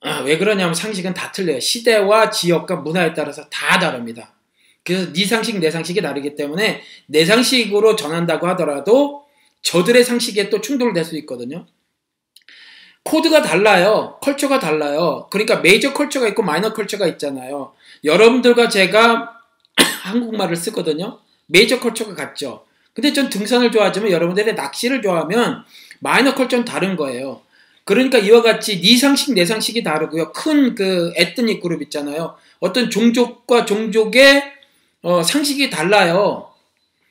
[0.00, 1.60] 아, 왜 그러냐면 상식은 다 틀려요.
[1.60, 4.34] 시대와 지역과 문화에 따라서 다 다릅니다.
[4.82, 9.24] 그래서 네 상식, 내 상식이 다르기 때문에 내 상식으로 전한다고 하더라도
[9.62, 11.66] 저들의 상식에 또 충돌될 수 있거든요.
[13.04, 14.18] 코드가 달라요.
[14.20, 15.28] 컬처가 달라요.
[15.30, 17.72] 그러니까 메이저 컬처가 있고 마이너 컬처가 있잖아요.
[18.04, 19.40] 여러분들과 제가
[20.02, 21.18] 한국말을 쓰거든요.
[21.46, 22.64] 메이저 컬처가 같죠.
[22.94, 25.64] 근데 전 등산을 좋아하지만 여러분들이 낚시를 좋아하면
[26.00, 27.42] minor culture는 다른 거예요.
[27.84, 30.32] 그러니까 이와 같이 네 상식 내 상식이 다르고요.
[30.32, 32.36] 큰 그 ethnic group 있잖아요.
[32.60, 34.52] 어떤 종족과 종족의
[35.02, 36.48] 어, 상식이 달라요.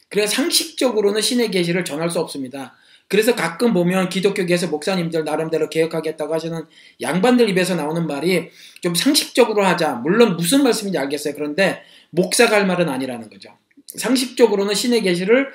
[0.09, 2.75] 그래서 상식적으로는 신의 계시를 전할 수 없습니다.
[3.11, 6.63] 그래서 가끔 보면 기독교계에서 목사님들 나름대로 개혁하겠다고 하시는
[7.01, 8.49] 양반들 입에서 나오는 말이
[8.79, 9.95] 좀 상식적으로 하자.
[9.95, 11.33] 물론 무슨 말씀인지 알겠어요.
[11.33, 13.49] 그런데 목사가 할 말은 아니라는 거죠.
[13.85, 15.51] 상식적으로는 신의 계시를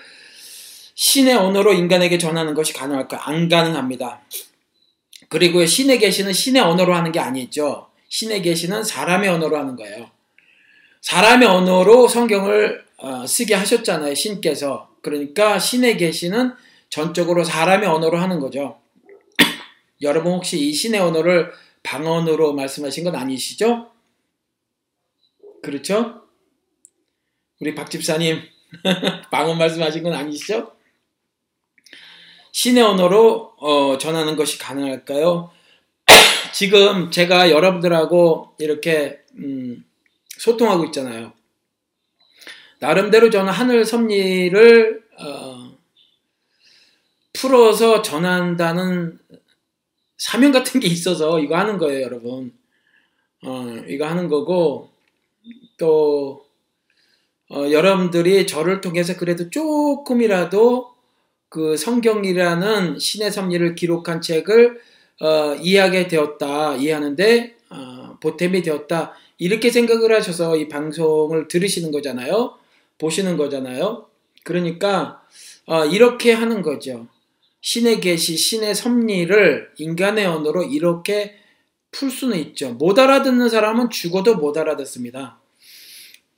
[0.97, 3.27] 신의 언어로 인간에게 전하는 것이 가능할까?
[3.27, 4.21] 안 가능합니다.
[5.31, 7.89] 그리고 신의 계시는 신의 언어로 하는 게 아니죠.
[8.11, 10.11] 신의 계시는 사람의 언어로 하는 거예요.
[11.01, 14.15] 사람의 언어로 성경을 어, 쓰게 하셨잖아요.
[14.15, 14.91] 신께서.
[15.01, 16.53] 그러니까 신의 계시는
[16.89, 18.81] 전적으로 사람의 언어로 하는 거죠.
[20.03, 23.91] 여러분 혹시 이 신의 언어를 방언으로 말씀하신 건 아니시죠?
[25.63, 26.23] 그렇죠?
[27.61, 28.41] 우리 박 집사님
[29.31, 30.73] 방언 말씀하신 건 아니시죠?
[32.53, 35.51] 신의 언어로 어, 전하는 것이 가능할까요?
[36.55, 39.85] 지금 제가 여러분들하고 이렇게 음,
[40.39, 41.33] 소통하고 있잖아요.
[42.79, 45.46] 나름대로 저는 하늘 섭리를 어,
[47.37, 49.19] 풀어서 전한다는
[50.17, 52.53] 사명 같은 게 있어서 이거 하는 거예요, 여러분.
[53.45, 54.91] 어, 이거 하는 거고
[55.77, 56.47] 또
[57.51, 60.95] 어, 여러분들이 저를 통해서 그래도 조금이라도
[61.49, 64.81] 그 성경이라는 신의 섭리를 기록한 책을
[65.21, 72.57] 어, 이해하게 되었다, 이해하는데 어, 보탬이 되었다 이렇게 생각을 하셔서 이 방송을 들으시는 거잖아요,
[72.99, 74.07] 보시는 거잖아요.
[74.43, 75.23] 그러니까
[75.67, 77.07] 어, 이렇게 하는 거죠.
[77.67, 81.35] 신의 계시, 신의 섭리를 인간의 언어로 이렇게
[81.91, 82.75] 풀 수는 있죠.
[82.75, 85.41] 못 알아듣는 사람은 죽어도 못 알아듣습니다.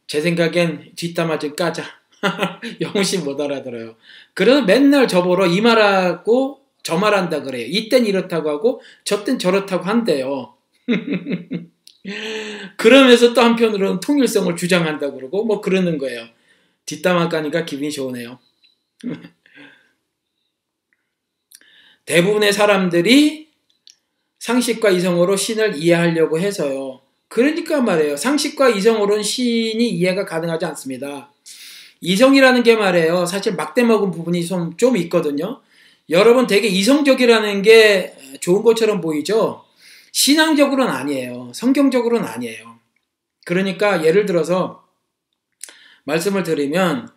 [0.07, 1.85] 제 생각엔 뒷담화 좀 까자.
[2.81, 3.97] 영시 못 알아들어요.
[4.33, 7.67] 그래서 맨날 저보러 이 말하고 저 말한다 그래요.
[7.69, 10.55] 이땐 이렇다고 하고 저땐 저렇다고 한대요.
[12.79, 16.27] 그러면서 또 한편으로는 통일성을 주장한다 그러고 뭐 그러는 거예요.
[16.87, 18.39] 뒷담화 까니까 기분이 좋으네요.
[22.09, 23.49] 대부분의 사람들이
[24.39, 27.03] 상식과 이성으로 신을 이해하려고 해서요.
[27.29, 28.17] 그러니까 말이에요.
[28.17, 31.31] 상식과 이성으로는 신이 이해가 가능하지 않습니다.
[32.01, 33.27] 이성이라는 게 말이에요.
[33.27, 35.61] 사실 막대 먹은 부분이 좀, 좀 있거든요.
[36.09, 39.67] 여러분 되게 이성적이라는 게 좋은 것처럼 보이죠?
[40.13, 41.53] 신앙적으로는 아니에요.
[41.55, 42.79] 성경적으로는 아니에요.
[43.45, 44.83] 그러니까 예를 들어서
[46.05, 47.11] 말씀을 드리면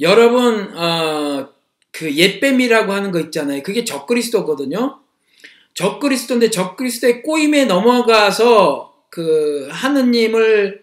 [0.00, 1.57] 여러분 어,
[1.90, 3.62] 그 옛뱀이라고 하는 거 있잖아요.
[3.62, 5.00] 그게 적그리스도거든요.
[5.74, 10.82] 적그리스도인데 적그리스도의 꼬임에 넘어가서 그 하느님을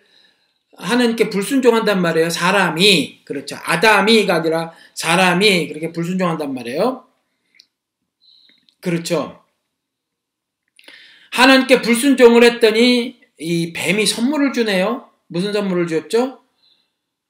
[0.78, 2.30] 하나님께 불순종한단 말이에요.
[2.30, 3.58] 사람이 그렇죠.
[3.64, 7.06] 아담이가 아니라 사람이 그렇게 불순종한단 말이에요.
[8.82, 9.41] 그렇죠.
[11.32, 15.10] 하나님께 불순종을 했더니 이 뱀이 선물을 주네요.
[15.28, 16.41] 무슨 선물을 주었죠?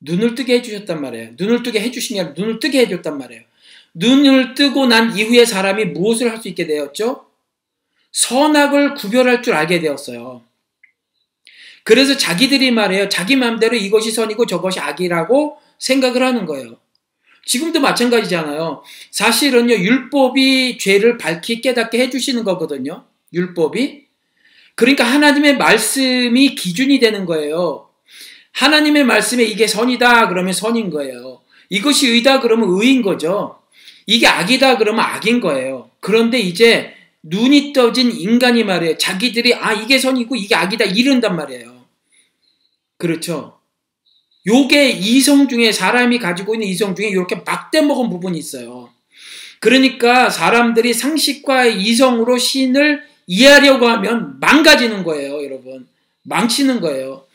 [0.01, 1.31] 눈을 뜨게 해주셨단 말이에요.
[1.37, 3.43] 눈을 뜨게 해주시냐 눈을 뜨게 해줬단 말이에요.
[3.95, 7.25] 눈을 뜨고 난 이후에 사람이 무엇을 할 수 있게 되었죠?
[8.11, 10.41] 선악을 구별할 줄 알게 되었어요.
[11.83, 13.09] 그래서 자기들이 말해요.
[13.09, 16.77] 자기 마음대로 이것이 선이고 저것이 악이라고 생각을 하는 거예요.
[17.45, 18.83] 지금도 마찬가지잖아요.
[19.11, 23.05] 사실은요, 율법이 죄를 밝히 깨닫게 해주시는 거거든요.
[23.33, 24.05] 율법이.
[24.73, 27.89] 그러니까 하나님의 말씀이 기준이 되는 거예요.
[28.51, 31.41] 하나님의 말씀에 이게 선이다 그러면 선인 거예요.
[31.69, 33.59] 이것이 의다 그러면 의인 거죠.
[34.05, 35.89] 이게 악이다 그러면 악인 거예요.
[35.99, 36.93] 그런데 이제
[37.23, 38.97] 눈이 떠진 인간이 말이에요.
[38.97, 41.85] 자기들이 아 이게 선이고 이게 악이다 이른단 말이에요.
[42.97, 43.59] 그렇죠.
[44.47, 48.89] 요게 이성 중에 사람이 가지고 있는 이성 중에 이렇게 막대 먹은 부분이 있어요.
[49.59, 55.87] 그러니까 사람들이 상식과 이성으로 신을 이해하려고 하면 망가지는 거예요, 여러분.
[56.23, 57.25] 망치는 거예요.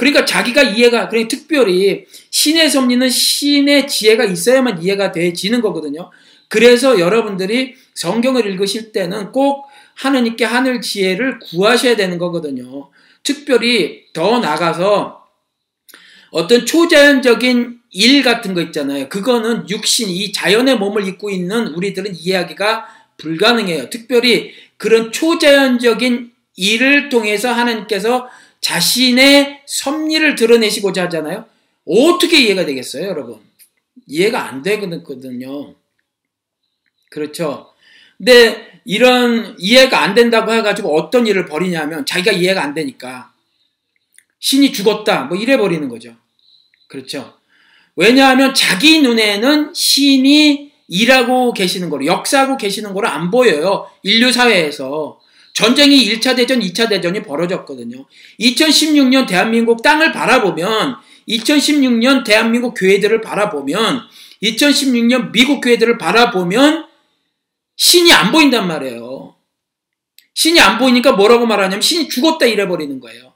[0.00, 6.10] 그러니까 자기가 이해가, 그러니까 특별히 신의 섭리는 신의 지혜가 있어야만 이해가 되지는 거거든요.
[6.48, 12.88] 그래서 여러분들이 성경을 읽으실 때는 꼭 하느님께 하늘 지혜를 구하셔야 되는 거거든요.
[13.22, 15.22] 특별히 더 나가서
[16.30, 19.10] 어떤 초자연적인 일 같은 거 있잖아요.
[19.10, 22.86] 그거는 육신, 이 자연의 몸을 입고 있는 우리들은 이해하기가
[23.18, 23.90] 불가능해요.
[23.90, 28.30] 특별히 그런 초자연적인 일을 통해서 하나님께서
[28.60, 31.46] 자신의 섭리를 드러내시고자 하잖아요.
[31.86, 33.40] 어떻게 이해가 되겠어요, 여러분?
[34.06, 35.74] 이해가 안 되거든요.
[37.10, 37.72] 그렇죠.
[38.18, 43.32] 근데 이런 이해가 안 된다고 해가지고 어떤 일을 벌이냐면 자기가 이해가 안 되니까
[44.38, 46.14] 신이 죽었다 뭐 이래 버리는 거죠.
[46.86, 47.34] 그렇죠.
[47.96, 53.88] 왜냐하면 자기 눈에는 신이 일하고 계시는 거로 역사하고 계시는 거로 안 보여요.
[54.02, 55.20] 인류 사회에서
[55.60, 58.06] 전쟁이 1차 대전, 2차 대전이 벌어졌거든요.
[58.40, 60.96] 2016년 대한민국 땅을 바라보면
[61.28, 64.00] 2016년 대한민국 교회들을 바라보면
[64.42, 66.86] 2016년 미국 교회들을 바라보면
[67.76, 69.36] 신이 안 보인단 말이에요.
[70.32, 73.34] 신이 안 보이니까 뭐라고 말하냐면 신이 죽었다 이래버리는 거예요.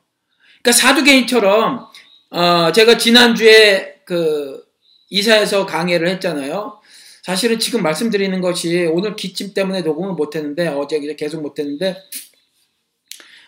[0.63, 1.87] 그러니까 사두개인처럼
[2.31, 4.65] 어, 제가 지난주에 그
[5.11, 6.81] 이사에서 강의를 했잖아요.
[7.25, 11.97] 사실은 지금 말씀드리는 것이 오늘 기침 때문에 녹음을 못했는데 어제 계속 못했는데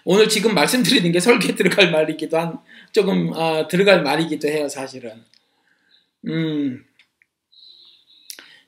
[0.06, 2.58] 오늘 지금 말씀드리는 게 설계 들어갈 말이기도 한
[2.92, 5.22] 조금 어, 들어갈 말이기도 해요 사실은.
[6.26, 6.86] 음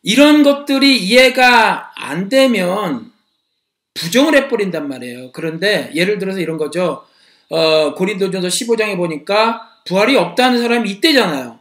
[0.03, 3.11] 이런 것들이 이해가 안 되면
[3.95, 5.33] 부정을 해버린단 말이에요.
[5.33, 7.07] 그런데 예를 들어서 이런 거죠.
[7.49, 11.59] 어, 고린도전서 15장에 보니까 부활이 없다는 사람이 있대잖아요.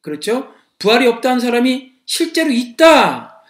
[0.00, 0.54] 그렇죠?
[0.78, 3.42] 부활이 없다는 사람이 실제로 있다.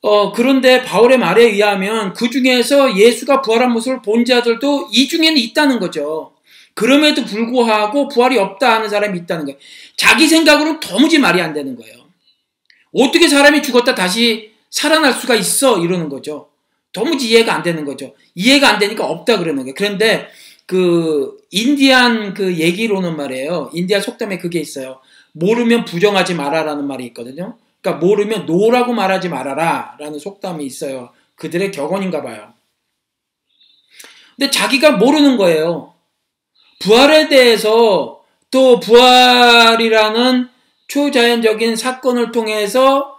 [0.00, 5.78] 어, 그런데 바울의 말에 의하면 그 중에서 예수가 부활한 모습을 본 자들도 이 중에는 있다는
[5.78, 6.32] 거죠.
[6.72, 9.58] 그럼에도 불구하고 부활이 없다 하는 사람이 있다는 거예요.
[9.94, 11.96] 자기 생각으로는 도무지 말이 안 되는 거예요.
[12.94, 15.78] 어떻게 사람이 죽었다 다시 살아날 수가 있어?
[15.78, 16.48] 이러는 거죠.
[16.92, 18.14] 도무지 이해가 안 되는 거죠.
[18.34, 19.74] 이해가 안 되니까 없다 그러는 거예요.
[19.76, 20.28] 그런데
[20.64, 23.70] 그 인디안 그 얘기로는 말이에요.
[23.74, 24.98] 인디안 속담에 그게 있어요.
[25.32, 27.58] 모르면 부정하지 마라라는 말이 있거든요.
[27.86, 31.10] 그러니까 모르면 no라고 말하지 말아라 라는 속담이 있어요.
[31.36, 32.52] 그들의 격언인가 봐요.
[34.34, 35.94] 근데 자기가 모르는 거예요.
[36.80, 40.48] 부활에 대해서 또 부활이라는
[40.88, 43.18] 초자연적인 사건을 통해서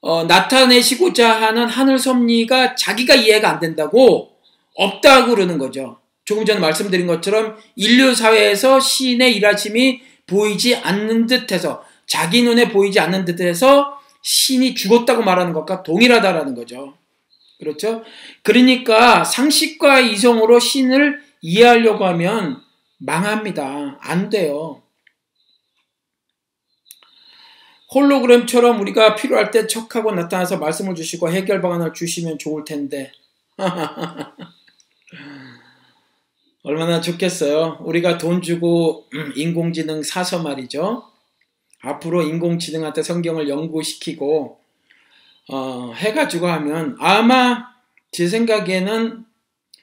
[0.00, 4.32] 어, 나타내시고자 하는 하늘 섭리가 자기가 이해가 안 된다고
[4.74, 5.98] 없다고 그러는 거죠.
[6.24, 13.24] 조금 전에 말씀드린 것처럼 인류 사회에서 신의 일하심이 보이지 않는 듯해서 자기 눈에 보이지 않는
[13.24, 13.97] 듯해서
[14.28, 16.98] 신이 죽었다고 말하는 것과 동일하다라는 거죠.
[17.58, 18.04] 그렇죠?
[18.42, 22.62] 그러니까 상식과 이성으로 신을 이해하려고 하면
[22.98, 23.96] 망합니다.
[24.02, 24.82] 안 돼요.
[27.94, 33.10] 홀로그램처럼 우리가 필요할 때 척하고 나타나서 말씀을 주시고 해결 방안을 주시면 좋을 텐데.
[36.64, 37.78] 얼마나 좋겠어요.
[37.80, 41.17] 우리가 돈 주고 음, 인공지능 사서 말이죠.
[41.80, 44.60] 앞으로 인공지능한테 성경을 연구시키고
[45.50, 47.68] 어, 해가지고 하면 아마
[48.10, 49.24] 제 생각에는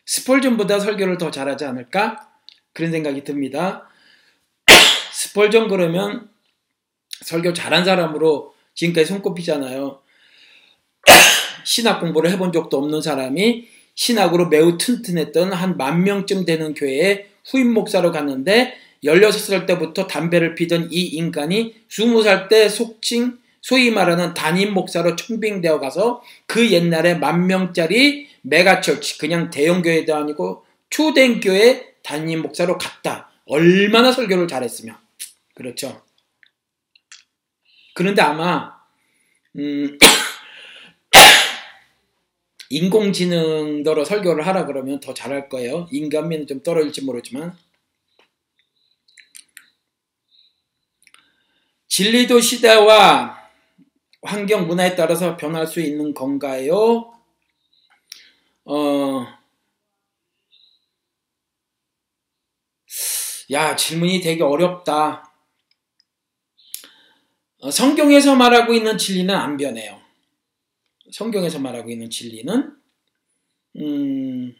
[0.06, 2.30] 스펄전보다 설교를 더 잘하지 않을까
[2.74, 3.90] 그런 생각이 듭니다.
[5.14, 6.30] 스펄전 그러면
[7.22, 10.02] 설교 잘한 사람으로 지금까지 손꼽히잖아요.
[11.64, 17.74] 신학 공부를 해본 적도 없는 사람이 신학으로 매우 튼튼했던 한 만 명쯤 되는 교회에 후임
[17.74, 25.16] 목사로 갔는데 16살 때부터 담배를 피던 이 인간이 20살 때 속칭 소위 말하는 담임 목사로
[25.16, 32.78] 청빙되어 가서 그 옛날에 만 명짜리 megachurch 그냥 대형 교회도 아니고 초대형 교회 담임 목사로
[32.78, 33.32] 갔다.
[33.48, 35.00] 얼마나 설교를 잘했으며
[35.56, 36.04] 그렇죠.
[37.96, 38.76] 그런데 아마
[39.58, 39.98] 음,
[42.70, 45.88] 인공지능더러 설교를 하라 그러면 더 잘할 거예요.
[45.92, 47.58] 인간미는 좀 떨어질지 모르지만
[51.88, 53.50] 진리도 시대와
[54.22, 57.14] 환경 문화에 따라서 변할 수 있는 건가요?
[58.66, 59.26] 어,
[63.52, 65.32] 야, 질문이 되게 어렵다.
[67.60, 70.02] 어, 성경에서 말하고 있는 진리는 안 변해요.
[71.12, 72.76] 성경에서 말하고 있는 진리는
[73.78, 74.56] 음,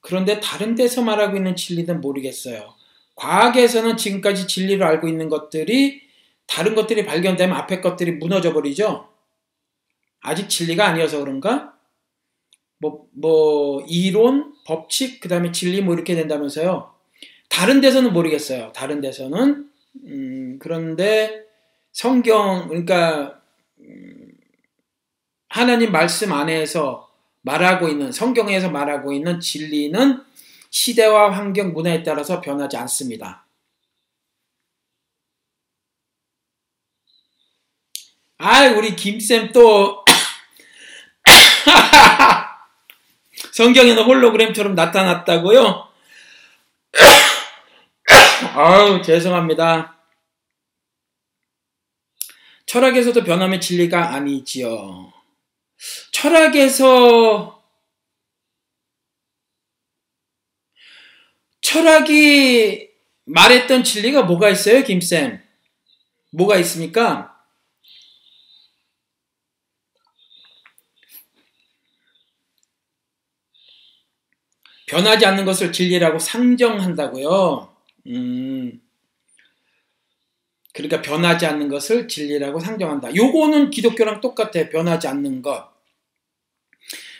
[0.00, 2.74] 그런데 다른 데서 말하고 있는 진리는 모르겠어요.
[3.14, 6.02] 과학에서는 지금까지 진리를 알고 있는 것들이
[6.46, 9.08] 다른 것들이 발견되면 앞에 것들이 무너져 버리죠.
[10.20, 11.74] 아직 진리가 아니어서 그런가?
[12.78, 16.92] 뭐, 뭐, 이론, 법칙, 그 다음에 진리 뭐 이렇게 된다면서요.
[17.48, 18.72] 다른 데서는 모르겠어요.
[18.74, 19.70] 다른 데서는.
[20.06, 21.44] 음, 그런데
[21.92, 23.40] 성경, 그러니까,
[23.78, 24.32] 음,
[25.48, 27.08] 하나님 말씀 안에서
[27.42, 30.20] 말하고 있는, 성경에서 말하고 있는 진리는
[30.74, 33.46] 시대와 환경, 문화에 따라서 변하지 않습니다.
[38.38, 40.04] 아, 우리 김쌤 또
[43.54, 45.88] 성경에는 홀로그램처럼 나타났다고요?
[48.54, 49.96] 아우, 죄송합니다.
[52.66, 55.12] 철학에서도 변함의 진리가 아니지요.
[56.10, 57.53] 철학에서
[61.74, 62.88] 철학이
[63.24, 65.42] 말했던 진리가 뭐가 있어요, 김쌤?
[66.30, 67.34] 뭐가 있습니까?
[74.86, 77.74] 변하지 않는 것을 진리라고 상정한다고요.
[78.06, 78.80] 음.
[80.72, 83.16] 그러니까 변하지 않는 것을 진리라고 상정한다.
[83.16, 84.68] 요거는 기독교랑 똑같아.
[84.70, 85.73] 변하지 않는 것.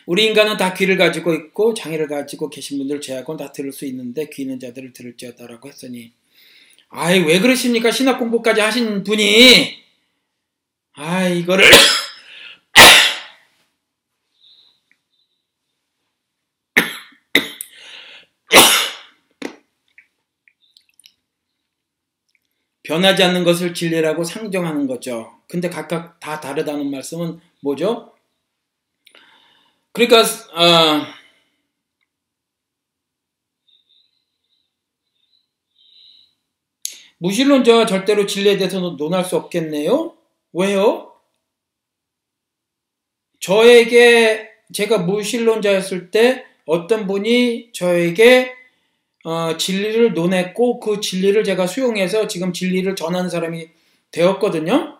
[0.05, 4.29] 우리 인간은 다 귀를 가지고 있고 장애를 가지고 계신 분들 제하고는 다 들을 수 있는데
[4.29, 6.13] 귀 있는 자들을 들을지어다라고 했으니
[6.89, 9.83] 아이 왜 그러십니까 신학 공부까지 하신 분이
[10.93, 11.65] 아 이거를
[22.83, 25.33] 변하지 않는 것을 진리라고 상정하는 거죠.
[25.47, 28.14] 근데 각각 다 다르다는 말씀은 뭐죠?
[29.95, 31.05] 그러니까 어,
[37.19, 40.13] 무신론자와 절대로 진리에 대해서 논할 수 없겠네요.
[40.51, 41.13] 왜요?
[43.39, 48.53] 저에게 제가 무신론자였을 때 어떤 분이 저에게
[49.23, 53.69] 어, 진리를 논했고 그 진리를 제가 수용해서 지금 진리를 전하는 사람이
[54.11, 54.94] 되었거든요.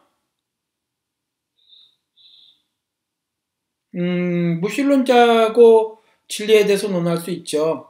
[3.95, 7.89] 음, 무신론자고 진리에 대해서 논할 수 있죠.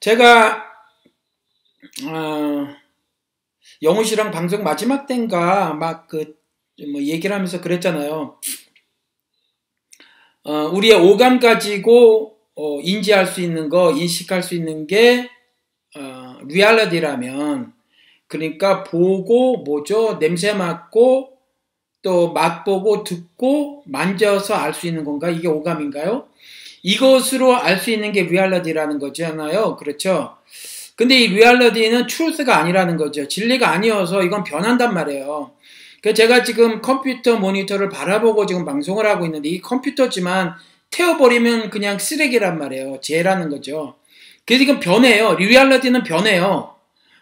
[0.00, 0.64] 제가
[2.06, 2.66] 어,
[3.82, 6.46] 영훈 씨랑 방송 마지막 때인가 막 그
[6.84, 8.38] 뭐 얘기를 하면서 그랬잖아요.
[10.44, 15.30] 어, 우리의 오감 가지고 어, 인지할 수 있는 거, 인식할 수 있는 게
[15.96, 17.72] 어, 리얼리티라면
[18.26, 20.18] 그러니까 보고 뭐죠?
[20.18, 21.35] 냄새 맡고
[22.06, 25.28] 또 맛보고 듣고 만져서 알 수 있는 건가?
[25.28, 26.28] 이게 오감인가요?
[26.84, 29.74] 이것으로 알 수 있는 게 리얼리티라는 거잖아요.
[29.76, 30.36] 그렇죠?
[30.94, 33.26] 근데 이 리얼리티는 truth가 아니라는 거죠.
[33.26, 35.50] 진리가 아니어서 이건 변한단 말이에요.
[36.00, 40.54] 그 제가 지금 컴퓨터 모니터를 바라보고 지금 방송을 하고 있는데 이 컴퓨터지만
[40.92, 43.00] 태워버리면 그냥 쓰레기란 말이에요.
[43.02, 43.96] 재라는 거죠.
[44.46, 45.34] 그래서 이건 변해요.
[45.34, 46.76] 리얼리티는 변해요.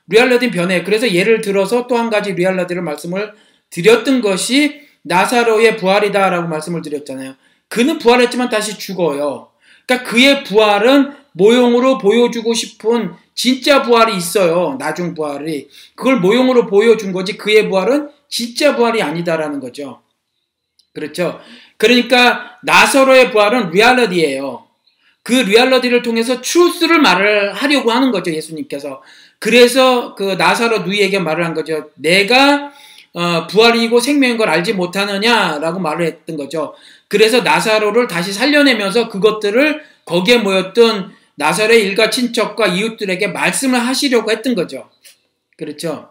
[0.08, 0.84] 리얼리티는 변해요.
[0.84, 3.32] 그래서 예를 들어서 또 한 가지 리얼리티를 말씀을
[3.70, 7.34] 드렸던 것이 나사로의 부활이다라고 말씀을 드렸잖아요.
[7.68, 9.50] 그는 부활했지만 다시 죽어요.
[9.86, 14.76] 그러니까 그의 부활은 모형으로 보여주고 싶은 진짜 부활이 있어요.
[14.78, 15.68] 나중 부활이.
[15.94, 20.00] 그걸 모형으로 보여준 거지 그의 부활은 진짜 부활이 아니다라는 거죠.
[20.92, 21.40] 그렇죠.
[21.76, 24.64] 그러니까 나사로의 부활은 리얼리티예요.
[25.24, 28.32] 그 리얼리티를 통해서 추스를 말을 하려고 하는 거죠.
[28.32, 29.02] 예수님께서.
[29.38, 31.90] 그래서 그 나사로 누이에게 말을 한 거죠.
[31.96, 32.72] 내가
[33.14, 36.74] 어, 부활이고 생명인 걸 알지 못하느냐라고 말을 했던 거죠.
[37.08, 44.90] 그래서 나사로를 다시 살려내면서 그것들을 거기에 모였던 나사로의 일가 친척과 이웃들에게 말씀을 하시려고 했던 거죠.
[45.56, 46.10] 그렇죠.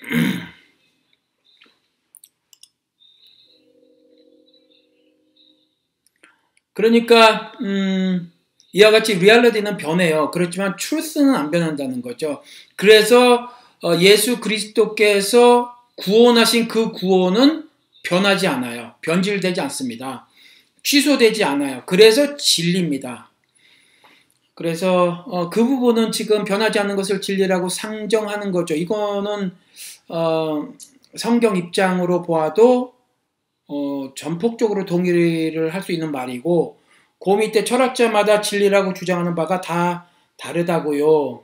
[6.72, 8.32] 그러니까 음,
[8.72, 10.30] 이와 같이 리얼리티는 변해요.
[10.30, 12.42] 그렇지만 트루스는 안 변한다는 거죠.
[12.74, 13.48] 그래서 어,
[14.00, 17.68] 예수 그리스도께서 구원하신 그 구원은
[18.04, 18.94] 변하지 않아요.
[19.02, 20.26] 변질되지 않습니다.
[20.82, 21.82] 취소되지 않아요.
[21.86, 23.30] 그래서 진리입니다.
[24.54, 28.74] 그래서 어, 그 부분은 지금 변하지 않는 것을 진리라고 상정하는 거죠.
[28.74, 29.52] 이거는
[30.08, 30.68] 어,
[31.16, 32.94] 성경 입장으로 보아도
[33.66, 36.78] 어, 전폭적으로 동의를 할 수 있는 말이고
[37.18, 40.06] 그 밑에 철학자마다 진리라고 주장하는 바가 다
[40.36, 41.42] 다르다고요.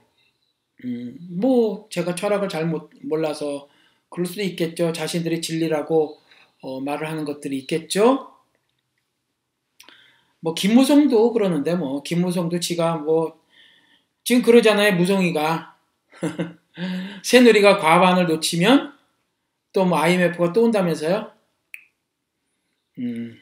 [0.84, 3.68] 음, 뭐 제가 철학을 잘 못 몰라서
[4.08, 4.92] 그럴 수도 있겠죠.
[4.92, 6.18] 자신들이 진리라고
[6.62, 8.30] 어, 말을 하는 것들이 있겠죠.
[10.40, 13.38] 뭐 김무성도 그러는데 뭐 김무성도 지가 뭐
[14.24, 14.96] 지금 그러잖아요.
[14.96, 15.76] 무성이가
[17.22, 18.94] 새누리가 과반을 놓치면
[19.72, 21.32] 또 뭐 IMF가 또 온다면서요?
[22.98, 23.38] 음.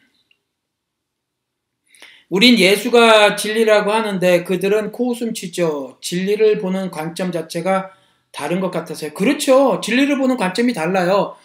[2.29, 5.99] 우린 예수가 진리라고 하는데 그들은 코웃음 치죠.
[6.03, 7.91] 진리를 보는 관점 자체가
[8.33, 9.15] 다른 것 같아서요.
[9.15, 9.81] 그렇죠.
[9.83, 11.37] 진리를 보는 관점이 달라요.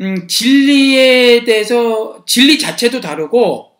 [0.00, 3.72] 음, 진리에 대해서 진리 자체도 다르고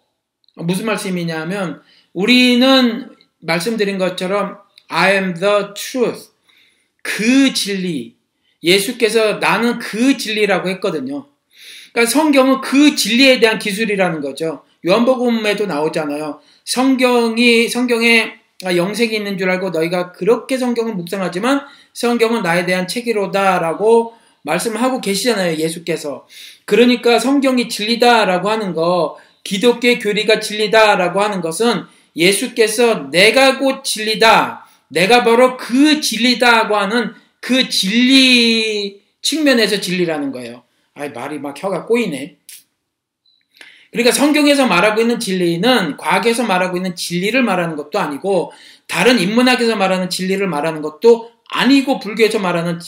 [0.57, 1.83] 무슨 말씀이냐면
[2.13, 6.31] 우리는 말씀드린 것처럼 I am the truth.
[7.03, 8.17] 그 진리.
[8.63, 11.27] 예수께서 나는 그 진리라고 했거든요.
[11.93, 14.65] 그러니까 성경은 그 진리에 대한 기술이라는 거죠.
[14.87, 16.41] 요한복음에도 나오잖아요.
[16.65, 18.33] 성경이 성경에
[18.65, 21.63] 영생이 있는 줄 알고 너희가 그렇게 성경을 묵상하지만
[21.95, 25.57] 성경은 나에 대한 책이로다라고 말씀하고 계시잖아요.
[25.57, 26.27] 예수께서.
[26.65, 31.85] 그러니까 성경이 진리다라고 하는 거, 기독교의 교리가 진리다라고 하는 것은
[32.17, 34.67] 예수께서 내가 곧 진리다.
[34.89, 40.63] 내가 바로 그 진리다고 하는 그 진리 측면에서 진리라는 거예요.
[40.95, 42.37] 아 말이 막 혀가 꼬이네.
[43.91, 48.53] 그러니까 성경에서 말하고 있는 진리는 과학에서 말하고 있는 진리를 말하는 것도 아니고
[48.87, 52.79] 다른 인문학에서 말하는 진리를 말하는 것도 아니고 불교에서 말하는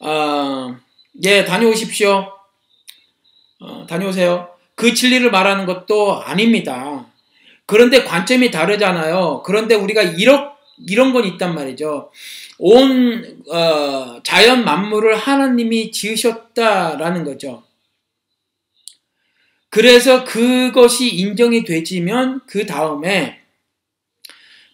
[0.00, 0.76] 어,
[1.24, 2.26] 예 다녀오십시오.
[3.60, 4.48] 어, 다녀오세요.
[4.74, 7.06] 그 진리를 말하는 것도 아닙니다.
[7.66, 9.42] 그런데 관점이 다르잖아요.
[9.44, 10.50] 그런데 우리가 이런
[10.88, 12.10] 이런 건 있단 말이죠.
[12.58, 17.62] 온 어, 자연 만물을 하나님이 지으셨다라는 거죠.
[19.72, 23.40] 그래서 그것이 인정이 되지면 그 다음에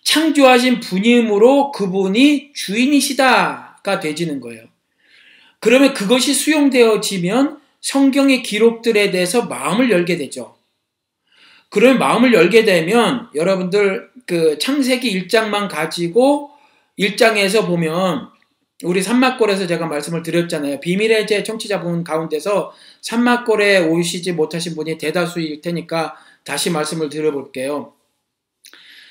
[0.03, 4.65] 창조하신 분임으로 그분이 주인이시다가 되지는 거예요.
[5.61, 10.57] 그러면 그것이 수용되어지면 성경의 기록들에 대해서 마음을 열게 되죠.
[11.69, 16.51] 그러면 마음을 열게 되면 여러분들 그 창세기 1장만 가지고
[16.99, 18.31] 1장에서 보면
[18.85, 20.79] 우리 산막골에서 제가 말씀을 드렸잖아요.
[20.79, 26.15] 비밀의 제 청취자분 가운데서 산막골에 오시지 못하신 분이 대다수일 테니까
[26.45, 27.95] 다시 말씀을 드려볼게요.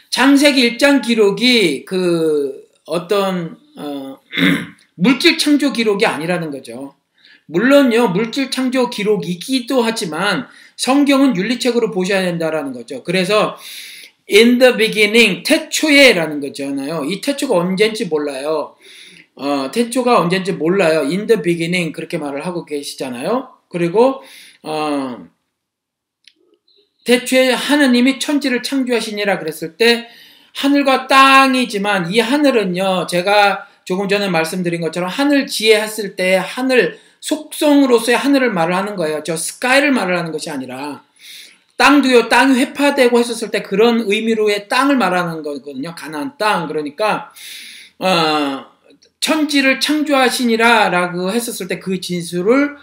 [0.09, 4.17] 창세기 1장 기록이 그 어떤 어,
[4.95, 6.95] 물질 창조 기록이 아니라는 거죠.
[7.47, 10.47] 물론요, 물질 창조 기록이기도 하지만
[10.77, 13.03] 성경은 윤리책으로 보셔야 된다라는 거죠.
[13.03, 13.57] 그래서
[14.31, 17.03] in the beginning 태초에라는 거잖아요.
[17.03, 18.76] 이 태초가 언젠지 몰라요.
[19.37, 21.01] 어, 태초가 언젠지 몰라요.
[21.01, 23.49] in the beginning 그렇게 말을 하고 계시잖아요.
[23.69, 24.21] 그리고
[24.63, 25.27] 어,
[27.05, 30.07] 태초에 하느님이 천지를 창조하시니라 그랬을 때
[30.55, 33.07] 하늘과 땅이지만 이 하늘은요.
[33.07, 39.23] 제가 조금 전에 말씀드린 것처럼 하늘 지혜했을 때 하늘 속성으로서의 하늘을 말을 하는 거예요.
[39.23, 41.03] 저 스카이를 말을 하는 것이 아니라
[41.77, 42.27] 땅도요.
[42.27, 45.93] 땅이 회파되고 했었을 때 그런 의미로의 땅을 말하는 거거든요.
[45.95, 46.67] 가나안 땅.
[46.67, 47.31] 그러니까
[47.99, 48.65] 어,
[49.19, 52.75] 천지를 창조하시니라 라고 했었을 때 그 진술을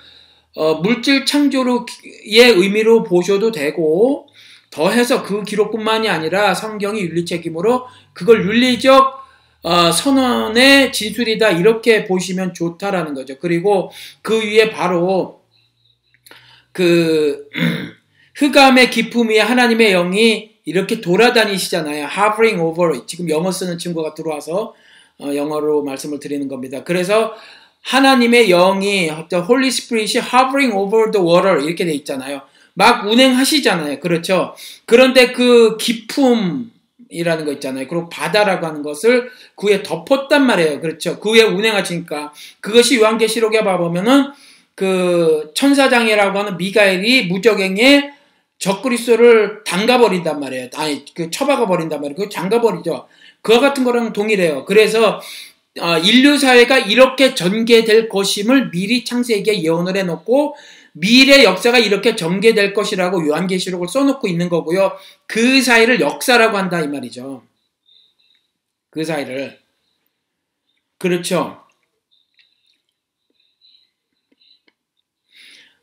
[0.56, 1.84] 어, 물질 창조의
[2.28, 4.28] 의미로 보셔도 되고
[4.70, 9.24] 더해서 그 기록뿐만이 아니라 성경이 윤리 책임으로 그걸 윤리적
[9.62, 13.38] 어, 선언의 진술이다 이렇게 보시면 좋다라는 거죠.
[13.38, 13.90] 그리고
[14.22, 15.42] 그 위에 바로
[16.72, 17.48] 그
[18.36, 22.06] 흑암의 기품 위에 하나님의 영이 이렇게 돌아다니시잖아요.
[22.06, 24.72] hovering over 지금 영어 쓰는 친구가 들어와서 어,
[25.20, 26.84] 영어로 말씀을 드리는 겁니다.
[26.84, 27.34] 그래서
[27.82, 32.40] 하나님의 영이 Holy Spirit이 hovering over the water 이렇게 돼 있잖아요.
[32.74, 34.00] 막 운행하시잖아요.
[34.00, 34.54] 그렇죠?
[34.86, 37.86] 그런데 그 기품이라는 거 있잖아요.
[37.86, 40.80] 그리고 바다라고 하는 것을 그 위에 덮었단 말이에요.
[40.80, 41.20] 그렇죠?
[41.20, 44.32] 그 위에 운행하시니까 그것이 요한계시록에 봐 보면은
[44.74, 48.10] 그 천사장이라고 하는 미가엘이 무적행에
[48.58, 50.68] 적그리스도를 담가 버린단 말이에요.
[50.74, 52.16] 아니 그 처박아 버린단 말이에요.
[52.16, 53.06] 그 잠가 버리죠.
[53.44, 54.64] 그와 같은 거랑 동일해요.
[54.64, 55.20] 그래서
[55.78, 60.56] 어, 인류 사회가 이렇게 전개될 것임을 미리 창세기에 예언을 해놓고
[60.92, 64.96] 미래 역사가 이렇게 전개될 것이라고 요한계시록을 써놓고 있는 거고요.
[65.26, 67.44] 그 사이를 역사라고 한다 이 말이죠.
[68.90, 69.58] 그 사이를
[70.98, 71.60] 그렇죠.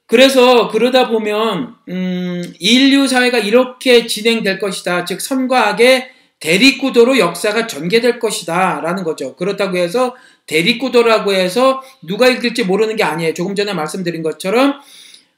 [0.08, 5.06] 그래서 그러다 보면 음, 인류 사회가 이렇게 진행될 것이다.
[5.06, 8.82] 즉 선과 악의 대립구도로 역사가 전개될 것이다.
[8.82, 9.36] 라는 거죠.
[9.36, 10.16] 그렇다고 해서
[10.48, 13.34] 대립구도라고 해서 누가 읽을지 모르는 게 아니에요.
[13.34, 14.82] 조금 전에 말씀드린 것처럼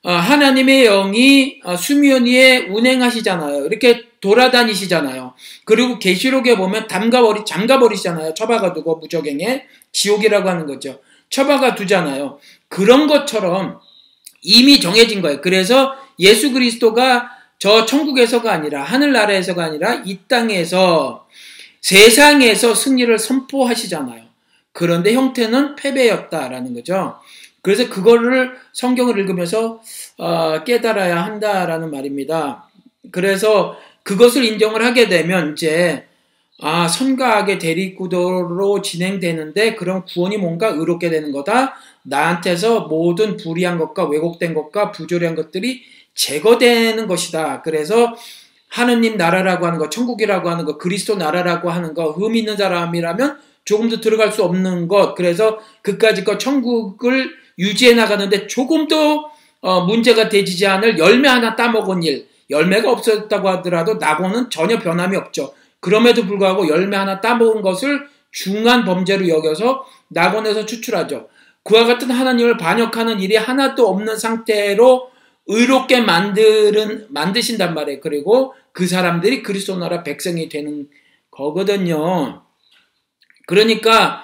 [0.05, 3.65] 어, 하나님의 영이 어, 수면 위에 운행하시잖아요.
[3.65, 5.33] 이렇게 돌아다니시잖아요.
[5.65, 8.33] 그리고 계시록에 보면 담가버리 잠가버리시잖아요.
[8.33, 10.99] 처박아 두고 무적행에 지옥이라고 하는 거죠.
[11.29, 12.39] 처박아 두잖아요.
[12.69, 13.79] 그런 것처럼
[14.41, 15.41] 이미 정해진 거예요.
[15.41, 17.29] 그래서 예수 그리스도가
[17.63, 21.29] 저 천국에서가 아니라 하늘나라에서가 아니라 이 땅에서
[21.79, 24.21] 세상에서 승리를 선포하시잖아요.
[24.73, 27.15] 그런데 형태는 패배였다라는 거죠.
[27.61, 29.81] 그래서 그거를 성경을 읽으면서
[30.17, 32.67] 어, 깨달아야 한다라는 말입니다.
[33.11, 36.05] 그래서 그것을 인정을 하게 되면 이제
[36.59, 41.75] 아 선과 악의 대립구도로 진행되는데 그런 구원이 뭔가 의롭게 되는 거다.
[42.01, 47.61] 나한테서 모든 불의한 것과 왜곡된 것과 부조리한 것들이 제거되는 것이다.
[47.61, 48.15] 그래서
[48.69, 54.01] 하느님 나라라고 하는 것, 천국이라고 하는 것, 그리스도 나라라고 하는 것, 흠 있는 사람이라면 조금도
[54.01, 57.29] 들어갈 수 없는 것, 그래서 그까지 것 천국을
[57.59, 59.25] 유지해 나가는데 조금도
[59.61, 65.53] 어, 문제가 되지 않을 열매 하나 따먹은 일, 열매가 없었다고 하더라도 낙원은 전혀 변함이 없죠.
[65.79, 71.29] 그럼에도 불구하고 열매 하나 따먹은 것을 중한 범죄로 여겨서 낙원에서 추출하죠.
[71.63, 75.12] 그와 같은 하나님을 반역하는 일이 하나도 없는 상태로
[75.47, 77.99] 의롭게 만드는, 만드신단 말이에요.
[77.99, 80.89] 그리고 그 사람들이 그리스도 나라 백성이 되는
[81.31, 82.43] 거거든요.
[83.45, 84.23] 그러니까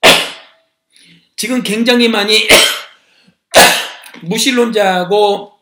[1.36, 2.48] 지금 굉장히 많이
[4.22, 5.52] 무신론자하고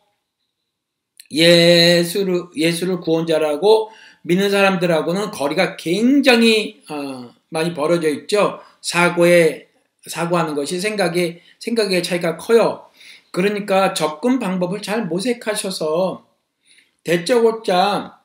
[1.31, 3.91] 예수를, 예수를 구원자라고
[4.23, 8.59] 믿는 사람들하고는 거리가 굉장히 어, 많이 벌어져 있죠.
[8.81, 9.67] 사고에
[10.05, 12.86] 사고하는 것이 생각의 생각의 차이가 커요.
[13.37, 16.27] 그러니까 접근 방법을 잘 모색하셔서
[17.03, 18.19] 대쩌고자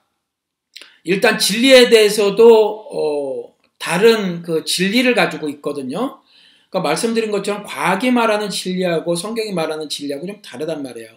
[1.04, 6.22] 일단 진리에 대해서도 어, 다른 그 진리를 가지고 있거든요.
[6.70, 11.10] 그러니까 말씀드린 것처럼 과학이 말하는 진리하고 성경이 말하는 진리하고 좀 다르단 말이에요.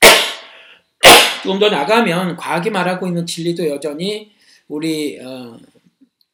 [1.44, 4.32] 좀더 나가면 과학이 말하고 있는 진리도 여전히
[4.66, 5.58] 우리 어,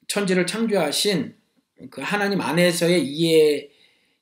[0.07, 1.35] 천지를 창조하신
[1.91, 3.74] 그 하나님 안에서의 이해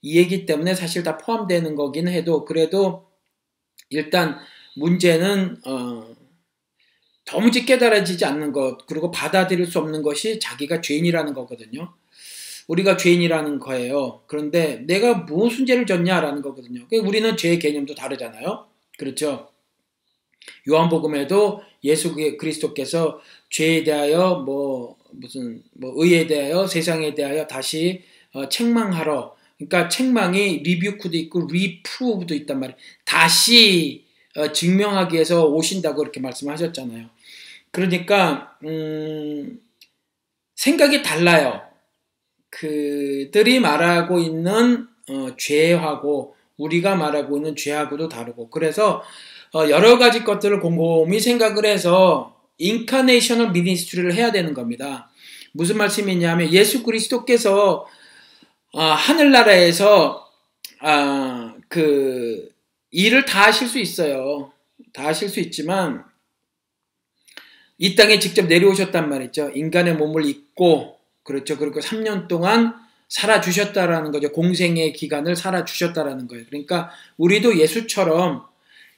[0.03, 3.09] 이해기 때문에 사실 다 포함되는 거긴 해도 그래도
[3.89, 4.39] 일단
[4.77, 6.15] 문제는 어,
[7.25, 11.95] 도무지 깨달아지지 않는 것 그리고 받아들일 수 없는 것이 자기가 죄인이라는 거거든요.
[12.67, 14.23] 우리가 죄인이라는 거예요.
[14.27, 16.87] 그런데 내가 무슨 죄를 졌냐라는 거거든요.
[16.89, 18.67] 그러니까 우리는 죄의 개념도 다르잖아요.
[18.99, 19.51] 그렇죠?
[20.69, 23.21] 요한복음에도 예수 그리스도께서
[23.51, 28.03] 죄에 대하여 뭐 무슨 뭐 의에 대하여 세상에 대하여 다시
[28.33, 29.37] 어, 책망하러
[29.69, 32.77] 그러니까 책망이 리뷰크도 있고 리프로브도 있단 말이에요.
[33.05, 34.05] 다시
[34.37, 37.07] 어, 증명하기 위해서 오신다고 이렇게 말씀하셨잖아요.
[37.71, 39.61] 그러니까 음,
[40.55, 41.61] 생각이 달라요.
[42.51, 49.03] 그들이 말하고 있는 어, 죄하고 우리가 말하고 있는 죄하고도 다르고 그래서
[49.55, 55.11] 어, 여러 가지 것들을 곰곰이 생각을 해서 incarnational ministry를 해야 되는 겁니다.
[55.53, 57.87] 무슨 말씀이냐면 예수 그리스도께서
[58.73, 60.27] 어, 하늘나라에서
[60.81, 62.51] 아, 그
[62.91, 64.53] 일을 다 하실 수 있어요.
[64.93, 66.05] 다 하실 수 있지만
[67.79, 69.51] 이 땅에 직접 내려오셨단 말이죠.
[69.55, 71.59] 인간의 몸을 입고 그렇죠.
[71.59, 72.75] 그리고 3년 동안
[73.09, 74.33] 살아 주셨다라는 거죠.
[74.33, 76.45] 공생의 기간을 살아 주셨다라는 거예요.
[76.47, 78.47] 그러니까 우리도 예수처럼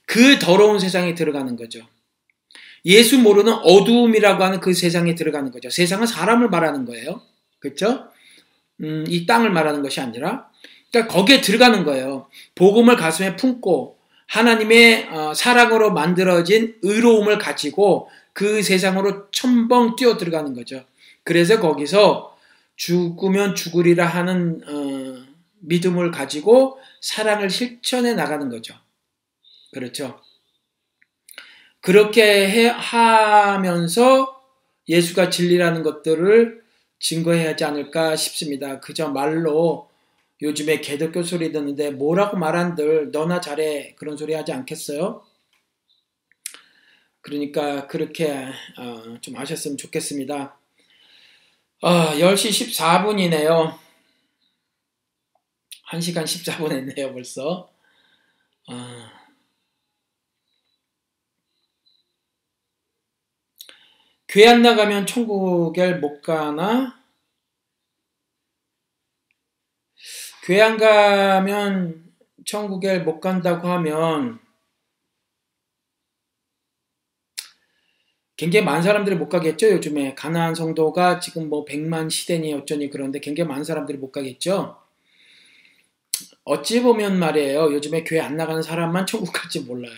[0.07, 1.81] 그 더러운 세상에 들어가는 거죠.
[2.85, 5.69] 예수 모르는 어두움이라고 하는 그 세상에 들어가는 거죠.
[5.71, 7.23] 세상은 사람을 말하는 거예요.
[7.59, 8.09] 그렇죠?
[8.85, 10.49] 음, 이 땅을 말하는 것이 아니라
[10.91, 12.29] 그러니까 거기에 들어가는 거예요.
[12.55, 20.85] 복음을 가슴에 품고 하나님의 어, 사랑으로 만들어진 의로움을 가지고 그 세상으로 첨벙 뛰어 들어가는 거죠.
[21.23, 22.37] 그래서 거기서
[22.77, 25.25] 죽으면 죽으리라 하는 어,
[25.61, 28.75] 믿음을 가지고 사랑을 실천해 나가는 거죠.
[29.73, 30.21] 그렇죠.
[31.81, 34.41] 그렇게 해, 하면서
[34.89, 36.64] 예수가 진리라는 것들을
[37.05, 38.81] 증거해야 하지 않을까 싶습니다.
[38.81, 39.91] 그저 말로
[40.41, 45.23] 요즘에 개덕교 소리 듣는데 뭐라고 말한들 너나 잘해 그런 소리 하지 않겠어요?
[47.21, 48.33] 그러니까 그렇게
[48.79, 50.59] 어, 좀 아셨으면 좋겠습니다.
[51.83, 53.79] 어, 10시 14분이네요.
[55.91, 57.71] 1시간 14분 했네요 벌써.
[58.67, 59.14] 어.
[64.35, 67.01] 교회 안 나가면 천국에 못 가나?
[70.43, 72.03] 교회 안 가면
[72.45, 74.41] 천국에 못 간다고 하면
[78.35, 80.17] 굉장히 많은 사람들이 못 가겠죠 요즘에.
[80.17, 84.83] 가나안 성도가 지금 뭐 100만 시대니 어쩌니 그런데 굉장히 많은 사람들이 못 가겠죠?
[86.43, 87.73] 어찌 보면 말이에요.
[87.73, 89.95] 요즘에 교회 안 나가는 사람만 천국 갈지 몰라요.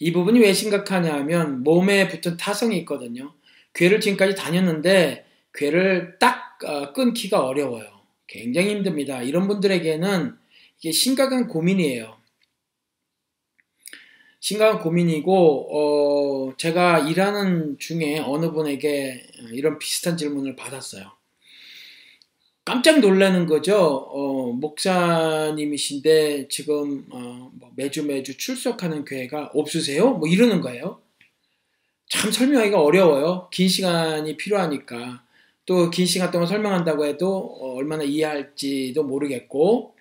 [0.00, 3.32] 이 부분이 왜 심각하냐 하면 몸에 붙은 타성이 있거든요
[3.74, 7.86] 교회를 지금까지 다녔는데 교회를 딱 어, 끊기가 어려워요.
[8.26, 9.22] 굉장히 힘듭니다.
[9.22, 10.34] 이런 분들에게는
[10.78, 12.16] 이게 심각한 고민이에요.
[14.40, 21.12] 심각한 고민이고 어, 제가 일하는 중에 어느 분에게 이런 비슷한 질문을 받았어요.
[22.64, 23.76] 깜짝 놀라는 거죠.
[23.76, 30.12] 어, 목사님이신데 지금 어, 뭐 매주 매주 출석하는 교회가 없으세요?
[30.12, 31.00] 뭐 이러는 거예요.
[32.08, 33.48] 참 설명하기가 어려워요.
[33.52, 35.22] 긴 시간이 필요하니까.
[35.66, 39.94] 또 긴 시간 동안 설명한다고 해도 어, 얼마나 이해할지도 모르겠고.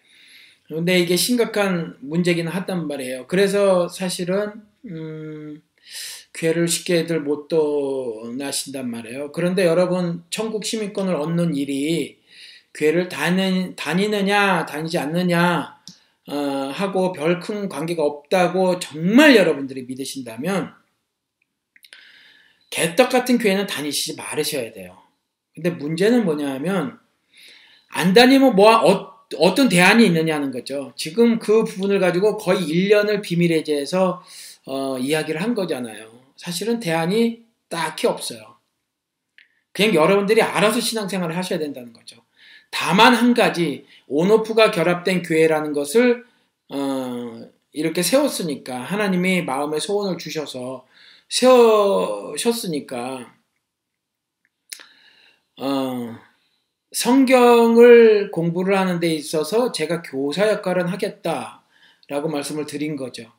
[0.67, 3.27] 근데 이게 심각한 문제기는 하단 말이에요.
[3.27, 4.53] 그래서 사실은,
[4.85, 5.61] 음,
[6.33, 9.31] 괴를 쉽게들 못 떠나신단 말이에요.
[9.33, 12.17] 그런데 여러분, 천국 시민권을 얻는 일이
[12.73, 15.77] 괴를 다니, 다니느냐, 다니지 않느냐,
[16.27, 16.35] 어,
[16.73, 20.71] 하고 별 큰 관계가 없다고 정말 여러분들이 믿으신다면,
[22.73, 24.97] 개떡 같은 교회는 다니시지 말으셔야 돼요.
[25.53, 26.97] 근데 문제는 뭐냐면
[27.87, 30.91] 안 다니면 뭐 어, 어떤 대안이 있느냐는 거죠.
[30.95, 34.23] 지금 그 부분을 가지고 거의 1년을 비밀 해제해서
[34.65, 36.09] 어, 이야기를 한 거잖아요.
[36.35, 38.55] 사실은 대안이 딱히 없어요.
[39.71, 42.23] 그냥 여러분들이 알아서 신앙생활을 하셔야 된다는 거죠.
[42.71, 46.25] 다만 한 가지 온오프가 결합된 교회라는 것을
[46.69, 50.87] 어, 이렇게 세웠으니까 하나님이 마음의 소원을 주셔서
[51.33, 53.33] 세우셨으니까
[55.59, 56.15] 어,
[56.91, 63.31] 성경을 공부를 하는 데 있어서 제가 교사 역할은 하겠다라고 말씀을 드린 거죠.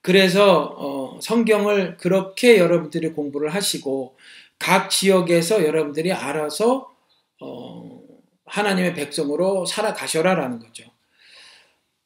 [0.00, 4.16] 그래서 어, 성경을 그렇게 여러분들이 공부를 하시고
[4.58, 6.90] 각 지역에서 여러분들이 알아서
[7.40, 8.02] 어,
[8.46, 10.84] 하나님의 백성으로 살아가셔라라는 거죠.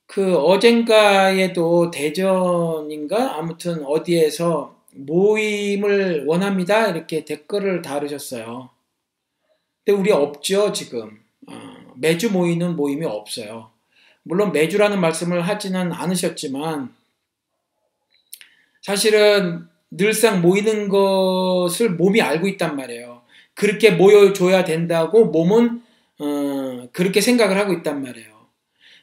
[0.07, 6.89] 그 어젠가에도 대전인가 아무튼 어디에서 모임을 원합니다.
[6.89, 8.71] 이렇게 댓글을 다루셨어요.
[9.85, 11.21] 근데 우리 없죠, 지금.
[11.49, 11.55] 어,
[11.97, 13.71] 매주 모이는 모임이 없어요.
[14.23, 16.95] 물론 매주라는 말씀을 하지는 않으셨지만,
[18.83, 23.23] 사실은 늘상 모이는 것을 몸이 알고 있단 말이에요.
[23.55, 25.83] 그렇게 모여줘야 된다고 몸은
[26.19, 28.33] 어, 그렇게 생각을 하고 있단 말이에요.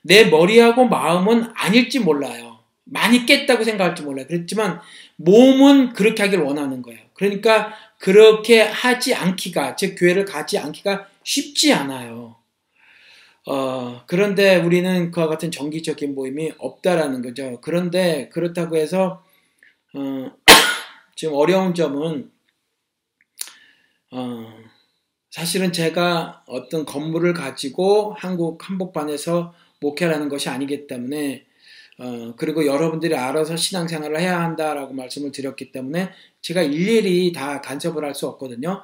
[0.02, 2.60] 내 머리하고 마음은 아닐지 몰라요.
[2.86, 4.26] 많이 깼다고 생각할지 몰라요.
[4.28, 4.80] 그렇지만
[5.21, 6.99] 몸은 그렇게 하길 원하는 거예요.
[7.13, 12.37] 그러니까 그렇게 하지 않기가, 즉 교회를 가지 않기가 쉽지 않아요.
[13.45, 17.59] 어, 그런데 우리는 그와 같은 정기적인 모임이 없다라는 거죠.
[17.61, 19.23] 그런데 그렇다고 해서
[19.93, 20.31] 어,
[21.15, 22.31] 지금 어려운 점은
[24.11, 24.53] 어,
[25.29, 31.45] 사실은 제가 어떤 건물을 가지고 한국 한복반에서 목회라는 것이 아니기 때문에
[31.99, 36.11] 어, 그리고 여러분들이 알아서 신앙생활을 해야 한다라고 말씀을 드렸기 때문에
[36.41, 38.81] 제가 일일이 다 간섭을 할 수 없거든요.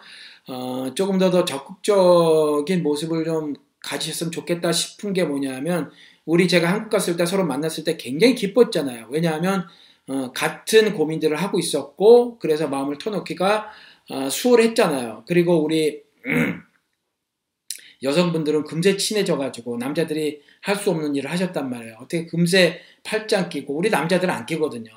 [0.48, 5.92] 어, 조금 더 더 적극적인 모습을 좀 가지셨으면 좋겠다 싶은 게 뭐냐면
[6.26, 9.08] 우리 제가 한국 갔을 때 서로 만났을 때 굉장히 기뻤잖아요.
[9.10, 9.66] 왜냐하면
[10.08, 13.72] 어, 같은 고민들을 하고 있었고 그래서 마음을 터놓기가
[14.10, 15.24] 어, 수월했잖아요.
[15.28, 16.04] 그리고 우리
[18.04, 21.96] 여성분들은 금세 친해져가지고 남자들이 할 수 없는 일을 하셨단 말이에요.
[21.98, 24.92] 어떻게 금세 팔짱 끼고 우리 남자들은 안 끼거든요.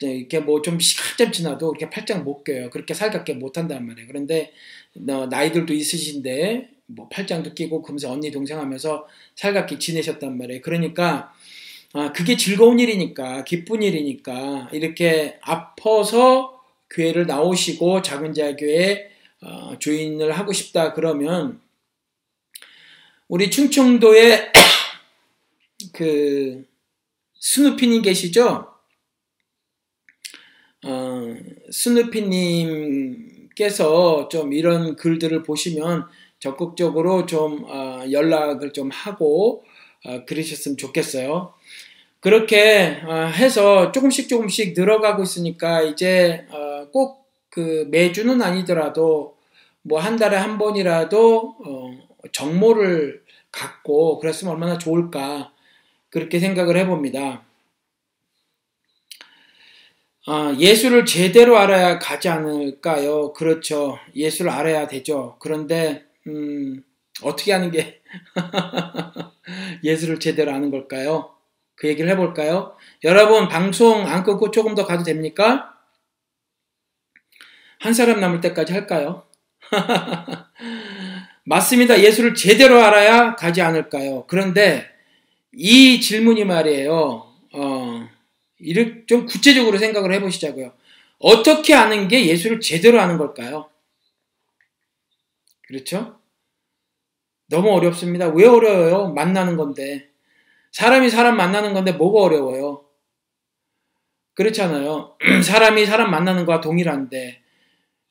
[0.00, 2.70] 이렇게 뭐 좀 시간쯤 지나도 이렇게 팔짱 못 껴요.
[2.70, 4.06] 그렇게 살갑게 못 한단 말이에요.
[4.08, 4.52] 그런데
[5.08, 9.06] 어, 나이들도 있으신데 뭐 팔짱도 끼고 금세 언니 동생 하면서
[9.36, 10.60] 살갑게 지내셨단 말이에요.
[10.62, 11.32] 그러니까
[11.94, 16.60] 아, 그게 즐거운 일이니까 기쁜 일이니까 이렇게 아파서
[16.90, 19.10] 교회를 나오시고 작은 자교회
[19.42, 21.60] 어, 조인을 하고 싶다 그러면
[23.28, 24.52] 우리 충청도에
[25.92, 26.64] 그
[27.34, 28.68] 스누피님 계시죠?
[30.84, 31.36] 어,
[31.70, 33.38] 스누피님께서
[34.28, 36.06] 좀 이런 글들을 보시면
[36.40, 39.64] 적극적으로 좀 어, 연락을 좀 하고
[40.04, 41.54] 어, 그러셨으면 좋겠어요.
[42.20, 49.36] 그렇게 어, 해서 조금씩 조금씩 늘어가고 있으니까 이제 어, 꼭그 매주는 아니더라도
[49.82, 51.90] 뭐 한 달에 한 번이라도 어,
[52.32, 55.51] 정모를 갖고 그랬으면 얼마나 좋을까
[56.12, 57.42] 그렇게 생각을 해봅니다.
[60.26, 63.32] 아, 예수를 제대로 알아야 가지 않을까요?
[63.32, 63.98] 그렇죠.
[64.14, 65.36] 예수를 알아야 되죠.
[65.40, 66.84] 그런데 음,
[67.22, 68.02] 어떻게 하는 게
[69.82, 71.34] 예수를 제대로 아는 걸까요?
[71.74, 72.76] 그 얘기를 해볼까요?
[73.04, 75.74] 여러분 방송 안 끊고 조금 더 가도 됩니까?
[77.80, 79.26] 한 사람 남을 때까지 할까요?
[81.46, 82.00] 맞습니다.
[82.00, 84.26] 예수를 제대로 알아야 가지 않을까요?
[84.28, 84.91] 그런데
[85.52, 87.26] 이 질문이 말이에요.
[87.54, 88.08] 어,
[88.58, 90.72] 이를 좀 구체적으로 생각을 해보시자고요.
[91.18, 93.68] 어떻게 아는 게 예수를 제대로 아는 걸까요?
[95.68, 96.18] 그렇죠?
[97.48, 98.28] 너무 어렵습니다.
[98.28, 99.12] 왜 어려워요?
[99.12, 100.08] 만나는 건데.
[100.72, 102.86] 사람이 사람 만나는 건데 뭐가 어려워요?
[104.34, 105.16] 그렇잖아요.
[105.44, 107.42] 사람이 사람 만나는 거와 동일한데.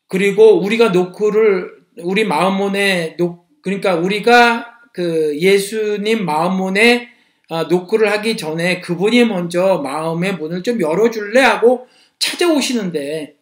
[0.08, 7.10] 그리고 우리가 노크를 우리 마음문에 녹 그러니까 우리가 그 예수님 마음문에
[7.54, 11.86] 아, 노크를 하기 전에 그분이 먼저 마음의 문을 좀 열어줄래 하고
[12.18, 13.36] 찾아오시는데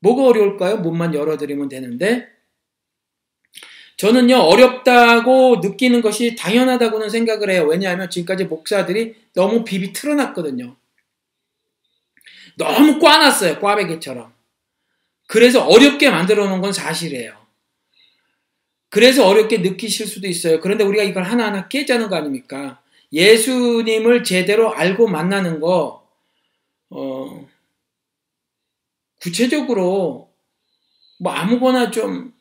[0.00, 0.78] 뭐가 어려울까요?
[0.78, 2.26] 문만 열어드리면 되는데
[3.96, 7.66] 저는요 어렵다고 느끼는 것이 당연하다고는 생각을 해요.
[7.68, 10.74] 왜냐하면 지금까지 목사들이 너무 비비 틀어놨거든요.
[12.56, 14.34] 너무 꽈놨어요 꽈배기처럼.
[15.28, 17.39] 그래서 어렵게 만들어 놓은 건 사실이에요.
[18.90, 20.60] 그래서 어렵게 느끼실 수도 있어요.
[20.60, 22.82] 그런데 우리가 이걸 하나하나 깨자는 거 아닙니까?
[23.12, 26.06] 예수님을 제대로 알고 만나는 거,
[26.90, 27.48] 어,
[29.20, 30.30] 구체적으로
[31.18, 32.34] 뭐 아무거나 좀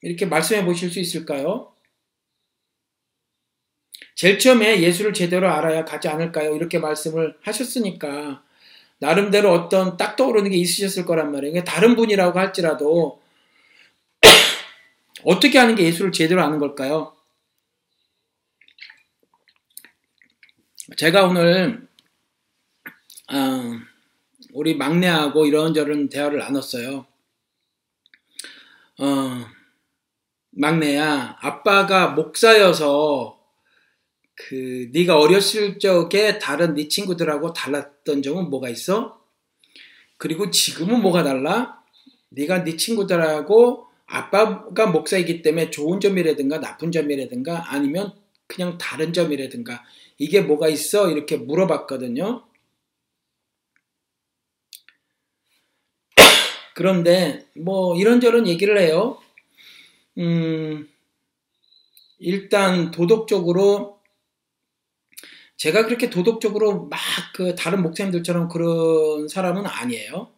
[0.00, 1.72] 이렇게 말씀해 보실 수 있을까요?
[4.14, 6.54] 제일 처음에 예수를 제대로 알아야 가지 않을까요?
[6.54, 8.42] 이렇게 말씀을 하셨으니까
[8.98, 11.64] 나름대로 어떤 딱 떠오르는 게 있으셨을 거란 말이에요.
[11.64, 13.20] 다른 분이라고 할지라도
[15.24, 17.16] 어떻게 하는 게 예수를 제대로 아는 걸까요?
[20.96, 21.88] 제가 오늘
[23.32, 23.80] 어,
[24.52, 27.06] 우리 막내하고 이런저런 대화를 나눴어요.
[28.98, 29.46] 어,
[30.50, 33.40] 막내야, 아빠가 목사여서
[34.34, 39.22] 그 네가 어렸을 적에 다른 네 친구들하고 달랐던 점은 뭐가 있어?
[40.16, 41.82] 그리고 지금은 뭐가 달라?
[42.30, 48.12] 네가 네 친구들하고 아빠가 목사이기 때문에 좋은 점이라든가 나쁜 점이라든가 아니면
[48.46, 49.84] 그냥 다른 점이라든가
[50.18, 51.10] 이게 뭐가 있어?
[51.10, 52.44] 이렇게 물어봤거든요.
[56.74, 59.18] 그런데 뭐 이런저런 얘기를 해요.
[60.18, 60.88] 음,
[62.18, 64.00] 일단 도덕적으로
[65.56, 66.98] 제가 그렇게 도덕적으로 막
[67.40, 70.30] 그 다른 목사님들처럼 그런 사람은 아니에요.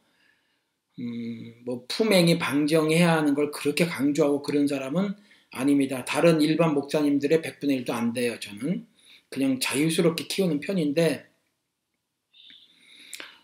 [1.00, 5.14] 음, 뭐 품행이 방정해야 하는 걸 그렇게 강조하고 그런 사람은
[5.50, 6.04] 아닙니다.
[6.04, 8.86] 다른 일반 목사님들의 100분의 1도 안 돼요, 저는.
[9.28, 11.32] 그냥 자유스럽게 키우는 편인데,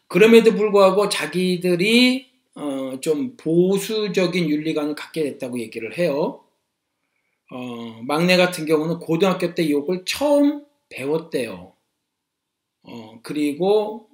[0.08, 6.44] 그럼에도 불구하고 자기들이 어, 좀 보수적인 윤리관을 갖게 됐다고 얘기를 해요.
[7.50, 11.72] 어, 막내 같은 경우는 고등학교 때 욕을 처음 배웠대요.
[12.82, 14.07] 어, 그리고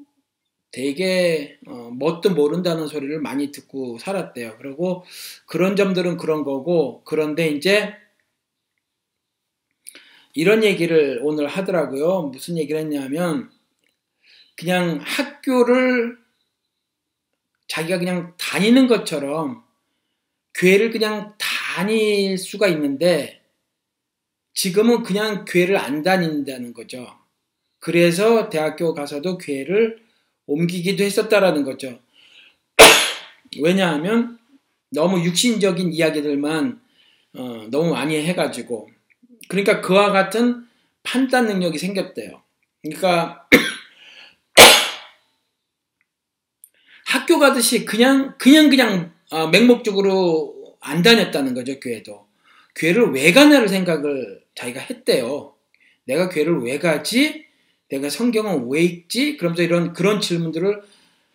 [0.75, 4.57] 되게 어, 뭣도 모른다는 소리를 많이 듣고 살았대요.
[4.59, 5.05] 그리고
[5.47, 7.95] 그런 점들은 그런 거고 그런데 이제
[10.33, 12.23] 이런 얘기를 오늘 하더라고요.
[12.23, 13.53] 무슨 얘기를 했냐면
[14.57, 16.19] 그냥 학교를
[17.69, 19.63] 자기가 그냥 다니는 것처럼
[20.55, 23.41] 교회를 그냥 다닐 수가 있는데
[24.55, 27.07] 지금은 그냥 교회를 안 다닌다는 거죠.
[27.79, 30.04] 그래서 대학교 가서도 교회를
[30.47, 31.99] 옮기기도 했었다라는 거죠.
[33.61, 34.39] 왜냐하면
[34.91, 36.81] 너무 육신적인 이야기들만
[37.35, 38.89] 어, 너무 많이 해가지고
[39.49, 40.67] 그러니까 그와 같은
[41.03, 42.43] 판단 능력이 생겼대요.
[42.83, 43.49] 그러니까
[47.07, 52.27] 학교 가듯이 그냥 그냥 그냥 어, 맹목적으로 안 다녔다는 거죠 교회도
[52.77, 55.55] 교회를 왜 가냐를 생각을 자기가 했대요.
[56.05, 57.47] 내가 교회를 왜 가지?
[57.95, 59.37] 내가 성경은 왜 읽지?
[59.37, 60.83] 그러면서 이런 그런 질문들을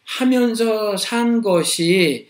[0.04, 2.28] 하면서 산 것이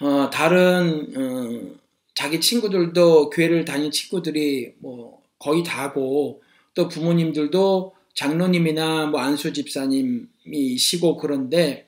[0.00, 1.80] 어, 다른 어,
[2.14, 6.42] 자기 친구들도 교회를 다닌 친구들이 뭐 거의 다고
[6.74, 11.86] 또 부모님들도 장로님이나 뭐 안수 집사님이시고 그런데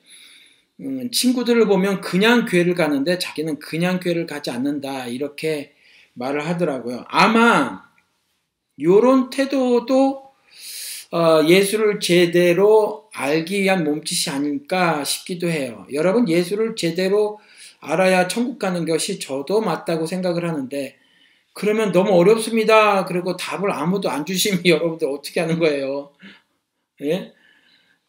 [0.79, 5.75] 음, 친구들을 보면 그냥 교회를 가는데 자기는 그냥 교회를 가지 않는다 이렇게
[6.13, 7.05] 말을 하더라고요.
[7.07, 7.83] 아마
[8.77, 10.22] 이런 태도도
[11.13, 15.85] 어, 예수를 제대로 알기 위한 몸짓이 아닐까 싶기도 해요.
[15.93, 17.39] 여러분 예수를 제대로
[17.79, 20.97] 알아야 천국 가는 것이 저도 맞다고 생각을 하는데
[21.53, 23.05] 그러면 너무 어렵습니다.
[23.05, 26.15] 그리고 답을 아무도 안 주시면 여러분들 어떻게 하는 거예요?
[27.03, 27.31] 예?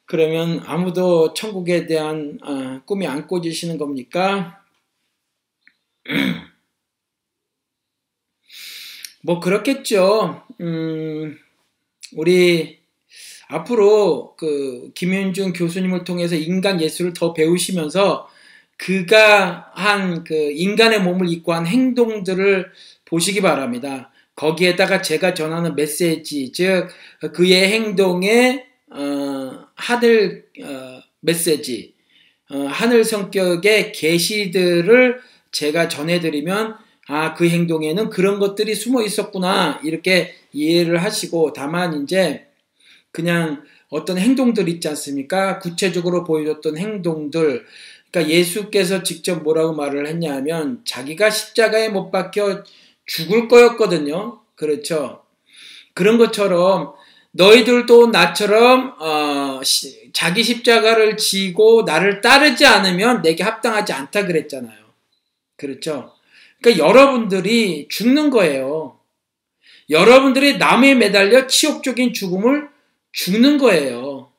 [0.07, 4.65] 그러면 아무도 천국에 대한 어, 꿈이 안 꿔지시는 겁니까?
[9.23, 10.43] 뭐 그렇겠죠.
[10.63, 11.39] 음,
[12.17, 12.84] 우리
[13.49, 18.29] 앞으로 그 김윤중 교수님을 통해서 인간 예술을 더 배우시면서
[18.77, 22.67] 그가 한 그 인간의 몸을 입고 한 행동들을
[23.05, 24.11] 보시기 바랍니다.
[24.37, 26.89] 거기에다가 제가 전하는 메시지, 즉
[27.33, 31.95] 그의 행동에 어, 하늘 어, 메시지,
[32.51, 35.21] 어, 하늘 성격의 계시들을
[35.53, 36.77] 제가 전해드리면
[37.07, 42.47] 아 그 행동에는 그런 것들이 숨어 있었구나 이렇게 이해를 하시고 다만 이제
[43.15, 45.61] 그냥 어떤 행동들 있지 않습니까?
[45.61, 47.65] 구체적으로 보여줬던 행동들.
[48.11, 52.65] 그러니까 예수께서 직접 뭐라고 말을 했냐면 자기가 십자가에 못 박혀
[53.07, 54.41] 죽을 거였거든요.
[54.57, 55.23] 그렇죠.
[55.95, 56.95] 그런 것처럼
[57.31, 64.77] 너희들도 나처럼 어, 시, 자기 십자가를 지고 나를 따르지 않으면 내게 합당하지 않다 그랬잖아요.
[65.57, 66.13] 그렇죠.
[66.61, 68.99] 그러니까 여러분들이 죽는 거예요.
[69.89, 72.74] 여러분들이 남에 매달려 치욕적인 죽음을
[73.15, 74.33] 죽는 거예요.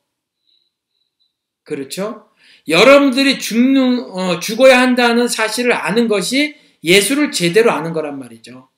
[1.64, 2.28] 그렇죠?
[2.68, 6.54] 여러분들이 죽는 어, 죽어야 한다는 사실을 아는 것이
[6.84, 8.68] 예수를 제대로 아는 거란 말이죠.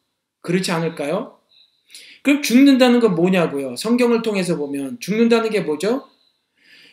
[0.41, 1.39] 그렇지 않을까요?
[2.23, 3.77] 그럼 죽는다는 건 뭐냐고요?
[3.77, 6.09] 성경을 통해서 보면 죽는다는 게 뭐죠?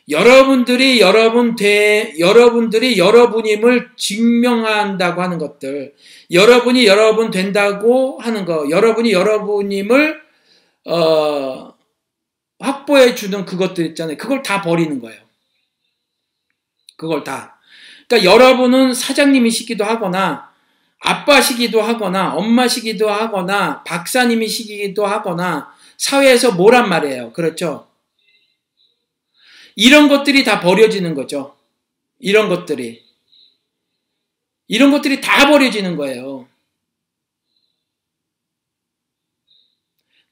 [0.09, 5.93] 여러분들이 여러분 돼 여러분들이 여러분임을 증명한다고 하는 것들,
[6.31, 10.21] 여러분이 여러분 된다고 하는 거, 여러분이 여러분임을
[10.85, 11.74] 어,
[12.65, 14.17] 확보해 주는 그것들 있잖아요.
[14.17, 15.21] 그걸 다 버리는 거예요.
[16.97, 17.59] 그걸 다.
[18.07, 20.53] 그러니까 여러분은 사장님이시기도 하거나
[20.99, 27.31] 아빠시기도 하거나 엄마시기도 하거나 박사님이시기도 하거나 사회에서 뭐란 말이에요.
[27.33, 27.89] 그렇죠?
[29.75, 31.57] 이런 것들이 다 버려지는 거죠.
[32.19, 33.03] 이런 것들이.
[34.67, 36.47] 이런 것들이 다 버려지는 거예요.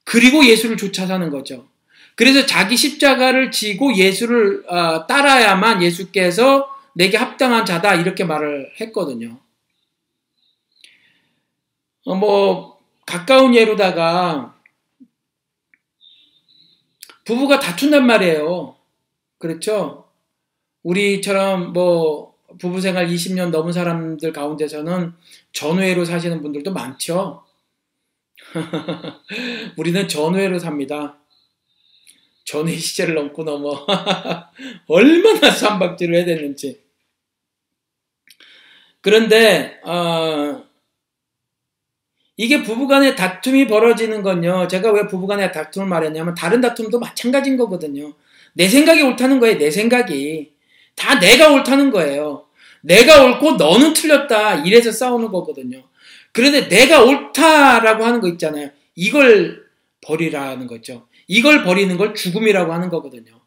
[0.04, 1.68] 그리고 예수를 쫓아 사는 거죠.
[2.16, 9.38] 그래서 자기 십자가를 지고 예수를 어, 따라야만 예수께서 내게 합당한 자다 이렇게 말을 했거든요.
[12.04, 14.54] 어, 뭐 가까운 예로다가
[17.24, 18.76] 부부가 다툰단 말이에요.
[19.38, 20.04] 그렇죠?
[20.82, 25.14] 우리처럼 뭐 부부 생활 20년 넘은 사람들 가운데서는
[25.52, 27.44] 전회로 사시는 분들도 많죠.
[29.76, 31.18] 우리는 전회로 삽니다.
[32.44, 33.86] 전회 시제를 넘고 넘어
[34.86, 36.82] 얼마나 삼박질을 해야 되는지.
[39.00, 40.64] 그런데 어,
[42.36, 44.66] 이게 부부간에 다툼이 벌어지는 건요.
[44.68, 48.14] 제가 왜 부부간에 다툼을 말했냐면 다른 다툼도 마찬가지인 거거든요.
[48.54, 49.58] 내 생각이 옳다는 거예요.
[49.58, 50.52] 내 생각이
[50.94, 52.46] 다 내가 옳다는 거예요.
[52.80, 54.64] 내가 옳고 너는 틀렸다.
[54.64, 55.82] 이래서 싸우는 거거든요.
[56.32, 58.70] 그런데 내가 옳다라고 하는 거 있잖아요.
[58.94, 59.64] 이걸
[60.02, 61.06] 버리라는 거죠.
[61.26, 63.40] 이걸 버리는 걸 죽음이라고 하는 거거든요.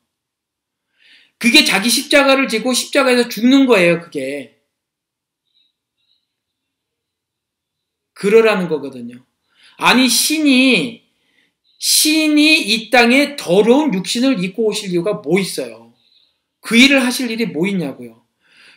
[1.37, 4.57] 그게 자기 십자가를 지고 십자가에서 죽는 거예요, 그게.
[8.13, 9.23] 그러라는 거거든요.
[9.77, 11.03] 아니, 신이,
[11.77, 15.93] 신이 이 땅에 더러운 육신을 입고 오실 이유가 뭐 있어요?
[16.61, 18.23] 그 일을 하실 일이 뭐 있냐고요.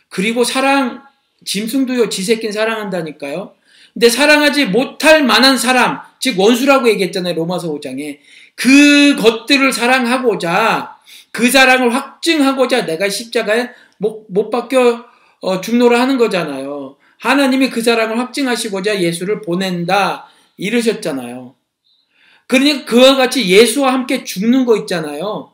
[0.09, 1.03] 그리고 사랑,
[1.43, 3.55] 짐승도요, 지 새끼는 사랑한다니까요.
[3.93, 7.33] 근데 사랑하지 못할 만한 사람, 즉 원수라고 얘기했잖아요.
[7.33, 8.19] 로마서 5장에.
[8.55, 10.97] 그 것들을 사랑하고자
[11.31, 15.05] 그 사랑을 확증하고자 내가 십자가에 못, 못 박혀
[15.41, 16.97] 어, 죽노라 하는 거잖아요.
[17.19, 21.55] 하나님이 그 사랑을 확증하시고자 예수를 보낸다 이러셨잖아요.
[22.47, 25.53] 그러니까 그와 같이 예수와 함께 죽는 거 있잖아요.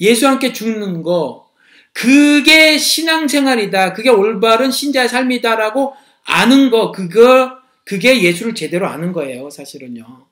[0.00, 1.50] 예수와 함께 죽는 거
[1.92, 3.92] 그게 신앙생활이다.
[3.92, 5.94] 그게 올바른 신자의 삶이다라고
[6.24, 10.31] 아는 거 그거 그게 예수를 제대로 아는 거예요, 사실은요.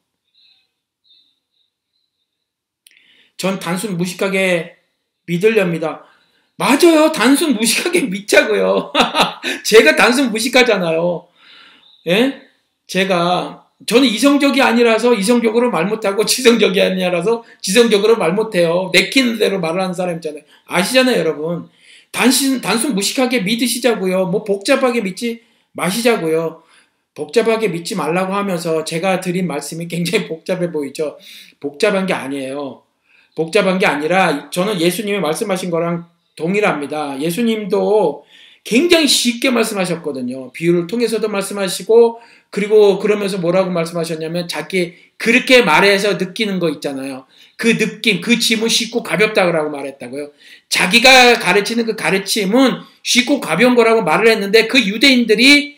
[3.41, 4.77] 전 단순 무식하게
[5.25, 6.05] 믿으렵니다.
[6.57, 7.11] 맞아요.
[7.11, 8.93] 단순 무식하게 믿자고요.
[9.65, 11.27] 제가 단순 무식하잖아요.
[12.09, 12.43] 예?
[12.87, 18.91] 제가 저는 이성적이 아니라서 이성적으로 말 못하고 지성적이 아니라서 지성적으로 말 못해요.
[18.93, 20.43] 내키는 대로 말을 하는 사람 있잖아요.
[20.67, 21.71] 아시잖아요, 여러분.
[22.13, 24.27] 단순, 단순 무식하게 믿으시자고요.
[24.27, 25.41] 뭐 복잡하게 믿지
[25.73, 26.63] 마시자고요.
[27.15, 31.17] 복잡하게 믿지 말라고 하면서 제가 드린 말씀이 굉장히 복잡해 보이죠.
[31.59, 32.83] 복잡한 게 아니에요.
[33.35, 37.21] 복잡한 게 아니라 저는 예수님이 말씀하신 거랑 동일합니다.
[37.21, 38.25] 예수님도
[38.65, 40.53] 굉장히 쉽게 말씀하셨거든요.
[40.53, 42.21] 비유를 통해서도 말씀하시고
[42.51, 47.27] 그리고 그러면서 뭐라고 말씀하셨냐면 자기 그렇게 말해서 느끼는 거 있잖아요.
[47.57, 50.31] 그 느낌, 그 짐은 쉽고 가볍다고 말했다고요.
[50.69, 55.77] 자기가 가르치는 그 가르침은 쉽고 가벼운 거라고 말을 했는데 그 유대인들이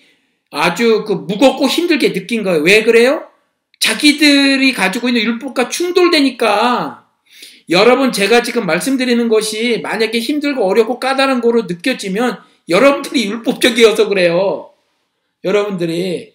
[0.51, 2.63] 아주 그 무겁고 힘들게 느낀 거예요.
[2.63, 3.25] 왜 그래요?
[3.81, 7.02] 자기들이 가지고 있는 율법과 충돌되니까
[7.73, 12.39] 여러분 제가 지금 말씀드리는 것이 만약에 힘들고 어렵고 까다로운 거로 느껴지면
[12.69, 14.71] 여러분들이 율법적이어서 그래요.
[15.43, 16.35] 여러분들이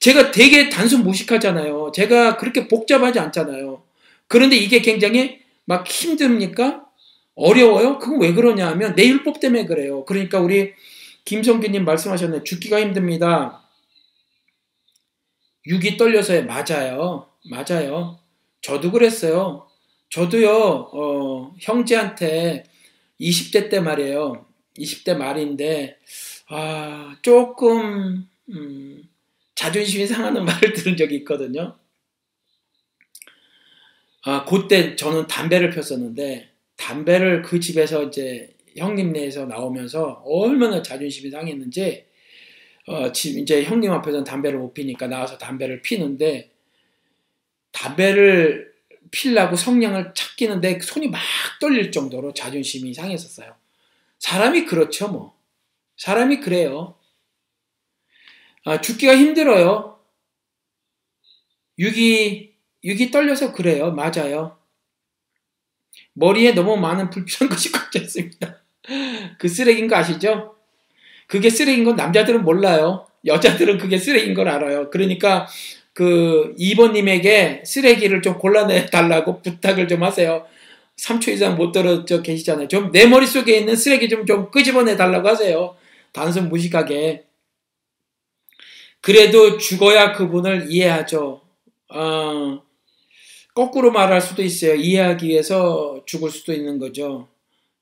[0.00, 1.92] 제가 되게 단순 무식하잖아요.
[1.94, 3.82] 제가 그렇게 복잡하지 않잖아요.
[4.28, 6.86] 그런데 이게 굉장히 막 힘듭니까?
[7.34, 7.98] 어려워요?
[7.98, 10.04] 그건 왜 그러냐 하면 내 율법 때문에 그래요.
[10.06, 10.72] 그러니까 우리
[11.26, 12.44] 김성규님 말씀하셨네.
[12.44, 13.62] 죽기가 힘듭니다.
[15.66, 16.46] 육이 떨려서요.
[16.46, 17.28] 맞아요.
[17.50, 18.18] 맞아요.
[18.62, 19.67] 저도 그랬어요.
[20.10, 20.50] 저도요,
[20.92, 22.64] 어, 형제한테
[23.20, 24.46] 20대 때 말이에요.
[24.78, 25.98] 20대 말인데,
[26.48, 29.02] 아, 조금, 음,
[29.54, 31.76] 자존심이 상하는 말을 들은 적이 있거든요.
[34.22, 42.06] 아, 그때 저는 담배를 폈었는데, 담배를 그 집에서 이제 형님네에서 나오면서 얼마나 자존심이 상했는지,
[42.86, 46.50] 어, 이제 형님 앞에서는 담배를 못 피니까 나와서 담배를 피는데,
[47.72, 48.67] 담배를
[49.10, 51.20] 필라고 성냥을 찾기는데 손이 막
[51.60, 53.54] 떨릴 정도로 자존심이 상했었어요.
[54.18, 55.38] 사람이 그렇죠, 뭐.
[55.96, 56.96] 사람이 그래요.
[58.64, 59.98] 아, 죽기가 힘들어요.
[61.78, 62.54] 육이,
[62.84, 63.92] 육이 떨려서 그래요.
[63.92, 64.58] 맞아요.
[66.14, 68.62] 머리에 너무 많은 불필요한 것이 꽂혀 있습니다.
[69.38, 70.56] 그 쓰레기인 거 아시죠?
[71.26, 73.06] 그게 쓰레기인 건 남자들은 몰라요.
[73.24, 74.90] 여자들은 그게 쓰레기인 걸 알아요.
[74.90, 75.46] 그러니까
[75.98, 80.46] 그 2번님에게 쓰레기를 좀 골라내 달라고 부탁을 좀 하세요.
[80.96, 82.68] 3초 이상 못 들어져 계시잖아요.
[82.68, 85.74] 좀 내 머릿속에 있는 쓰레기 좀, 좀 끄집어내 달라고 하세요.
[86.12, 87.24] 단순 무식하게.
[89.00, 91.40] 그래도 죽어야 그분을 이해하죠.
[91.88, 92.62] 어,
[93.52, 94.76] 거꾸로 말할 수도 있어요.
[94.76, 97.26] 이해하기 위해서 죽을 수도 있는 거죠.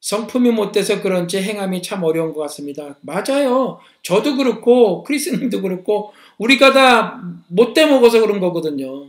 [0.01, 2.97] 성품이 못돼서 그런지 행함이 참 어려운 것 같습니다.
[3.03, 3.79] 맞아요.
[4.03, 9.09] 저도 그렇고 크리스님도 그렇고 우리가 다 못돼 먹어서 그런 거거든요.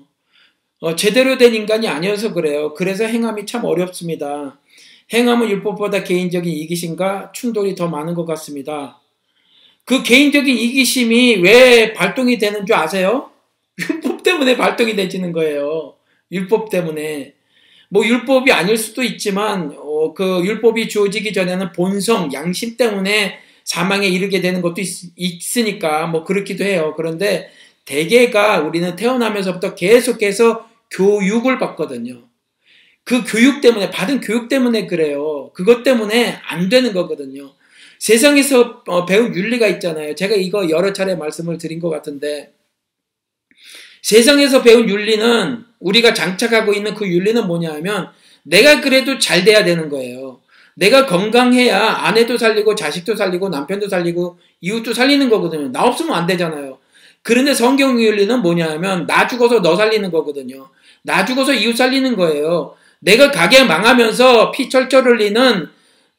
[0.80, 2.74] 어, 제대로 된 인간이 아니어서 그래요.
[2.74, 4.60] 그래서 행함이 참 어렵습니다.
[5.14, 9.02] 행함은 율법보다 개인적인 이기심과 충돌이 더 많은 것 같습니다.
[9.86, 13.32] 그 개인적인 이기심이 왜 발동이 되는 줄 아세요?
[13.80, 15.96] 율법 때문에 발동이 되지는 거예요.
[16.32, 17.34] 율법 때문에.
[17.90, 24.40] 뭐 율법이 아닐 수도 있지만 어, 그 율법이 주어지기 전에는 본성, 양심 때문에 사망에 이르게
[24.40, 26.94] 되는 것도 있, 으니까뭐 그렇기도 해요.
[26.96, 27.52] 그런데
[27.84, 32.24] 대개가 우리는 태어나면서부터 계속해서 교육을 받거든요.
[33.04, 35.52] 그 교육 때문에 받은 교육 때문에 그래요.
[35.54, 37.52] 그것 때문에 안 되는 거거든요.
[38.00, 40.16] 세상에서 어, 배운 윤리가 있잖아요.
[40.16, 42.54] 제가 이거 여러 차례 말씀을 드린 것 같은데
[44.02, 48.12] 세상에서 배운 윤리는 우리가 장착하고 있는 그 윤리는 뭐냐 하면
[48.44, 50.37] 내가 그래도 잘 돼야 되는 거예요.
[50.78, 55.70] 내가 건강해야 아내도 살리고 자식도 살리고 남편도 살리고 이웃도 살리는 거거든요.
[55.72, 56.78] 나 없으면 안 되잖아요.
[57.24, 60.70] 그런데 성경 윤리는 뭐냐 하면 나 죽어서 너 살리는 거거든요.
[61.02, 62.76] 나 죽어서 이웃 살리는 거예요.
[63.00, 65.68] 내가 가게 망하면서 피 철철 흘리는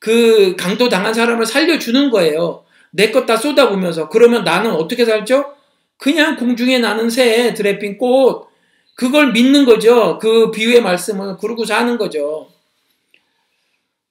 [0.01, 2.64] 그 강도 당한 사람을 살려주는 거예요.
[2.90, 4.09] 내 것 다 쏟아부면서.
[4.09, 5.52] 그러면 나는 어떻게 살죠?
[5.98, 8.48] 그냥 공중에 나는 새, 드레핀 꽃,
[8.97, 10.18] 그걸 믿는 거죠.
[10.18, 12.48] 그 비유의 말씀을 그러고 사는 거죠.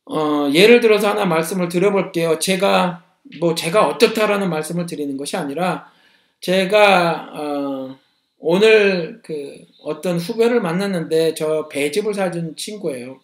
[0.09, 2.39] 어, 예를 들어서 하나 말씀을 드려볼게요.
[2.39, 3.03] 제가,
[3.39, 5.91] 뭐, 제가 어떻다라는 말씀을 드리는 것이 아니라,
[6.39, 7.99] 제가, 어,
[8.39, 13.19] 오늘 그 어떤 후배를 만났는데, 저 배집을 사준 친구예요.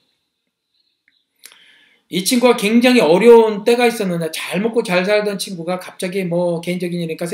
[2.09, 7.25] 이 친구가 굉장히 어려운 때가 있었는데, 잘 먹고 잘 살던 친구가 갑자기 뭐, 개인적인 일이니까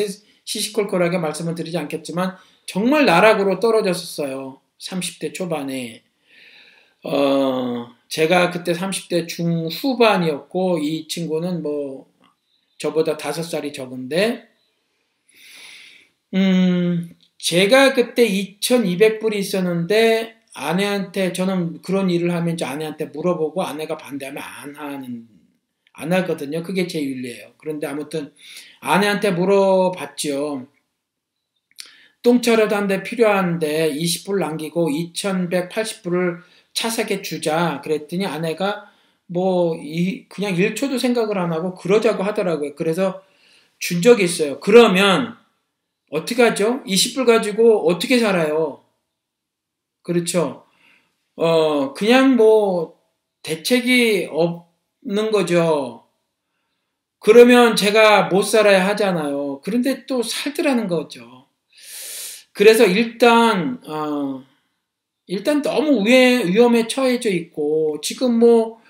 [0.43, 2.35] 시시콜콜하게 말씀을 드리지 않겠지만,
[2.67, 4.61] 정말 나락으로 떨어졌었어요.
[4.79, 6.03] 30대 초반에.
[7.03, 12.11] 어, 제가 그때 30대 중후반이었고, 이 친구는 뭐,
[12.79, 14.47] 저보다 5살이 적은데,
[16.33, 24.75] 음, 제가 그때 2200불이 있었는데, 아내한테, 저는 그런 일을 하면 아내한테 물어보고 아내가 반대하면 안
[24.75, 25.27] 하는,
[25.93, 26.63] 안 하거든요.
[26.63, 27.53] 그게 제 윤리예요.
[27.57, 28.33] 그런데 아무튼,
[28.81, 30.67] 아내한테 물어봤죠.
[32.21, 36.41] 똥차려도 한 대 필요한데 20불 남기고 2180불을
[36.73, 37.81] 차삭에 주자.
[37.81, 38.91] 그랬더니 아내가
[39.27, 42.75] 뭐, 이, 그냥 1초도 생각을 안 하고 그러자고 하더라고요.
[42.75, 43.21] 그래서
[43.77, 44.59] 준 적이 있어요.
[44.59, 45.37] 그러면
[46.09, 46.83] 어떻게 하죠?
[46.85, 48.83] 20불 가지고 어떻게 살아요?
[50.01, 50.65] 그렇죠.
[51.35, 52.99] 어, 그냥 뭐,
[53.43, 56.07] 대책이 없는 거죠.
[57.19, 59.61] 그러면 제가 못 살아야 하잖아요.
[59.61, 61.47] 그런데 또 살더라는 거죠.
[62.53, 64.43] 그래서 일단 어,
[65.29, 68.81] 일단 너무 위에, 위험에 처해져 있고 지금 뭐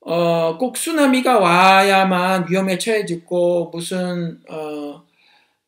[0.00, 5.04] 어, 꼭 쓰나미가 와야만 위험에 처해져 있고 무슨 어,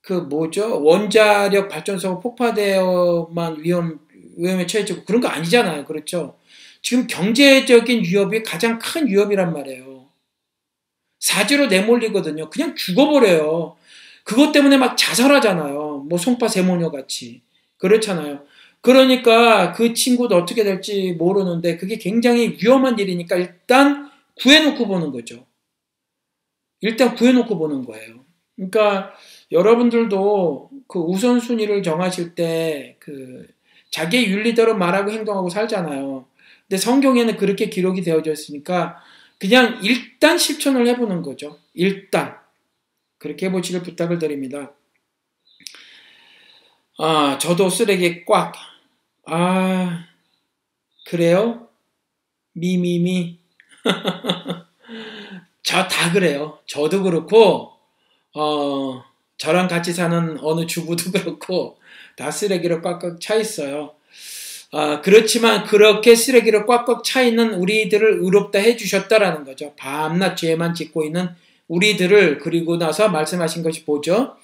[0.01, 4.01] 그 뭐죠 원자력 발전소가 폭파되어만 위험
[4.39, 5.85] 위험에 처해지고 그런 거 아니잖아요.
[5.85, 6.39] 그렇죠?
[6.81, 10.07] 지금 경제적인 위협이 가장 큰 위협이란 말이에요.
[11.21, 12.49] 사지로 내몰리거든요.
[12.49, 13.77] 그냥 죽어버려요.
[14.25, 16.07] 그것 때문에 막 자살하잖아요.
[16.09, 17.43] 뭐 송파 세모녀 같이.
[17.77, 18.41] 그렇잖아요.
[18.87, 24.11] 그러니까 그 친구도 어떻게 될지 모르는데 그게 굉장히 위험한 일이니까 일단
[24.41, 25.45] 구해놓고 보는 거죠.
[26.81, 28.25] 일단 구해놓고 보는 거예요.
[28.55, 29.13] 그러니까
[29.51, 33.47] 여러분들도 그 우선순위를 정하실 때 그
[33.91, 36.27] 자기의 윤리대로 말하고 행동하고 살잖아요.
[36.69, 39.03] 근데 성경에는 그렇게 기록이 되어져 있으니까
[39.39, 41.59] 그냥 일단 실천을 해보는 거죠.
[41.75, 42.37] 일단.
[43.19, 44.75] 그렇게 해보시길 부탁을 드립니다.
[46.99, 48.53] 아, 저도 쓰레기 꽉.
[49.27, 50.05] 아,
[51.07, 51.69] 그래요?
[52.55, 53.39] 미미미.
[55.63, 56.59] 저 다 그래요.
[56.67, 57.73] 저도 그렇고,
[58.35, 59.03] 어,
[59.39, 61.79] 저랑 같이 사는 어느 주부도 그렇고,
[62.17, 63.95] 다 쓰레기로 꽉꽉 차 있어요.
[64.73, 69.75] 아, 그렇지만 그렇게 쓰레기로 꽉꽉 차 있는 우리들을 의롭다 해 주셨다라는 거죠.
[69.77, 71.31] 밤낮 죄만 짓고 있는
[71.69, 74.37] 우리들을 그리고 나서 말씀하신 것이 보죠.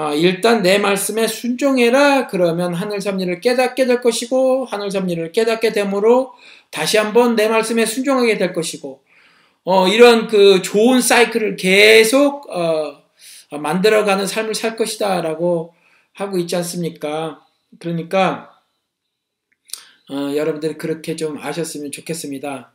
[0.00, 2.28] 아, 일단 내 말씀에 순종해라.
[2.28, 6.34] 그러면 하늘 섭리를 깨닫게 될 것이고 하늘 섭리를 깨닫게 되므로
[6.70, 9.02] 다시 한번 내 말씀에 순종하게 될 것이고
[9.64, 13.02] 어, 이런 그 좋은 사이클을 계속 어,
[13.50, 15.74] 만들어가는 삶을 살 것이다라고
[16.12, 17.44] 하고 있지 않습니까?
[17.80, 18.56] 그러니까
[20.12, 22.72] 어, 여러분들이 그렇게 좀 아셨으면 좋겠습니다.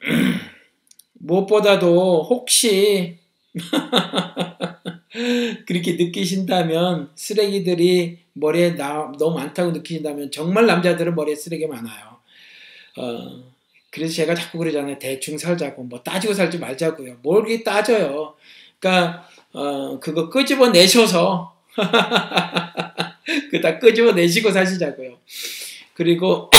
[1.14, 3.20] 무엇보다도 혹시
[5.66, 12.18] 그렇게 느끼신다면 쓰레기들이 머리에 나, 너무 많다고 느끼신다면 정말 남자들은 머리에 쓰레기 많아요.
[12.96, 13.44] 어,
[13.90, 14.98] 그래서 제가 자꾸 그러잖아요.
[14.98, 17.16] 대충 살자고 뭐 따지고 살지 말자고요.
[17.22, 18.34] 뭘 그렇게 따져요.
[18.78, 21.56] 그러니까 어, 그거 끄집어 내셔서
[23.50, 25.16] 그다 끄집어 내시고 사시자고요.
[25.94, 26.50] 그리고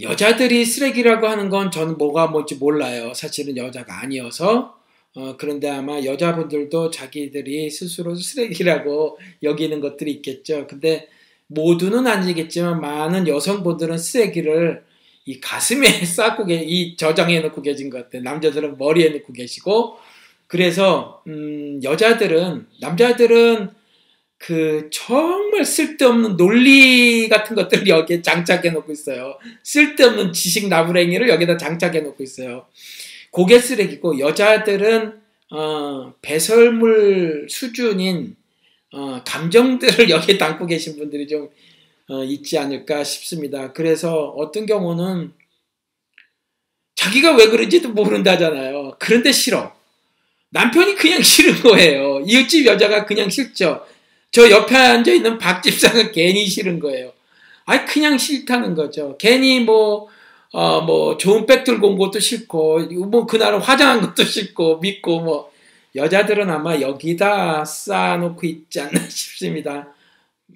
[0.00, 3.14] 여자들이 쓰레기라고 하는 건 저는 뭐가 뭔지 몰라요.
[3.14, 4.76] 사실은 여자가 아니어서.
[5.14, 10.66] 어, 그런데 아마 여자분들도 자기들이 스스로 쓰레기라고 여기는 것들이 있겠죠.
[10.66, 11.08] 근데
[11.46, 14.84] 모두는 아니겠지만 많은 여성분들은 쓰레기를
[15.24, 18.22] 이 가슴에 쌓고 계, 이 저장해 놓고 계신 것 같아요.
[18.22, 19.96] 남자들은 머리에 놓고 계시고,
[20.46, 23.70] 그래서, 음, 여자들은, 남자들은
[24.38, 29.38] 그 정말 쓸데없는 논리 같은 것들을 여기에 장착해 놓고 있어요.
[29.62, 32.66] 쓸데없는 지식 나부랭이를 여기다 장착해 놓고 있어요.
[33.30, 38.36] 고개 쓰레기고 여자들은 어, 배설물 수준인
[38.92, 41.48] 어, 감정들을 여기에 담고 계신 분들이 좀
[42.08, 43.72] 어, 있지 않을까 싶습니다.
[43.72, 45.32] 그래서 어떤 경우는
[46.94, 48.96] 자기가 왜 그런지도 모른다잖아요.
[48.98, 49.74] 그런데 싫어.
[50.50, 52.20] 남편이 그냥 싫은 거예요.
[52.26, 53.84] 이웃집 여자가 그냥 싫죠.
[54.36, 57.10] 저 옆에 앉아 있는 박 집사가 괜히 싫은 거예요.
[57.64, 59.16] 아니 그냥 싫다는 거죠.
[59.18, 60.08] 괜히 뭐
[60.52, 65.50] 어, 뭐, 좋은 백 들고 온 것도 싫고, 뭐, 그날은 화장한 것도 싫고, 믿고, 뭐,
[65.94, 69.92] 여자들은 아마 여기다 쌓아놓고 있지 않나 싶습니다.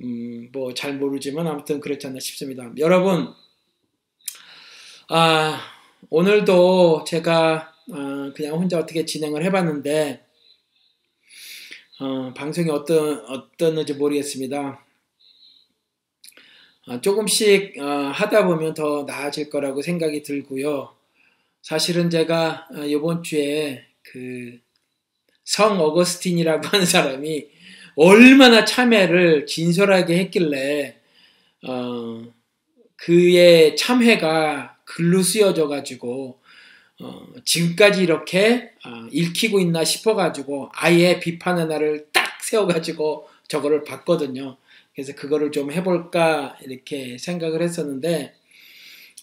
[0.01, 2.71] 음, 뭐, 잘 모르지만 아무튼 그렇지 않나 싶습니다.
[2.79, 3.35] 여러분,
[5.09, 5.61] 아,
[6.09, 10.25] 오늘도 제가, 아, 그냥 혼자 어떻게 진행을 해봤는데,
[12.01, 14.85] 어, 방송이 어떤, 어떻는지 모르겠습니다.
[16.89, 20.95] 어, 조금씩 어, 하다 보면 더 나아질 거라고 생각이 들고요.
[21.63, 24.61] 사실은 제가 어, 이번 주에 그
[25.51, 27.49] 성 어거스틴이라고 하는 사람이
[27.97, 30.97] 얼마나 참회를 진솔하게 했길래
[31.67, 32.23] 어,
[32.95, 36.40] 그의 참회가 글로 쓰여져 가지고
[37.01, 43.85] 어, 지금까지 이렇게 어, 읽히고 있나 싶어 가지고 아예 비판의 날을 딱 세워 가지고 저거를
[43.85, 44.57] 봤거든요.
[44.95, 48.35] 그래서 그거를 좀 해볼까 이렇게 생각을 했었는데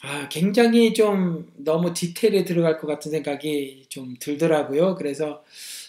[0.02, 4.96] 아, 굉장히 좀 너무 디테일에 들어갈 것 같은 생각이 좀 들더라고요.
[4.96, 5.44] 그래서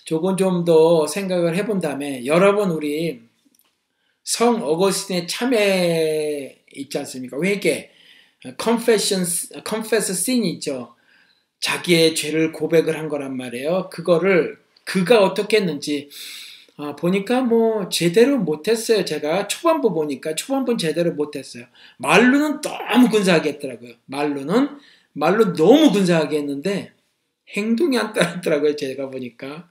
[0.04, 3.20] 조금 좀 더 생각을 해본 다음에 여러분 우리
[4.24, 7.38] 성 어거스틴의 참회 있지 않습니까?
[7.42, 7.90] 회개,
[8.62, 9.24] confession,
[9.66, 10.94] confess sin 있죠.
[11.60, 13.88] 자기의 죄를 고백을 한 거란 말이에요.
[13.90, 16.08] 그거를 그가 어떻게 했는지
[16.76, 19.04] 아, 보니까 뭐 제대로 못했어요.
[19.04, 21.64] 제가 초반부 보니까 초반부는 제대로 못했어요.
[21.96, 23.94] 말로는 너무 근사하게 했더라고요.
[24.06, 24.78] 말로는
[25.12, 26.92] 말로 너무 근사하게 했는데
[27.56, 28.76] 행동이 안 따랐더라고요.
[28.76, 29.68] 제가 보니까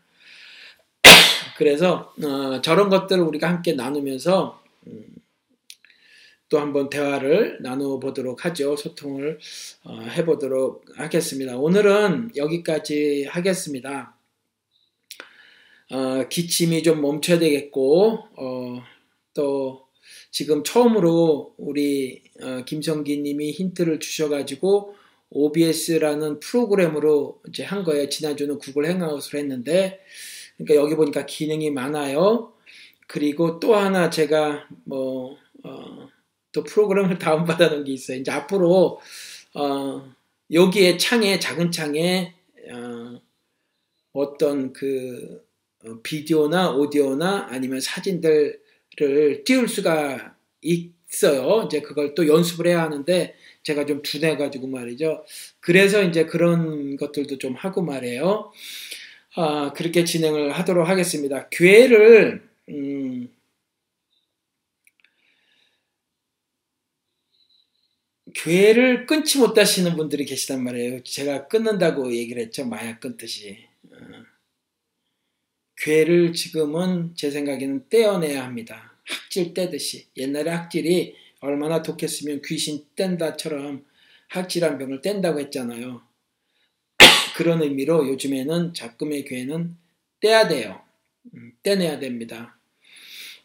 [1.58, 5.06] 그래서 어, 저런 것들을 우리가 함께 나누면서 음,
[6.50, 8.76] 또 한번 대화를 나누어 보도록 하죠.
[8.76, 9.40] 소통을
[9.84, 11.58] 어, 해보도록 하겠습니다.
[11.58, 14.18] 오늘은 여기까지 하겠습니다.
[15.92, 18.84] 어, 기침이 좀 멈춰야 되겠고 어,
[19.34, 19.88] 또
[20.32, 24.96] 지금 처음으로 우리 어, 김성기님이 힌트를 주셔가지고
[25.30, 28.08] OBS라는 프로그램으로 이제 한 거예요.
[28.08, 30.00] 지난주는 구글 행아웃을 했는데
[30.56, 32.54] 그러니까 여기 보니까 기능이 많아요.
[33.08, 36.07] 그리고 또 하나 제가 뭐 어,
[36.58, 38.18] 또 프로그램을 다운받아 놓은 게 있어요.
[38.18, 39.00] 이제 앞으로
[39.54, 40.14] 어,
[40.52, 42.34] 여기에 창에 작은 창에
[42.72, 43.22] 어,
[44.14, 45.46] 어떤 그
[45.86, 51.64] 어, 비디오나 오디오나 아니면 사진들을 띄울 수가 있어요.
[51.68, 55.24] 이제 그걸 또 연습을 해야 하는데 제가 좀 둔해 가지고 말이죠.
[55.60, 58.52] 그래서 이제 그런 것들도 좀 하고 말이에요.
[59.36, 61.48] 아, 그렇게 진행을 하도록 하겠습니다.
[61.52, 63.30] 교회를, 음,
[68.38, 71.04] 교회를 끊지 못하시는 분들이 계시단 말이에요.
[71.04, 72.66] 제가 끊는다고 얘기를 했죠.
[72.66, 73.68] 마약 끊듯이.
[75.78, 78.96] 괴를 지금은 제 생각에는 떼어내야 합니다.
[79.06, 80.08] 학질 떼듯이.
[80.18, 83.86] 옛날에 학질이 얼마나 독했으면 귀신 뗀다처럼
[84.30, 86.04] 학질한 병을 뗀다고 했잖아요.
[87.38, 89.76] 그런 의미로 요즘에는 작금의 괴는
[90.20, 90.82] 떼야 돼요.
[91.34, 92.60] 음, 떼내야 됩니다.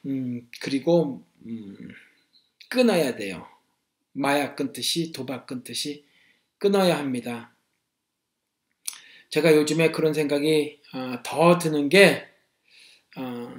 [0.04, 1.76] 음, 그리고 음,
[2.68, 3.51] 끊어야 돼요.
[4.12, 6.04] 마약 끊듯이 도박 끊듯이
[6.58, 7.54] 끊어야 합니다.
[9.30, 12.28] 제가 요즘에 그런 생각이 어, 더 드는 게
[13.16, 13.54] 어,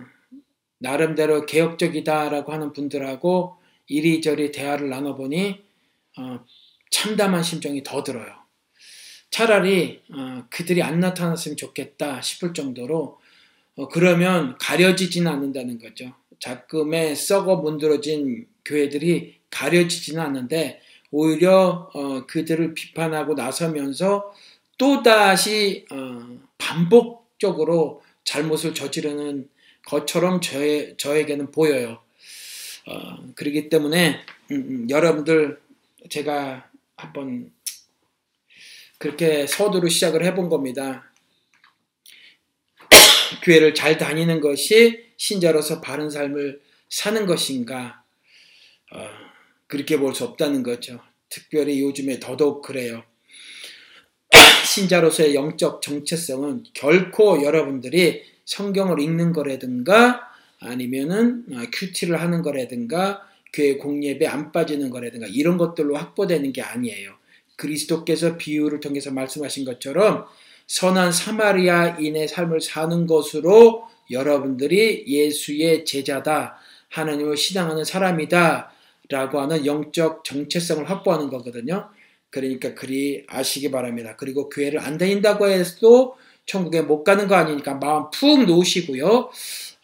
[0.78, 3.58] 나름대로 개혁적이다라고 하는 분들하고
[3.88, 5.64] 이리저리 대화를 나눠보니
[6.20, 6.46] 어,
[6.92, 8.44] 참담한 심정이 더 들어요.
[9.32, 10.04] 차라리
[10.52, 13.20] 그들이 안 나타났으면 좋겠다 싶을 정도로
[13.92, 16.14] 그러면 가려지지는 않는다는 거죠.
[16.40, 20.82] 작금에 썩어 문드러진 교회들이 가려지지는 않는데
[21.12, 21.90] 오히려
[22.28, 24.34] 그들을 비판하고 나서면서
[24.78, 29.50] 또다시 어, 반복적으로 잘못을 저지르는
[29.86, 32.02] 것처럼 저에, 저에게는 보여요.
[32.88, 34.22] 어, 그렇기 때문에
[34.52, 35.62] 음, 음, 여러분들
[36.10, 37.52] 제가 한번
[38.98, 41.10] 그렇게 서두로 시작을 해본 겁니다.
[43.44, 48.04] 교회를 잘 다니는 것이 신자로서 바른 삶을 사는 것인가?
[48.92, 49.23] 어,
[49.74, 51.00] 그렇게 볼 수 없다는 거죠.
[51.30, 53.02] 특별히 요즘에 더더욱 그래요.
[54.68, 60.22] 신자로서의 영적 정체성은 결코 여러분들이 성경을 읽는 거라든가
[60.60, 67.12] 아니면은 아, 큐티를 하는 거라든가 교회 공예배 안 빠지는 거라든가 이런 것들로 확보되는 게 아니에요.
[67.56, 70.26] 그리스도께서 비유를 통해서 말씀하신 것처럼
[70.68, 76.58] 선한 사마리아인의 삶을 사는 것으로 여러분들이 예수의 제자다.
[76.90, 78.73] 하나님을 신앙하는 사람이다.
[79.10, 81.90] 라고 하는 영적 정체성을 확보하는 거거든요.
[82.30, 84.16] 그러니까 그리 아시기 바랍니다.
[84.18, 86.16] 그리고 교회를 안 다닌다고 해도
[86.46, 89.30] 천국에 못 가는 거 아니니까 마음 푹 놓으시고요.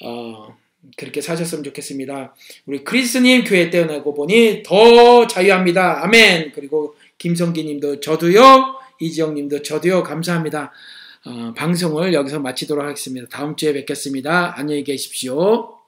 [0.03, 0.57] 어,
[0.97, 2.33] 그렇게 사셨으면 좋겠습니다.
[2.65, 6.03] 우리 크리스님 교회 떼어내고 보니 더 자유합니다.
[6.03, 6.53] 아멘.
[6.53, 8.79] 그리고 김성기님도 저도요.
[8.99, 10.03] 이지영님도 저도요.
[10.03, 10.71] 감사합니다.
[11.25, 13.27] 어, 방송을 여기서 마치도록 하겠습니다.
[13.29, 14.57] 다음 주에 뵙겠습니다.
[14.57, 15.78] 안녕히 계십시오.